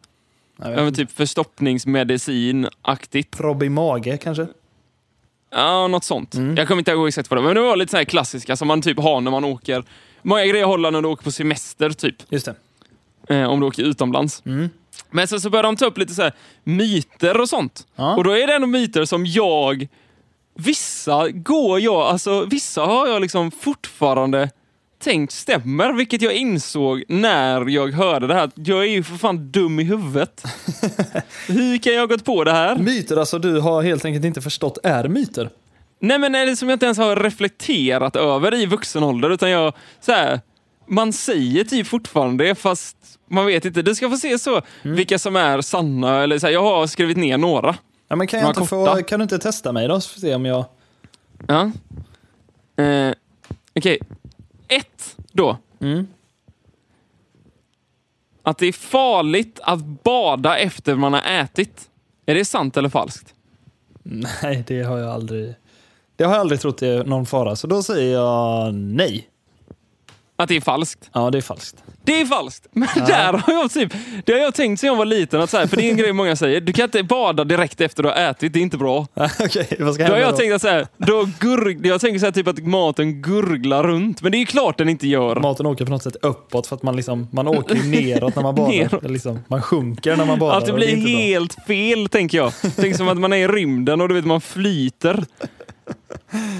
Ja, 0.57 0.91
typ 0.91 1.11
förstoppningsmedicin-aktigt. 1.11 3.37
Probb 3.37 3.63
i 3.63 3.69
mage 3.69 4.17
kanske? 4.17 4.47
Ja, 5.51 5.89
något 5.89 6.05
sånt. 6.05 6.35
Jag 6.57 6.69
kommer 6.69 6.81
inte 6.81 6.91
ihåg 6.91 7.09
exakt 7.09 7.31
vad 7.31 7.39
det 7.39 7.43
var, 7.43 7.49
men 7.49 7.55
det 7.63 7.69
var 7.69 7.77
lite 7.77 7.91
så 7.91 7.97
här 7.97 8.05
klassiska 8.05 8.57
som 8.57 8.69
man 8.69 8.83
typ 8.83 9.01
har 9.01 9.21
när 9.21 9.31
man 9.31 9.45
åker... 9.45 9.85
Många 10.23 10.47
grejer 10.47 10.65
håller 10.65 10.91
när 10.91 11.03
du 11.03 11.09
åker 11.09 11.25
på 11.25 11.31
semester, 11.31 11.91
typ. 11.91 12.17
Just 12.29 12.47
det. 12.47 12.55
Eh, 13.35 13.51
om 13.51 13.61
du 13.61 13.67
åker 13.67 13.83
utomlands. 13.83 14.43
Men 15.15 15.29
sen 15.29 15.41
så 15.41 15.51
började 15.51 15.69
de 15.69 15.77
ta 15.77 15.87
upp 15.87 15.99
lite 15.99 16.15
så 16.15 16.23
här 16.23 16.33
myter 16.65 17.41
och 17.41 17.49
sånt. 17.49 17.87
Ja. 17.97 18.17
Och 18.17 18.25
då 18.25 18.31
är 18.31 18.47
det 18.47 18.55
ändå 18.55 18.67
myter 18.67 19.05
som 19.05 19.27
jag... 19.27 19.89
Vissa 20.55 21.29
går 21.29 21.81
jag... 21.81 22.03
Alltså, 22.03 22.45
vissa 22.45 22.83
har 22.83 23.07
jag 23.09 23.23
liksom 23.23 23.51
fortfarande 23.51 24.51
tänkt 25.03 25.33
stämmer, 25.33 25.93
vilket 25.93 26.23
jag 26.23 26.33
insåg 26.33 27.05
när 27.09 27.69
jag 27.69 27.93
hörde 27.93 28.27
det 28.27 28.35
här. 28.35 28.51
Jag 28.55 28.79
är 28.79 28.89
ju 28.89 29.03
för 29.03 29.17
fan 29.17 29.51
dum 29.51 29.81
i 29.81 29.85
huvudet. 29.85 30.43
Hur 31.49 31.79
kan 31.79 31.93
jag 31.93 32.01
ha 32.01 32.07
gått 32.07 32.25
på 32.25 32.45
det 32.45 32.53
här? 32.53 32.77
Myter 32.77 33.17
alltså 33.17 33.39
du 33.39 33.61
har 33.61 33.83
helt 33.83 34.05
enkelt 34.05 34.25
inte 34.25 34.41
förstått 34.41 34.79
är 34.83 35.09
myter. 35.09 35.51
Nej 36.01 36.19
men 36.19 36.35
är 36.35 36.47
det 36.47 36.57
som 36.57 36.69
jag 36.69 36.77
inte 36.77 36.87
ens 36.87 36.99
har 36.99 37.17
reflekterat 37.17 38.17
över 38.17 38.55
i 38.55 38.67
vuxen 38.67 39.03
ålder, 39.03 39.31
utan 39.31 39.51
jag... 39.51 39.75
Så 40.01 40.13
här, 40.13 40.41
man 40.87 41.13
säger 41.13 41.65
typ 41.65 41.87
fortfarande 41.87 42.55
fast 42.55 42.97
man 43.27 43.47
vet 43.47 43.65
inte. 43.65 43.83
Du 43.83 43.95
ska 43.95 44.11
få 44.11 44.17
se 44.17 44.39
så, 44.39 44.63
vilka 44.83 45.19
som 45.19 45.37
är 45.37 45.61
sanna. 45.61 46.23
Eller 46.23 46.39
så 46.39 46.47
här, 46.47 46.53
jag 46.53 46.63
har 46.63 46.87
skrivit 46.87 47.17
ner 47.17 47.39
några. 47.39 47.77
Ja, 48.09 48.17
men 48.17 48.27
kan, 48.27 48.41
jag 48.41 48.51
inte 48.51 48.65
få, 48.65 49.03
kan 49.03 49.19
du 49.19 49.23
inte 49.23 49.39
testa 49.39 49.73
mig 49.73 49.89
då? 49.89 50.01
Så 50.01 50.15
får 50.15 50.21
se 50.21 50.35
om 50.35 50.47
jag... 50.47 50.65
Ja. 51.47 51.71
Eh, 52.85 53.15
Okej. 53.77 53.99
Ett 54.69 55.17
då. 55.33 55.57
Mm. 55.81 56.07
Att 58.43 58.59
det 58.59 58.67
är 58.67 58.73
farligt 58.73 59.61
att 59.63 59.85
bada 59.85 60.59
efter 60.59 60.95
man 60.95 61.13
har 61.13 61.23
ätit. 61.23 61.91
Är 62.27 62.35
det 62.35 62.45
sant 62.45 62.77
eller 62.77 62.89
falskt? 62.89 63.35
Nej, 64.03 64.65
det 64.67 64.83
har 64.83 64.99
jag 64.99 65.11
aldrig... 65.11 65.55
Det 66.17 66.25
har 66.25 66.33
jag 66.33 66.41
aldrig 66.41 66.61
trott 66.61 66.83
är 66.83 67.05
någon 67.05 67.27
fara, 67.27 67.57
så 67.57 67.67
då 67.67 67.83
säger 67.83 68.13
jag 68.13 68.75
nej. 68.75 69.29
Att 70.37 70.49
det 70.49 70.57
är 70.57 70.61
falskt? 70.61 71.11
Ja, 71.13 71.31
det 71.31 71.39
är 71.39 71.43
falskt. 71.43 71.77
Det 72.05 72.21
är 72.21 72.27
falskt! 72.27 72.67
Men 72.73 72.89
där 72.95 73.33
har 73.33 73.53
jag 73.53 73.71
typ, 73.71 73.93
det 74.25 74.33
har 74.33 74.41
jag 74.41 74.55
tänkt 74.55 74.81
sedan 74.81 74.87
jag 74.89 74.97
var 74.97 75.05
liten, 75.05 75.41
att 75.41 75.51
så 75.51 75.57
här, 75.57 75.67
för 75.67 75.77
det 75.77 75.83
är 75.87 75.91
en 75.91 75.97
grej 75.97 76.13
många 76.13 76.37
säger, 76.37 76.61
du 76.61 76.73
kan 76.73 76.85
inte 76.85 77.03
bada 77.03 77.45
direkt 77.45 77.81
efter 77.81 78.03
du 78.03 78.09
har 78.09 78.17
ätit, 78.17 78.53
det 78.53 78.59
är 78.59 78.63
inte 78.63 78.77
bra. 78.77 79.07
Okej, 79.41 79.77
vad 79.81 79.95
ska 79.95 80.07
Då 80.07 80.13
har 80.13 80.19
jag 80.21 80.33
då? 80.33 80.37
tänkt 80.37 80.55
att 80.55 80.63
så 80.63 80.69
här, 80.69 80.87
då 80.97 81.29
gurg, 81.41 81.87
jag 81.89 82.01
tänker 82.01 82.19
så 82.19 82.25
här, 82.27 82.33
typ 82.33 82.49
att 82.49 82.59
maten 82.67 83.23
gurglar 83.23 83.83
runt, 83.83 84.23
men 84.23 84.33
det 84.33 84.39
är 84.39 84.41
ju 84.41 84.47
klart 84.47 84.79
den 84.79 84.89
inte 84.89 85.09
gör. 85.09 85.37
Maten 85.37 85.67
åker 85.67 85.85
på 85.85 85.91
något 85.91 86.03
sätt 86.03 86.17
uppåt 86.23 86.67
för 86.67 86.77
att 86.77 86.83
man, 86.83 86.97
liksom, 86.97 87.29
man 87.33 87.49
åker 87.49 87.75
ju 87.75 87.83
neråt 87.91 88.37
när 88.37 88.43
man 88.43 88.55
badar. 88.55 88.99
Det 89.03 89.09
Liksom, 89.09 89.39
man 89.49 89.63
sjunker 89.63 90.17
när 90.17 90.25
man 90.25 90.39
badar. 90.39 90.59
Att 90.59 90.67
det 90.67 90.73
blir 90.73 90.89
är 90.89 90.93
inte 90.93 91.11
bra. 91.11 91.19
helt 91.21 91.57
fel, 91.67 92.09
tänker 92.09 92.39
jag. 92.39 92.53
Tänk 92.77 92.97
som 92.97 93.09
att 93.09 93.19
man 93.19 93.33
är 93.33 93.37
i 93.37 93.49
rymden 93.49 94.01
och 94.01 94.09
du 94.09 94.15
vet, 94.15 94.25
man 94.25 94.41
flyter. 94.41 95.25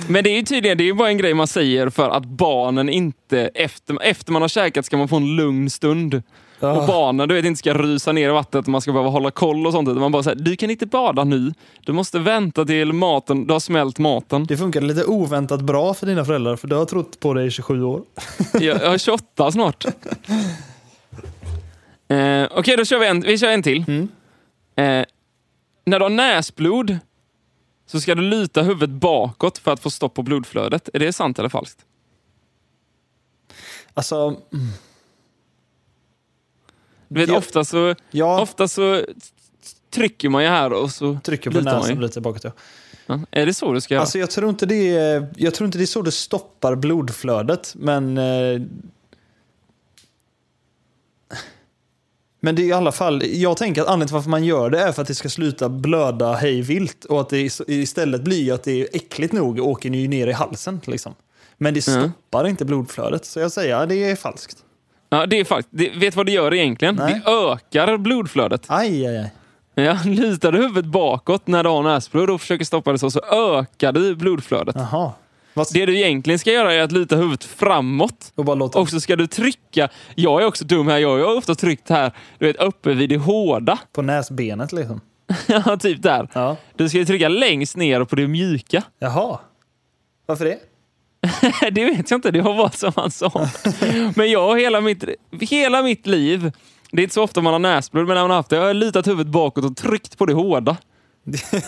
Men 0.09 0.25
det 0.25 0.31
är 0.31 0.37
ju 0.37 0.43
tydligen, 0.43 0.79
det 0.79 0.89
är 0.89 0.95
bara 0.95 1.09
en 1.09 1.19
grej 1.19 1.35
man 1.35 1.47
säger 1.47 1.89
för 1.91 2.11
att 2.11 2.25
barnen 2.25 2.89
inte, 2.89 3.41
efter, 3.55 4.03
efter 4.03 4.33
man 4.33 4.43
har 4.43 4.49
käkat 4.49 4.87
ska 4.87 4.97
man 4.97 5.09
få 5.09 5.17
en 5.17 5.37
lugn 5.37 5.71
stund. 5.71 6.23
Och 6.61 6.87
barnen 6.87 7.29
du 7.29 7.35
vet, 7.35 7.45
inte 7.45 7.59
ska 7.59 7.75
rusa 7.75 8.13
ner 8.13 8.29
i 8.29 8.33
vattnet 8.33 8.65
och 8.65 8.69
man 8.69 8.81
ska 8.81 8.93
behöva 8.93 9.11
hålla 9.11 9.31
koll 9.31 9.67
och 9.67 9.73
sånt. 9.73 9.89
Man 9.99 10.13
bara 10.13 10.23
säger, 10.23 10.37
du 10.37 10.57
kan 10.57 10.71
inte 10.71 10.87
bada 10.87 11.25
nu. 11.25 11.53
Du 11.85 11.93
måste 11.93 12.19
vänta 12.19 12.65
till 12.65 12.93
maten, 12.93 13.47
du 13.47 13.53
har 13.53 13.61
smält 13.61 13.99
maten. 13.99 14.45
Det 14.45 14.57
funkade 14.57 14.87
lite 14.87 15.05
oväntat 15.05 15.61
bra 15.61 15.95
för 15.95 16.07
dina 16.07 16.25
föräldrar, 16.25 16.57
för 16.57 16.69
du 16.69 16.77
har 16.77 16.85
trott 16.85 17.21
på 17.21 17.35
det 17.35 17.45
i 17.45 17.51
27 17.51 17.83
år. 17.83 18.03
Jag, 18.53 18.63
jag 18.63 18.95
är 18.95 18.99
28 18.99 19.53
snart. 19.53 19.85
Eh, 22.09 22.47
Okej, 22.51 22.77
då 22.77 22.85
kör 22.85 22.99
vi 22.99 23.07
en, 23.07 23.21
vi 23.21 23.39
kör 23.39 23.49
en 23.49 23.63
till. 23.63 23.81
Eh, 24.77 24.85
när 25.87 25.99
du 25.99 26.05
har 26.05 26.09
näsblod 26.11 26.99
så 27.87 28.01
ska 28.01 28.15
du 28.15 28.23
luta 28.23 28.63
huvudet 28.63 28.91
bakåt 28.91 29.59
för 29.59 29.73
att 29.73 29.81
få 29.81 29.91
stopp 29.91 30.15
på 30.15 30.23
blodflödet. 30.23 30.89
Är 30.93 30.99
det 30.99 31.13
sant 31.13 31.39
eller 31.39 31.49
falskt? 31.49 31.85
Alltså, 33.95 34.17
mm, 34.53 34.67
Du 37.09 37.21
vet, 37.21 37.29
Ja. 37.29 37.37
ofta, 37.39 37.65
så, 37.65 37.95
ja, 38.11 38.41
ofta 38.41 38.69
så 38.69 39.03
trycker 39.91 40.29
man 40.29 40.43
ju 40.43 40.49
här 40.49 40.73
och 40.73 40.91
så 40.91 41.19
trycker 41.25 41.51
på 41.51 41.61
näsan 41.61 41.95
ju. 41.95 42.01
lite 42.01 42.21
bakåt. 42.21 42.45
Ja. 42.45 42.53
Ja, 43.07 43.21
är 43.31 43.47
det 43.47 43.55
så 43.55 43.73
du 43.73 43.81
ska 43.81 43.95
göra? 43.95 44.03
Alltså, 44.03 44.19
jag, 44.19 44.31
tror 44.31 44.49
inte 44.51 44.67
det 44.67 44.97
är, 44.97 45.35
jag 45.37 45.55
tror 45.55 45.67
inte 45.67 45.79
det 45.79 45.85
är 45.85 45.87
så 45.87 46.03
det 46.03 46.13
stoppar 46.13 46.75
blodflödet, 46.77 47.75
men... 47.79 48.19
Eh, 48.19 48.61
men 52.45 52.55
det 52.57 52.63
är 52.63 52.67
i 52.67 52.73
alla 52.73 52.93
fall, 52.93 53.23
jag 53.27 53.57
tänker 53.57 53.83
att 53.83 53.87
anledningen 53.89 54.07
till 54.09 54.15
varför 54.15 54.31
man 54.31 54.45
gör 54.45 54.71
det 54.71 54.81
är 54.81 54.93
för 54.93 55.03
att 55.03 55.09
det 55.09 55.15
ska 55.15 55.29
sluta 55.29 55.69
blöda 55.69 56.33
hej 56.33 56.61
vilt 56.63 57.05
och 57.05 57.21
att 57.21 57.29
det 57.29 57.41
is- 57.41 57.63
istället 57.69 58.23
blir 58.23 58.53
att 58.53 58.63
det 58.65 58.81
är 58.81 58.89
äckligt 58.93 59.33
nog 59.33 59.61
åker 59.61 59.91
ni 59.91 59.99
ju 59.99 60.09
ner 60.09 60.27
i 60.27 60.33
halsen. 60.33 60.81
Liksom. 60.85 61.15
Men 61.59 61.75
det 61.75 61.89
Mm. 61.89 62.01
stoppar 62.03 62.47
inte 62.49 62.65
blodflödet, 62.65 63.25
så 63.25 63.41
jag 63.41 63.53
säger 63.53 63.77
att 63.77 63.89
det 63.89 64.11
är 64.11 64.17
falskt. 64.17 64.57
Ja, 65.11 65.27
det 65.27 65.41
är 65.41 65.45
faktiskt, 65.45 65.97
vet 65.97 66.01
du 66.01 66.17
vad 66.17 66.27
det 66.27 66.33
gör 66.33 66.55
egentligen? 66.55 66.95
Nej. 66.95 67.23
Det 67.25 67.31
ökar 67.31 67.97
blodflödet. 67.97 68.63
Aj, 68.67 69.07
aj, 69.07 69.17
aj. 69.19 69.33
Ja, 69.85 69.99
lutar 70.05 70.53
du 70.53 70.59
huvudet 70.59 70.85
bakåt 70.85 71.47
när 71.47 71.63
du 71.63 71.69
har 71.69 71.83
näsblod 71.83 72.31
och 72.31 72.41
försöker 72.41 72.65
stoppa 72.65 72.93
det 72.93 72.99
så, 72.99 73.11
så 73.11 73.21
ökar 73.33 73.93
du 73.93 74.15
blodflödet. 74.17 74.77
Jaha. 74.79 75.13
Det 75.73 75.87
du 75.87 75.97
egentligen 75.97 76.39
ska 76.39 76.53
göra 76.53 76.73
är 76.73 76.83
att 76.83 76.93
luta 76.93 77.17
huvudet 77.17 77.45
framåt. 77.45 78.33
och 78.35 78.45
bara 78.45 78.55
låta... 78.55 78.79
Och 78.79 78.89
så 78.89 79.01
ska 79.01 79.17
du 79.17 79.27
trycka, 79.27 79.89
jag 80.15 80.43
är 80.43 80.47
också 80.47 80.65
dum 80.65 80.89
här, 80.89 80.99
jag 80.99 81.27
har 81.27 81.37
ofta 81.37 81.55
tryckt 81.55 81.89
här, 81.89 82.13
du 82.39 82.47
vet 82.47 82.57
uppe 82.57 82.95
vid 82.95 83.09
det 83.09 83.17
hårda. 83.17 83.79
På 83.93 84.03
näsbenet 84.03 84.73
liksom. 84.73 85.01
Ja, 85.47 85.77
typ 85.77 86.03
där. 86.03 86.29
Ja. 86.33 86.57
Du 86.77 86.89
ska 86.89 86.99
ju 86.99 87.05
trycka 87.05 87.29
längst 87.29 87.77
ner 87.77 88.05
på 88.05 88.17
det 88.17 88.29
mjuka. 88.29 88.83
Jaha. 88.99 89.39
Varför 90.27 90.45
det? 90.45 90.59
det 91.71 91.85
vet 91.85 92.11
jag 92.11 92.19
inte, 92.19 92.31
det 92.31 92.41
var 92.41 92.55
vad 92.55 92.75
som 92.75 92.93
han 92.97 93.11
sa. 93.11 93.49
Men 94.17 94.31
jag 94.31 94.61
hela 94.61 94.81
mitt, 94.81 95.05
hela 95.41 95.83
mitt 95.83 96.07
liv, 96.07 96.53
det 96.91 97.01
är 97.01 97.03
inte 97.03 97.15
så 97.15 97.23
ofta 97.23 97.41
man 97.41 97.53
har 97.53 97.61
näsblod, 97.61 98.07
men 98.07 98.15
när 98.15 98.23
man 98.23 98.31
har 98.31 98.37
haft 98.37 98.51
det, 98.51 98.57
jag 98.57 98.67
har 98.67 98.75
lutat 98.75 99.07
huvudet 99.07 99.33
bakåt 99.33 99.65
och 99.65 99.77
tryckt 99.77 100.19
på 100.19 100.27
det 100.27 100.33
hårda. 100.33 100.77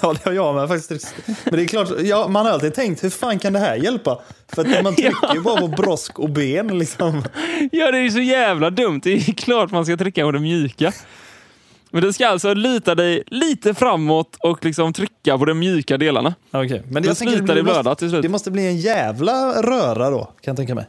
Ja, 0.03 0.12
det 0.12 0.25
har 0.25 0.33
jag 0.33 0.55
med 0.55 0.69
faktiskt. 0.69 1.14
Men 1.45 1.55
det 1.55 1.62
är 1.62 1.66
klart, 1.66 1.88
ja, 2.05 2.29
man 2.29 2.47
har 2.47 2.53
alltid 2.53 2.75
tänkt, 2.75 3.05
hur 3.05 3.11
fan 3.11 3.38
kan 3.38 3.53
det 3.53 3.59
här 3.59 3.77
hjälpa? 3.77 4.21
För 4.49 4.62
att 4.62 4.85
man 4.85 4.95
trycker 4.97 5.35
ju 5.35 5.40
bara 5.40 5.61
på 5.61 5.69
brosk 5.69 6.19
och 6.19 6.31
ben 6.31 6.79
liksom. 6.79 7.23
Ja, 7.73 7.90
det 7.90 7.99
är 7.99 8.03
ju 8.03 8.11
så 8.11 8.21
jävla 8.21 8.71
dumt. 8.71 9.01
Det 9.05 9.12
är 9.12 9.33
klart 9.33 9.71
man 9.71 9.85
ska 9.85 9.97
trycka 9.97 10.25
på 10.25 10.33
det 10.33 10.40
mjuka. 10.40 10.92
Men 11.90 12.03
du 12.03 12.12
ska 12.12 12.29
alltså 12.29 12.55
luta 12.55 12.95
dig 12.95 13.23
lite 13.27 13.75
framåt 13.75 14.37
och 14.40 14.64
liksom 14.64 14.92
trycka 14.92 15.38
på 15.38 15.45
de 15.45 15.59
mjuka 15.59 15.97
delarna. 15.97 16.35
Okej, 16.51 16.83
men 16.90 17.03
Då 17.03 17.09
jag 17.09 17.16
slutar 17.16 17.55
det 17.55 17.62
blöda 17.62 17.95
till 17.95 18.11
slut. 18.11 18.23
Det 18.23 18.29
måste 18.29 18.51
bli 18.51 18.66
en 18.66 18.77
jävla 18.77 19.62
röra 19.62 20.11
då, 20.11 20.25
kan 20.25 20.33
jag 20.45 20.57
tänka 20.57 20.75
mig. 20.75 20.87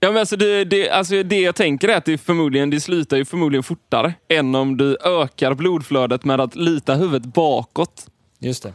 Ja, 0.00 0.08
men 0.10 0.16
alltså 0.20 0.36
det, 0.36 0.64
det, 0.64 0.90
alltså 0.90 1.22
det 1.22 1.40
jag 1.40 1.54
tänker 1.54 1.88
är 1.88 1.96
att 1.96 2.04
det, 2.04 2.18
förmodligen, 2.18 2.70
det 2.70 2.80
slutar 2.80 3.16
ju 3.16 3.24
förmodligen 3.24 3.62
fortare 3.62 4.14
än 4.28 4.54
om 4.54 4.76
du 4.76 4.96
ökar 5.04 5.54
blodflödet 5.54 6.24
med 6.24 6.40
att 6.40 6.54
lita 6.54 6.94
huvudet 6.94 7.34
bakåt. 7.34 8.06
Just 8.38 8.62
det. 8.62 8.74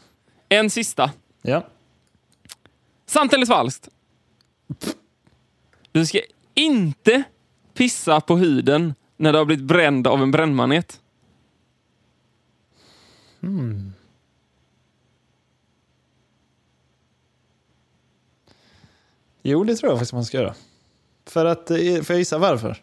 En 0.49 0.69
sista. 0.69 1.11
Ja. 1.41 1.67
Sant 3.05 3.33
eller 3.33 3.45
falskt? 3.45 3.89
Du 5.91 6.05
ska 6.05 6.19
inte 6.53 7.23
pissa 7.73 8.21
på 8.21 8.37
huden 8.37 8.93
när 9.17 9.31
du 9.31 9.37
har 9.37 9.45
blivit 9.45 9.65
bränd 9.65 10.07
av 10.07 10.21
en 10.21 10.31
brännmanet? 10.31 10.99
Jo, 19.41 19.63
det 19.63 19.75
tror 19.75 19.91
jag 19.91 19.99
faktiskt 19.99 20.13
man 20.13 20.25
ska 20.25 20.37
göra. 20.37 20.55
För 21.33 21.45
att, 21.45 21.71
eh, 21.71 21.77
får 21.77 22.13
jag 22.13 22.17
gissa 22.17 22.37
varför? 22.37 22.77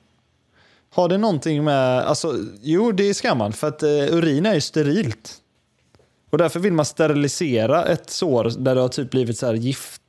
Har 0.91 1.09
det 1.09 1.19
någonting 1.19 1.65
med, 1.65 2.01
alltså, 2.01 2.37
jo 2.63 2.93
det 2.93 3.15
ska 3.15 3.35
man, 3.35 3.53
för 3.53 3.69
att 3.69 3.83
eh, 3.83 3.89
urin 3.91 4.47
är 4.47 4.55
ju 4.55 4.61
sterilt. 4.61 5.35
Och 6.31 6.39
därför 6.39 6.61
vill 6.61 6.73
man 6.73 6.85
sterilisera 6.85 7.85
ett 7.85 8.11
sår 8.11 8.53
där 8.59 8.75
det 8.75 8.81
har 8.81 8.89
typ 8.89 9.11
blivit 9.11 9.39
så 9.39 9.47
här 9.47 9.55
gift. 9.55 10.03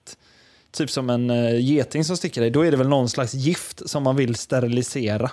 Typ 0.71 0.89
som 0.91 1.09
en 1.09 1.29
eh, 1.29 1.59
geting 1.59 2.03
som 2.05 2.17
sticker 2.17 2.41
dig. 2.41 2.49
Då 2.49 2.65
är 2.65 2.71
det 2.71 2.77
väl 2.77 2.87
någon 2.89 3.09
slags 3.09 3.33
gift 3.33 3.89
som 3.89 4.03
man 4.03 4.15
vill 4.15 4.35
sterilisera. 4.35 5.31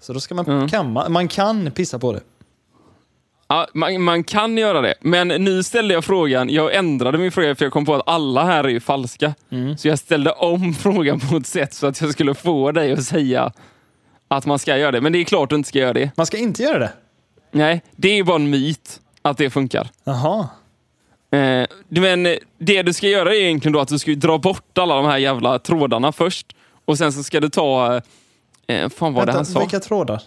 Så 0.00 0.12
då 0.12 0.20
ska 0.20 0.34
man 0.34 0.46
Mm. 0.46 0.68
kamma, 0.68 1.08
man 1.08 1.28
kan 1.28 1.70
pissa 1.70 1.98
på 1.98 2.12
det. 2.12 2.20
Ja, 3.52 3.66
man, 3.74 4.02
man 4.02 4.24
kan 4.24 4.58
göra 4.58 4.80
det, 4.80 4.94
men 5.00 5.28
nu 5.28 5.62
ställde 5.62 5.94
jag 5.94 6.04
frågan. 6.04 6.50
Jag 6.50 6.74
ändrade 6.74 7.18
min 7.18 7.32
fråga 7.32 7.54
för 7.54 7.64
jag 7.64 7.72
kom 7.72 7.84
på 7.84 7.94
att 7.94 8.02
alla 8.08 8.44
här 8.44 8.64
är 8.64 8.68
ju 8.68 8.80
falska. 8.80 9.34
Så 9.78 9.88
jag 9.88 9.98
ställde 9.98 10.30
om 10.30 10.74
frågan 10.80 11.20
på 11.20 11.36
ett 11.36 11.46
sätt 11.46 11.74
så 11.74 11.86
att 11.86 12.00
jag 12.00 12.12
skulle 12.12 12.34
få 12.34 12.72
dig 12.72 12.92
att 12.92 13.04
säga 13.04 13.52
att 14.28 14.46
man 14.46 14.58
ska 14.58 14.78
göra 14.78 14.90
det. 14.90 15.00
Men 15.00 15.12
det 15.12 15.18
är 15.18 15.24
klart 15.24 15.50
du 15.50 15.56
inte 15.56 15.68
ska 15.68 15.78
göra 15.78 15.92
det. 15.92 16.10
Man 16.16 16.26
ska 16.26 16.36
inte 16.36 16.62
göra 16.62 16.78
det. 16.78 16.92
Nej, 17.50 17.82
det 17.96 18.18
är 18.18 18.24
bara 18.24 18.36
en 18.36 18.50
myt 18.50 19.00
att 19.22 19.38
det 19.38 19.50
funkar. 19.50 19.88
Jaha. 20.04 20.48
Eh, 21.32 21.66
men 21.88 22.36
det 22.58 22.82
du 22.82 22.92
ska 22.92 23.08
göra 23.08 23.34
är 23.34 23.40
egentligen 23.40 23.72
då 23.72 23.80
att 23.80 23.88
du 23.88 23.98
ska 23.98 24.10
dra 24.10 24.38
bort 24.38 24.78
alla 24.78 24.96
de 24.96 25.06
här 25.06 25.18
jävla 25.18 25.58
trådarna 25.58 26.12
först. 26.12 26.56
Och 26.84 26.98
sen 26.98 27.12
så 27.12 27.22
ska 27.22 27.40
du 27.40 27.48
ta... 27.48 28.00
Eh, 28.66 28.88
fan 28.88 29.14
vad 29.14 29.26
det 29.26 29.32
han 29.32 29.46
sa? 29.46 29.60
vilka 29.60 29.80
trådar? 29.80 30.22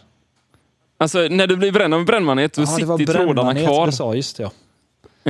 Alltså 0.97 1.27
när 1.31 1.47
du 1.47 1.55
blir 1.57 1.71
bränd 1.71 1.93
av 1.93 1.99
en 1.99 2.05
brännmanet, 2.05 2.53
då 2.53 2.61
Ja, 2.61 2.65
sitter 2.67 3.13
trådarna 3.13 3.53
kvar. 3.55 3.91
sa, 3.91 4.15
just 4.15 4.37
det 4.37 4.43
ja. 4.43 4.51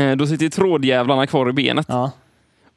Eh, 0.02 0.16
då 0.16 0.28
sitter 0.28 0.50
trådjävlarna 0.50 1.28
kvar 1.28 1.50
i 1.50 1.54
benet. 1.54 1.86
Ja, 1.90 2.12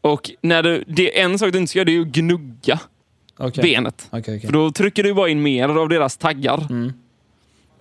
Och 0.00 0.30
när 0.40 0.62
du, 0.62 0.84
det, 0.86 1.20
en 1.20 1.38
sak 1.38 1.52
du 1.52 1.58
inte 1.58 1.70
ska 1.70 1.78
göra 1.78 1.84
det 1.86 1.96
är 1.96 2.00
att 2.00 2.06
gnugga 2.06 2.80
okej. 3.38 3.62
benet. 3.62 4.06
Okej, 4.10 4.20
okej. 4.20 4.40
För 4.40 4.52
då 4.52 4.70
trycker 4.70 5.02
du 5.02 5.14
bara 5.14 5.28
in 5.28 5.42
mer 5.42 5.68
av 5.68 5.88
deras 5.88 6.16
taggar. 6.16 6.66
Mm. 6.70 6.92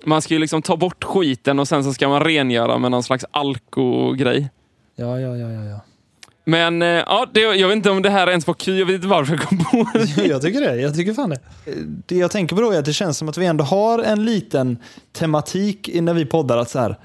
Man 0.05 0.21
ska 0.21 0.33
ju 0.33 0.39
liksom 0.39 0.61
ta 0.61 0.77
bort 0.77 1.03
skiten 1.03 1.59
och 1.59 1.67
sen 1.67 1.83
så 1.83 1.93
ska 1.93 2.09
man 2.09 2.23
rengöra 2.23 2.77
med 2.77 2.91
någon 2.91 3.03
slags 3.03 3.25
alko-grej. 3.31 4.49
Ja, 4.95 5.19
ja, 5.19 5.37
ja, 5.37 5.49
ja, 5.51 5.63
ja. 5.63 5.79
Men 6.49 6.81
eh, 6.81 6.87
ja, 6.87 7.27
det, 7.33 7.39
jag 7.39 7.67
vet 7.67 7.75
inte 7.75 7.89
om 7.89 8.01
det 8.01 8.09
här 8.09 8.27
ens 8.29 8.47
var 8.47 8.53
kul. 8.53 8.79
Jag 8.79 8.85
vet 8.85 8.95
inte 8.95 9.07
varför 9.07 9.33
jag 9.33 9.41
kom 9.41 9.57
på 9.57 9.89
det. 10.15 10.25
jag 10.25 10.41
tycker 10.41 10.61
det. 10.61 10.75
Jag 10.75 10.95
tycker 10.95 11.13
fan 11.13 11.29
det. 11.29 11.39
Det 12.05 12.15
jag 12.15 12.31
tänker 12.31 12.55
på 12.55 12.61
då 12.61 12.71
är 12.71 12.79
att 12.79 12.85
det 12.85 12.93
känns 12.93 13.17
som 13.17 13.29
att 13.29 13.37
vi 13.37 13.45
ändå 13.45 13.63
har 13.63 13.99
en 13.99 14.25
liten 14.25 14.77
tematik 15.11 15.89
när 15.93 16.13
vi 16.13 16.25
poddar. 16.25 16.57
Att 16.57 16.69
så 16.69 16.79
här, 16.79 16.97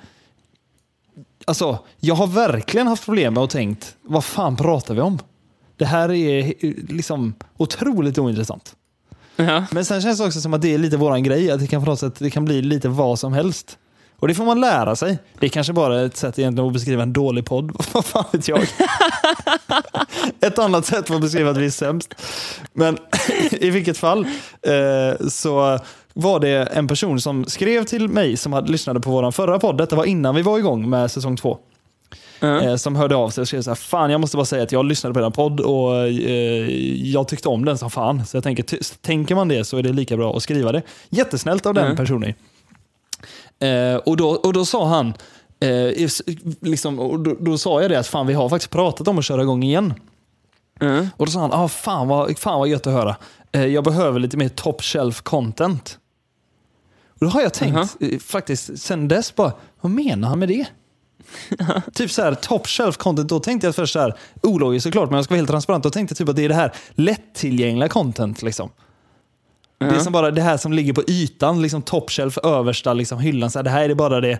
alltså, 1.44 1.78
jag 2.00 2.14
har 2.14 2.26
verkligen 2.26 2.86
haft 2.86 3.04
problem 3.04 3.34
med 3.34 3.42
att 3.42 3.50
tänkt, 3.50 3.96
vad 4.02 4.24
fan 4.24 4.56
pratar 4.56 4.94
vi 4.94 5.00
om? 5.00 5.18
Det 5.76 5.84
här 5.84 6.12
är 6.12 6.54
liksom 6.92 7.34
otroligt 7.56 8.18
ointressant. 8.18 8.76
Ja. 9.36 9.64
Men 9.70 9.84
sen 9.84 10.02
känns 10.02 10.18
det 10.18 10.26
också 10.26 10.40
som 10.40 10.54
att 10.54 10.62
det 10.62 10.74
är 10.74 10.78
lite 10.78 10.96
våran 10.96 11.22
grej, 11.22 11.50
att 11.50 11.60
det 11.60 11.66
kan 11.66 11.84
på 11.84 11.90
något 11.90 12.00
sätt 12.00 12.14
det 12.18 12.30
kan 12.30 12.44
bli 12.44 12.62
lite 12.62 12.88
vad 12.88 13.18
som 13.18 13.32
helst. 13.32 13.78
Och 14.22 14.28
det 14.28 14.34
får 14.34 14.44
man 14.44 14.60
lära 14.60 14.96
sig. 14.96 15.18
Det 15.38 15.46
är 15.46 15.50
kanske 15.50 15.72
bara 15.72 16.02
ett 16.02 16.16
sätt 16.16 16.38
egentligen 16.38 16.66
att 16.68 16.72
beskriva 16.72 17.02
en 17.02 17.12
dålig 17.12 17.44
podd. 17.44 17.72
Vad 17.92 18.04
fan 18.04 18.24
vet 18.32 18.48
jag? 18.48 18.62
ett 20.40 20.58
annat 20.58 20.86
sätt 20.86 21.10
att 21.10 21.20
beskriva 21.20 21.50
att 21.50 21.56
vi 21.56 21.66
är 21.66 21.70
sämst. 21.70 22.14
Men 22.72 22.98
i 23.50 23.70
vilket 23.70 23.98
fall 23.98 24.26
eh, 24.62 25.26
så 25.28 25.78
var 26.14 26.40
det 26.40 26.48
en 26.72 26.88
person 26.88 27.20
som 27.20 27.44
skrev 27.44 27.84
till 27.84 28.08
mig 28.08 28.36
som 28.36 28.52
hade 28.52 28.72
lyssnade 28.72 29.00
på 29.00 29.10
vår 29.10 29.30
förra 29.30 29.58
podd. 29.58 29.78
Detta 29.78 29.96
var 29.96 30.04
innan 30.04 30.34
vi 30.34 30.42
var 30.42 30.58
igång 30.58 30.90
med 30.90 31.10
säsong 31.10 31.36
två. 31.36 31.58
Eh, 32.40 32.76
som 32.76 32.96
hörde 32.96 33.16
av 33.16 33.30
sig 33.30 33.42
och 33.42 33.48
skrev 33.48 33.62
så 33.62 33.70
här, 33.70 33.74
fan 33.74 34.10
jag 34.10 34.20
måste 34.20 34.36
bara 34.36 34.46
säga 34.46 34.62
att 34.62 34.72
jag 34.72 34.84
lyssnade 34.84 35.14
på 35.14 35.20
den 35.20 35.32
podd 35.32 35.60
och 35.60 35.96
eh, 36.06 36.70
jag 37.10 37.28
tyckte 37.28 37.48
om 37.48 37.64
den 37.64 37.78
som 37.78 37.90
fan. 37.90 38.26
Så 38.26 38.36
jag 38.36 38.44
tänker, 38.44 38.64
tänker 39.02 39.34
man 39.34 39.48
det 39.48 39.64
så 39.64 39.76
är 39.76 39.82
det 39.82 39.92
lika 39.92 40.16
bra 40.16 40.36
att 40.36 40.42
skriva 40.42 40.72
det. 40.72 40.82
Jättesnällt 41.08 41.66
av 41.66 41.74
den 41.74 41.84
Mm. 41.84 41.96
personen. 41.96 42.34
Eh, 43.62 43.96
och, 43.96 44.16
då, 44.16 44.28
och 44.28 44.52
då 44.52 44.64
sa 44.64 44.86
han, 44.86 45.14
eh, 45.60 46.08
liksom, 46.60 46.98
och 46.98 47.20
då, 47.20 47.36
då 47.40 47.58
sa 47.58 47.82
jag 47.82 47.90
det 47.90 47.98
att 47.98 48.06
fan 48.06 48.26
vi 48.26 48.34
har 48.34 48.48
faktiskt 48.48 48.70
pratat 48.70 49.08
om 49.08 49.18
att 49.18 49.24
köra 49.24 49.42
igång 49.42 49.62
igen. 49.62 49.94
Mm. 50.80 51.08
Och 51.16 51.26
då 51.26 51.32
sa 51.32 51.40
han, 51.40 51.52
ah, 51.52 51.68
fan, 51.68 52.08
vad, 52.08 52.38
fan 52.38 52.58
vad 52.58 52.68
gött 52.68 52.86
att 52.86 52.92
höra. 52.92 53.16
Eh, 53.52 53.66
jag 53.66 53.84
behöver 53.84 54.20
lite 54.20 54.36
mer 54.36 54.48
top 54.48 54.82
shelf 54.82 55.22
content. 55.22 55.98
Och 57.08 57.26
då 57.26 57.26
har 57.26 57.40
jag 57.40 57.54
tänkt, 57.54 57.96
eh, 58.00 58.18
faktiskt, 58.18 58.78
sen 58.78 59.08
dess 59.08 59.34
bara, 59.34 59.52
vad 59.80 59.92
menar 59.92 60.28
han 60.28 60.38
med 60.38 60.48
det? 60.48 60.66
typ 61.94 62.10
så 62.10 62.22
här, 62.22 62.34
top 62.34 62.66
shelf 62.66 62.96
content, 62.96 63.28
då 63.28 63.40
tänkte 63.40 63.66
jag 63.66 63.74
först 63.74 63.92
så 63.92 64.00
här, 64.00 64.14
ologiskt 64.42 64.84
såklart, 64.84 65.10
men 65.10 65.16
jag 65.16 65.24
ska 65.24 65.34
vara 65.34 65.38
helt 65.38 65.50
transparent, 65.50 65.84
då 65.84 65.90
tänkte 65.90 66.12
jag 66.12 66.18
typ 66.18 66.28
att 66.28 66.36
det 66.36 66.44
är 66.44 66.48
det 66.48 66.54
här 66.54 66.72
lättillgängliga 66.94 67.88
content. 67.88 68.42
Liksom. 68.42 68.70
Det 69.90 69.96
är 69.96 70.00
som 70.00 70.12
bara 70.12 70.30
det 70.30 70.42
här 70.42 70.56
som 70.56 70.72
ligger 70.72 70.92
på 70.92 71.02
ytan, 71.06 71.62
liksom 71.62 71.82
top 71.82 72.10
shelf, 72.10 72.38
översta 72.38 72.92
liksom, 72.92 73.18
hyllan. 73.18 73.50
Så 73.50 73.58
här, 73.58 73.64
det 73.64 73.70
här 73.70 73.84
är 73.84 73.88
det 73.88 73.94
bara 73.94 74.20
det 74.20 74.38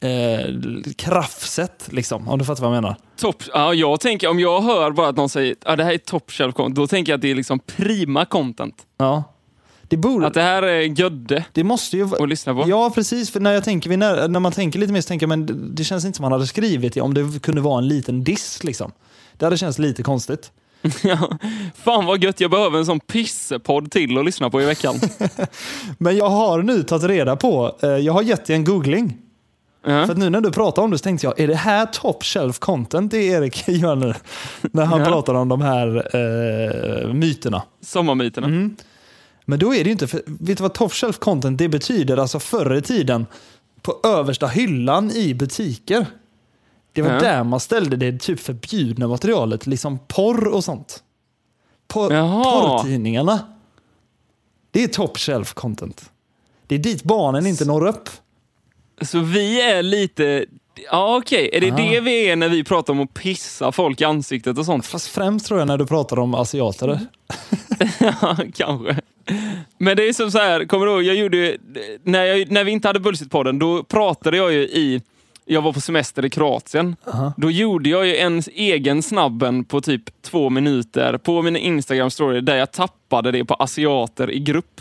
eh, 0.00 0.54
krafset, 0.96 1.88
liksom, 1.90 2.28
om 2.28 2.38
du 2.38 2.44
fattar 2.44 2.62
vad 2.62 2.76
jag 2.76 2.82
menar. 2.82 2.96
Topp. 3.16 3.42
Ja, 3.52 3.74
jag 3.74 4.00
tänker, 4.00 4.28
om 4.28 4.40
jag 4.40 4.60
hör 4.60 4.90
bara 4.90 5.08
att 5.08 5.16
någon 5.16 5.28
säger 5.28 5.52
att 5.52 5.72
ah, 5.72 5.76
det 5.76 5.84
här 5.84 5.92
är 5.92 5.98
top 5.98 6.30
shelf 6.30 6.54
content, 6.54 6.76
då 6.76 6.86
tänker 6.86 7.12
jag 7.12 7.18
att 7.18 7.22
det 7.22 7.30
är 7.30 7.34
liksom 7.34 7.58
prima 7.58 8.24
content. 8.24 8.74
Ja. 8.98 9.24
Det 9.88 9.96
borde... 9.96 10.26
Att 10.26 10.34
det 10.34 10.42
här 10.42 10.62
är 10.62 10.80
gödde 10.80 11.44
Det 11.52 11.64
måste 11.64 11.96
ju 11.96 12.04
att 12.04 12.28
lyssna 12.28 12.54
på. 12.54 12.64
Ja, 12.68 12.90
precis. 12.94 13.30
För 13.30 13.40
när, 13.40 13.52
jag 13.52 13.64
tänker, 13.64 13.96
när, 13.96 14.28
när 14.28 14.40
man 14.40 14.52
tänker 14.52 14.78
lite 14.78 14.92
mer 14.92 15.00
så 15.00 15.08
tänker 15.08 15.24
jag, 15.24 15.28
men 15.28 15.46
det, 15.46 15.52
det 15.52 15.84
känns 15.84 16.04
inte 16.04 16.16
som 16.16 16.22
han 16.22 16.32
hade 16.32 16.46
skrivit 16.46 16.94
det 16.94 17.00
om 17.00 17.14
det 17.14 17.42
kunde 17.42 17.60
vara 17.60 17.78
en 17.78 17.88
liten 17.88 18.24
diss. 18.24 18.64
Liksom. 18.64 18.92
Det 19.38 19.46
hade 19.46 19.58
känts 19.58 19.78
lite 19.78 20.02
konstigt. 20.02 20.52
Ja. 21.02 21.38
Fan 21.74 22.06
vad 22.06 22.22
gött, 22.24 22.40
jag 22.40 22.50
behöver 22.50 22.78
en 22.78 22.86
sån 22.86 23.00
pissepodd 23.00 23.90
till 23.90 24.18
att 24.18 24.24
lyssna 24.24 24.50
på 24.50 24.62
i 24.62 24.64
veckan. 24.64 24.94
Men 25.98 26.16
jag 26.16 26.28
har 26.28 26.62
nu 26.62 26.82
tagit 26.82 27.04
reda 27.04 27.36
på, 27.36 27.76
eh, 27.82 27.88
jag 27.90 28.12
har 28.12 28.22
gett 28.22 28.46
dig 28.46 28.56
en 28.56 28.64
googling. 28.64 29.18
Ja. 29.86 30.06
För 30.06 30.14
nu 30.14 30.30
när 30.30 30.40
du 30.40 30.50
pratar 30.50 30.82
om 30.82 30.90
det 30.90 30.98
så 30.98 31.02
tänkte 31.02 31.26
jag, 31.26 31.40
är 31.40 31.48
det 31.48 31.54
här 31.54 31.86
top 31.86 32.24
shelf 32.24 32.58
content 32.58 33.10
det 33.10 33.18
Erik 33.26 33.68
gör 33.68 33.96
nu? 33.96 34.14
När 34.60 34.84
han 34.84 35.00
Ja. 35.00 35.06
pratar 35.06 35.34
om 35.34 35.48
de 35.48 35.60
här 35.60 35.96
eh, 36.16 37.12
myterna. 37.14 37.62
Sommarmyterna. 37.82 38.46
Mm. 38.46 38.76
Men 39.44 39.58
då 39.58 39.74
är 39.74 39.78
det 39.78 39.84
ju 39.84 39.92
inte, 39.92 40.06
för, 40.06 40.20
vet 40.26 40.56
du 40.58 40.62
vad 40.62 40.74
top 40.74 40.92
shelf 40.92 41.18
content 41.18 41.58
det 41.58 41.68
betyder? 41.68 42.16
Alltså 42.16 42.38
förr 42.40 42.74
i 42.76 42.82
tiden 42.82 43.26
på 43.82 43.96
översta 44.04 44.46
hyllan 44.46 45.10
i 45.10 45.34
butiker. 45.34 46.06
Det 46.94 47.02
var 47.02 47.10
Ja. 47.12 47.18
där 47.20 47.44
man 47.44 47.60
ställde 47.60 47.96
det 47.96 48.18
typ 48.18 48.40
förbjudna 48.40 49.08
materialet, 49.08 49.66
liksom 49.66 49.98
porr 50.08 50.46
och 50.48 50.64
sånt. 50.64 51.02
Por, 51.88 52.12
Jaha. 52.12 52.44
porrtidningarna. 52.44 53.40
Det 54.70 54.84
är 54.84 54.88
top 54.88 55.18
shelf 55.18 55.54
content. 55.54 56.10
Det 56.66 56.74
är 56.74 56.78
dit 56.78 57.02
barnen 57.04 57.46
inte 57.46 57.64
når 57.64 57.86
upp. 57.86 58.08
Så 59.02 59.18
vi 59.20 59.60
är 59.62 59.82
lite... 59.82 60.44
Ja, 60.90 61.16
okej. 61.16 61.50
Är 61.52 61.60
det 61.60 61.72
Ah. 61.72 61.76
det 61.76 62.00
vi 62.00 62.28
är 62.28 62.36
när 62.36 62.48
vi 62.48 62.64
pratar 62.64 62.92
om 62.92 63.00
att 63.00 63.14
pissa 63.14 63.72
folk 63.72 64.00
i 64.00 64.04
ansiktet 64.04 64.58
och 64.58 64.64
sånt? 64.66 64.86
Fast 64.86 65.06
främst 65.08 65.46
tror 65.46 65.58
jag 65.60 65.66
när 65.68 65.78
du 65.78 65.86
pratar 65.86 66.18
om 66.18 66.34
asiater. 66.34 67.00
Ja, 68.00 68.36
kanske. 68.54 69.00
Men 69.78 69.96
det 69.96 70.08
är 70.08 70.12
som 70.12 70.30
så 70.30 70.38
här, 70.38 70.64
kommer 70.64 70.86
du 70.86 70.92
ihåg, 70.92 71.02
jag 71.02 71.16
gjorde 71.16 71.56
när, 72.02 72.24
jag, 72.24 72.50
när 72.50 72.64
vi 72.64 72.70
inte 72.70 72.88
hade 72.88 72.98
Bullshit-podden, 73.00 73.58
då 73.58 73.82
pratade 73.82 74.36
jag 74.36 74.52
ju 74.52 74.60
i, 74.62 75.02
jag 75.44 75.62
var 75.62 75.72
på 75.72 75.80
semester 75.80 76.24
i 76.24 76.30
Kroatien. 76.30 76.96
Då 77.36 77.50
gjorde 77.50 77.88
jag 77.88 78.06
ju 78.06 78.16
en 78.16 78.42
egen 78.54 79.02
snabben 79.02 79.64
på 79.64 79.80
typ 79.80 80.22
två 80.22 80.50
minuter 80.50 81.18
på 81.18 81.42
min 81.42 81.56
Instagram-story 81.56 82.40
där 82.40 82.56
jag 82.56 82.72
tappade 82.72 83.32
det 83.32 83.44
på 83.44 83.54
asiater 83.54 84.30
i 84.30 84.40
grupp. 84.40 84.80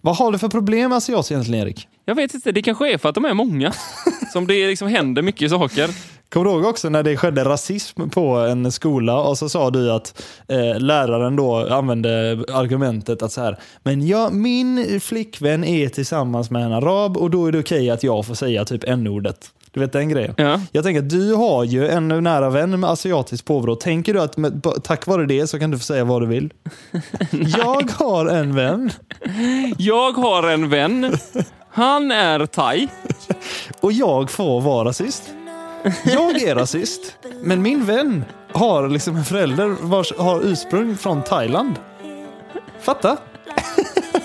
Vad 0.00 0.16
har 0.16 0.32
du 0.32 0.38
för 0.38 0.48
problem 0.48 0.90
med 0.90 0.96
asiater 0.96 1.32
egentligen 1.32 1.66
Erik? 1.66 1.88
Jag 2.04 2.14
vet 2.14 2.34
inte, 2.34 2.52
det 2.52 2.62
kanske 2.62 2.92
är 2.92 2.98
för 2.98 3.08
att 3.08 3.14
de 3.14 3.24
är 3.24 3.34
många. 3.34 3.72
Som 4.32 4.46
det 4.46 4.66
liksom 4.66 4.88
händer 4.88 5.22
mycket 5.22 5.50
saker. 5.50 5.90
Kommer 6.28 6.44
du 6.44 6.50
ihåg 6.50 6.64
också 6.64 6.88
när 6.88 7.02
det 7.02 7.16
skedde 7.16 7.44
rasism 7.44 8.10
på 8.10 8.36
en 8.36 8.72
skola 8.72 9.20
och 9.20 9.38
så 9.38 9.48
sa 9.48 9.70
du 9.70 9.92
att 9.92 10.22
eh, 10.48 10.80
läraren 10.80 11.36
då 11.36 11.68
använde 11.74 12.44
argumentet 12.52 13.22
att 13.22 13.32
så 13.32 13.40
här, 13.40 13.58
men 13.82 14.06
ja, 14.06 14.30
min 14.30 15.00
flickvän 15.00 15.64
är 15.64 15.88
tillsammans 15.88 16.50
med 16.50 16.64
en 16.64 16.72
arab 16.72 17.16
och 17.16 17.30
då 17.30 17.46
är 17.46 17.52
det 17.52 17.58
okej 17.58 17.90
att 17.90 18.02
jag 18.02 18.26
får 18.26 18.34
säga 18.34 18.64
typ 18.64 18.84
n-ordet. 18.84 19.50
Du 19.74 19.80
vet 19.80 19.92
den 19.92 20.08
grejen? 20.08 20.34
Ja. 20.36 20.60
Jag 20.72 20.84
tänker 20.84 21.02
att 21.02 21.10
du 21.10 21.34
har 21.34 21.64
ju 21.64 21.88
en 21.88 22.08
nära 22.08 22.50
vän 22.50 22.80
med 22.80 22.90
asiatiskt 22.90 23.46
påbrå. 23.46 23.76
Tänker 23.76 24.14
du 24.14 24.20
att 24.20 24.36
med, 24.36 24.66
tack 24.82 25.06
vare 25.06 25.26
det 25.26 25.46
så 25.46 25.58
kan 25.58 25.70
du 25.70 25.78
få 25.78 25.84
säga 25.84 26.04
vad 26.04 26.22
du 26.22 26.26
vill? 26.26 26.52
jag 27.30 27.90
har 27.90 28.26
en 28.26 28.54
vän 28.54 28.90
Jag 29.78 30.12
har 30.12 30.42
en 30.48 30.68
vän. 30.70 31.18
Han 31.70 32.10
är 32.10 32.46
thai. 32.46 32.88
och 33.80 33.92
jag 33.92 34.30
får 34.30 34.60
vara 34.60 34.88
rasist. 34.88 35.22
Jag 36.04 36.42
är 36.42 36.54
rasist, 36.54 37.16
men 37.42 37.62
min 37.62 37.84
vän 37.84 38.24
har 38.52 38.88
liksom 38.88 39.16
en 39.16 39.24
förälder 39.24 39.76
vars 39.80 40.12
har 40.18 40.40
ursprung 40.40 40.96
från 40.96 41.22
Thailand. 41.22 41.74
Fatta? 42.80 43.16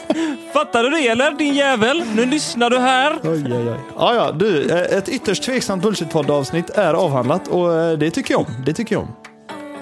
Fattar 0.53 0.83
du 0.83 0.89
det 0.89 1.07
eller 1.07 1.31
din 1.31 1.53
jävel? 1.53 2.03
Nu 2.15 2.25
lyssnar 2.25 2.69
du 2.69 2.77
här. 2.79 3.13
Oj, 3.23 3.29
oj, 3.45 3.53
oj. 3.69 3.73
Ja, 3.97 4.15
ja, 4.15 4.31
du, 4.31 4.69
eh, 4.71 4.97
ett 4.97 5.09
ytterst 5.09 5.43
tveksamt 5.43 5.83
Bullshit-podd-avsnitt 5.83 6.69
är 6.69 6.93
avhandlat 6.93 7.47
och 7.47 7.73
eh, 7.73 7.97
det 7.97 8.11
tycker 8.11 8.33
jag 8.33 8.39
om. 8.41 8.47
Det 8.65 8.73
tycker 8.73 8.95
jag 8.95 9.01
om. 9.03 9.15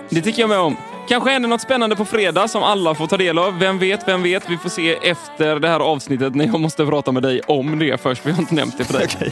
Det 0.10 0.22
tycker 0.22 0.42
jag 0.42 0.50
med 0.50 0.60
om. 0.60 0.78
Kanske 1.10 1.30
händer 1.30 1.50
något 1.50 1.62
spännande 1.62 1.96
på 1.96 2.06
fredag 2.06 2.48
som 2.48 2.64
alla 2.64 2.96
får 2.96 3.08
ta 3.08 3.18
del 3.18 3.38
av. 3.40 3.60
Vem 3.60 3.80
vet, 3.80 4.08
vem 4.08 4.24
vet? 4.24 4.50
Vi 4.50 4.58
får 4.58 4.70
se 4.70 4.94
efter 5.10 5.60
det 5.60 5.68
här 5.68 5.80
avsnittet 5.80 6.36
när 6.36 6.46
jag 6.46 6.60
måste 6.60 6.86
prata 6.86 7.12
med 7.12 7.24
dig 7.24 7.42
om 7.48 7.80
det 7.80 8.02
först. 8.02 8.26
Vi 8.26 8.32
har 8.32 8.40
inte 8.40 8.56
nämnt 8.56 8.78
det 8.78 8.84
för 8.86 8.94
dig. 8.94 9.08
Okej. 9.18 9.32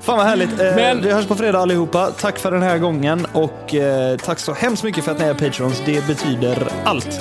Fan 0.00 0.16
vad 0.18 0.26
härligt. 0.26 0.60
Eh, 0.60 0.76
Men- 0.76 1.02
Vi 1.02 1.12
hörs 1.12 1.26
på 1.26 1.34
fredag 1.34 1.58
allihopa. 1.58 2.06
Tack 2.06 2.38
för 2.38 2.50
den 2.50 2.62
här 2.62 2.78
gången 2.78 3.26
och 3.32 3.74
eh, 3.74 4.16
tack 4.16 4.38
så 4.38 4.52
hemskt 4.52 4.84
mycket 4.84 5.04
för 5.04 5.12
att 5.12 5.18
ni 5.18 5.24
är 5.24 5.34
patrons. 5.34 5.82
Det 5.86 6.06
betyder 6.06 6.68
allt. 6.84 7.20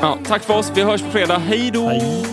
Ja, 0.00 0.18
tack 0.26 0.42
för 0.42 0.58
oss. 0.58 0.72
Vi 0.74 0.82
hörs 0.82 1.02
på 1.02 1.10
fredag. 1.10 1.38
Hej 1.38 1.70
då! 1.70 1.88
Hej. 1.88 2.26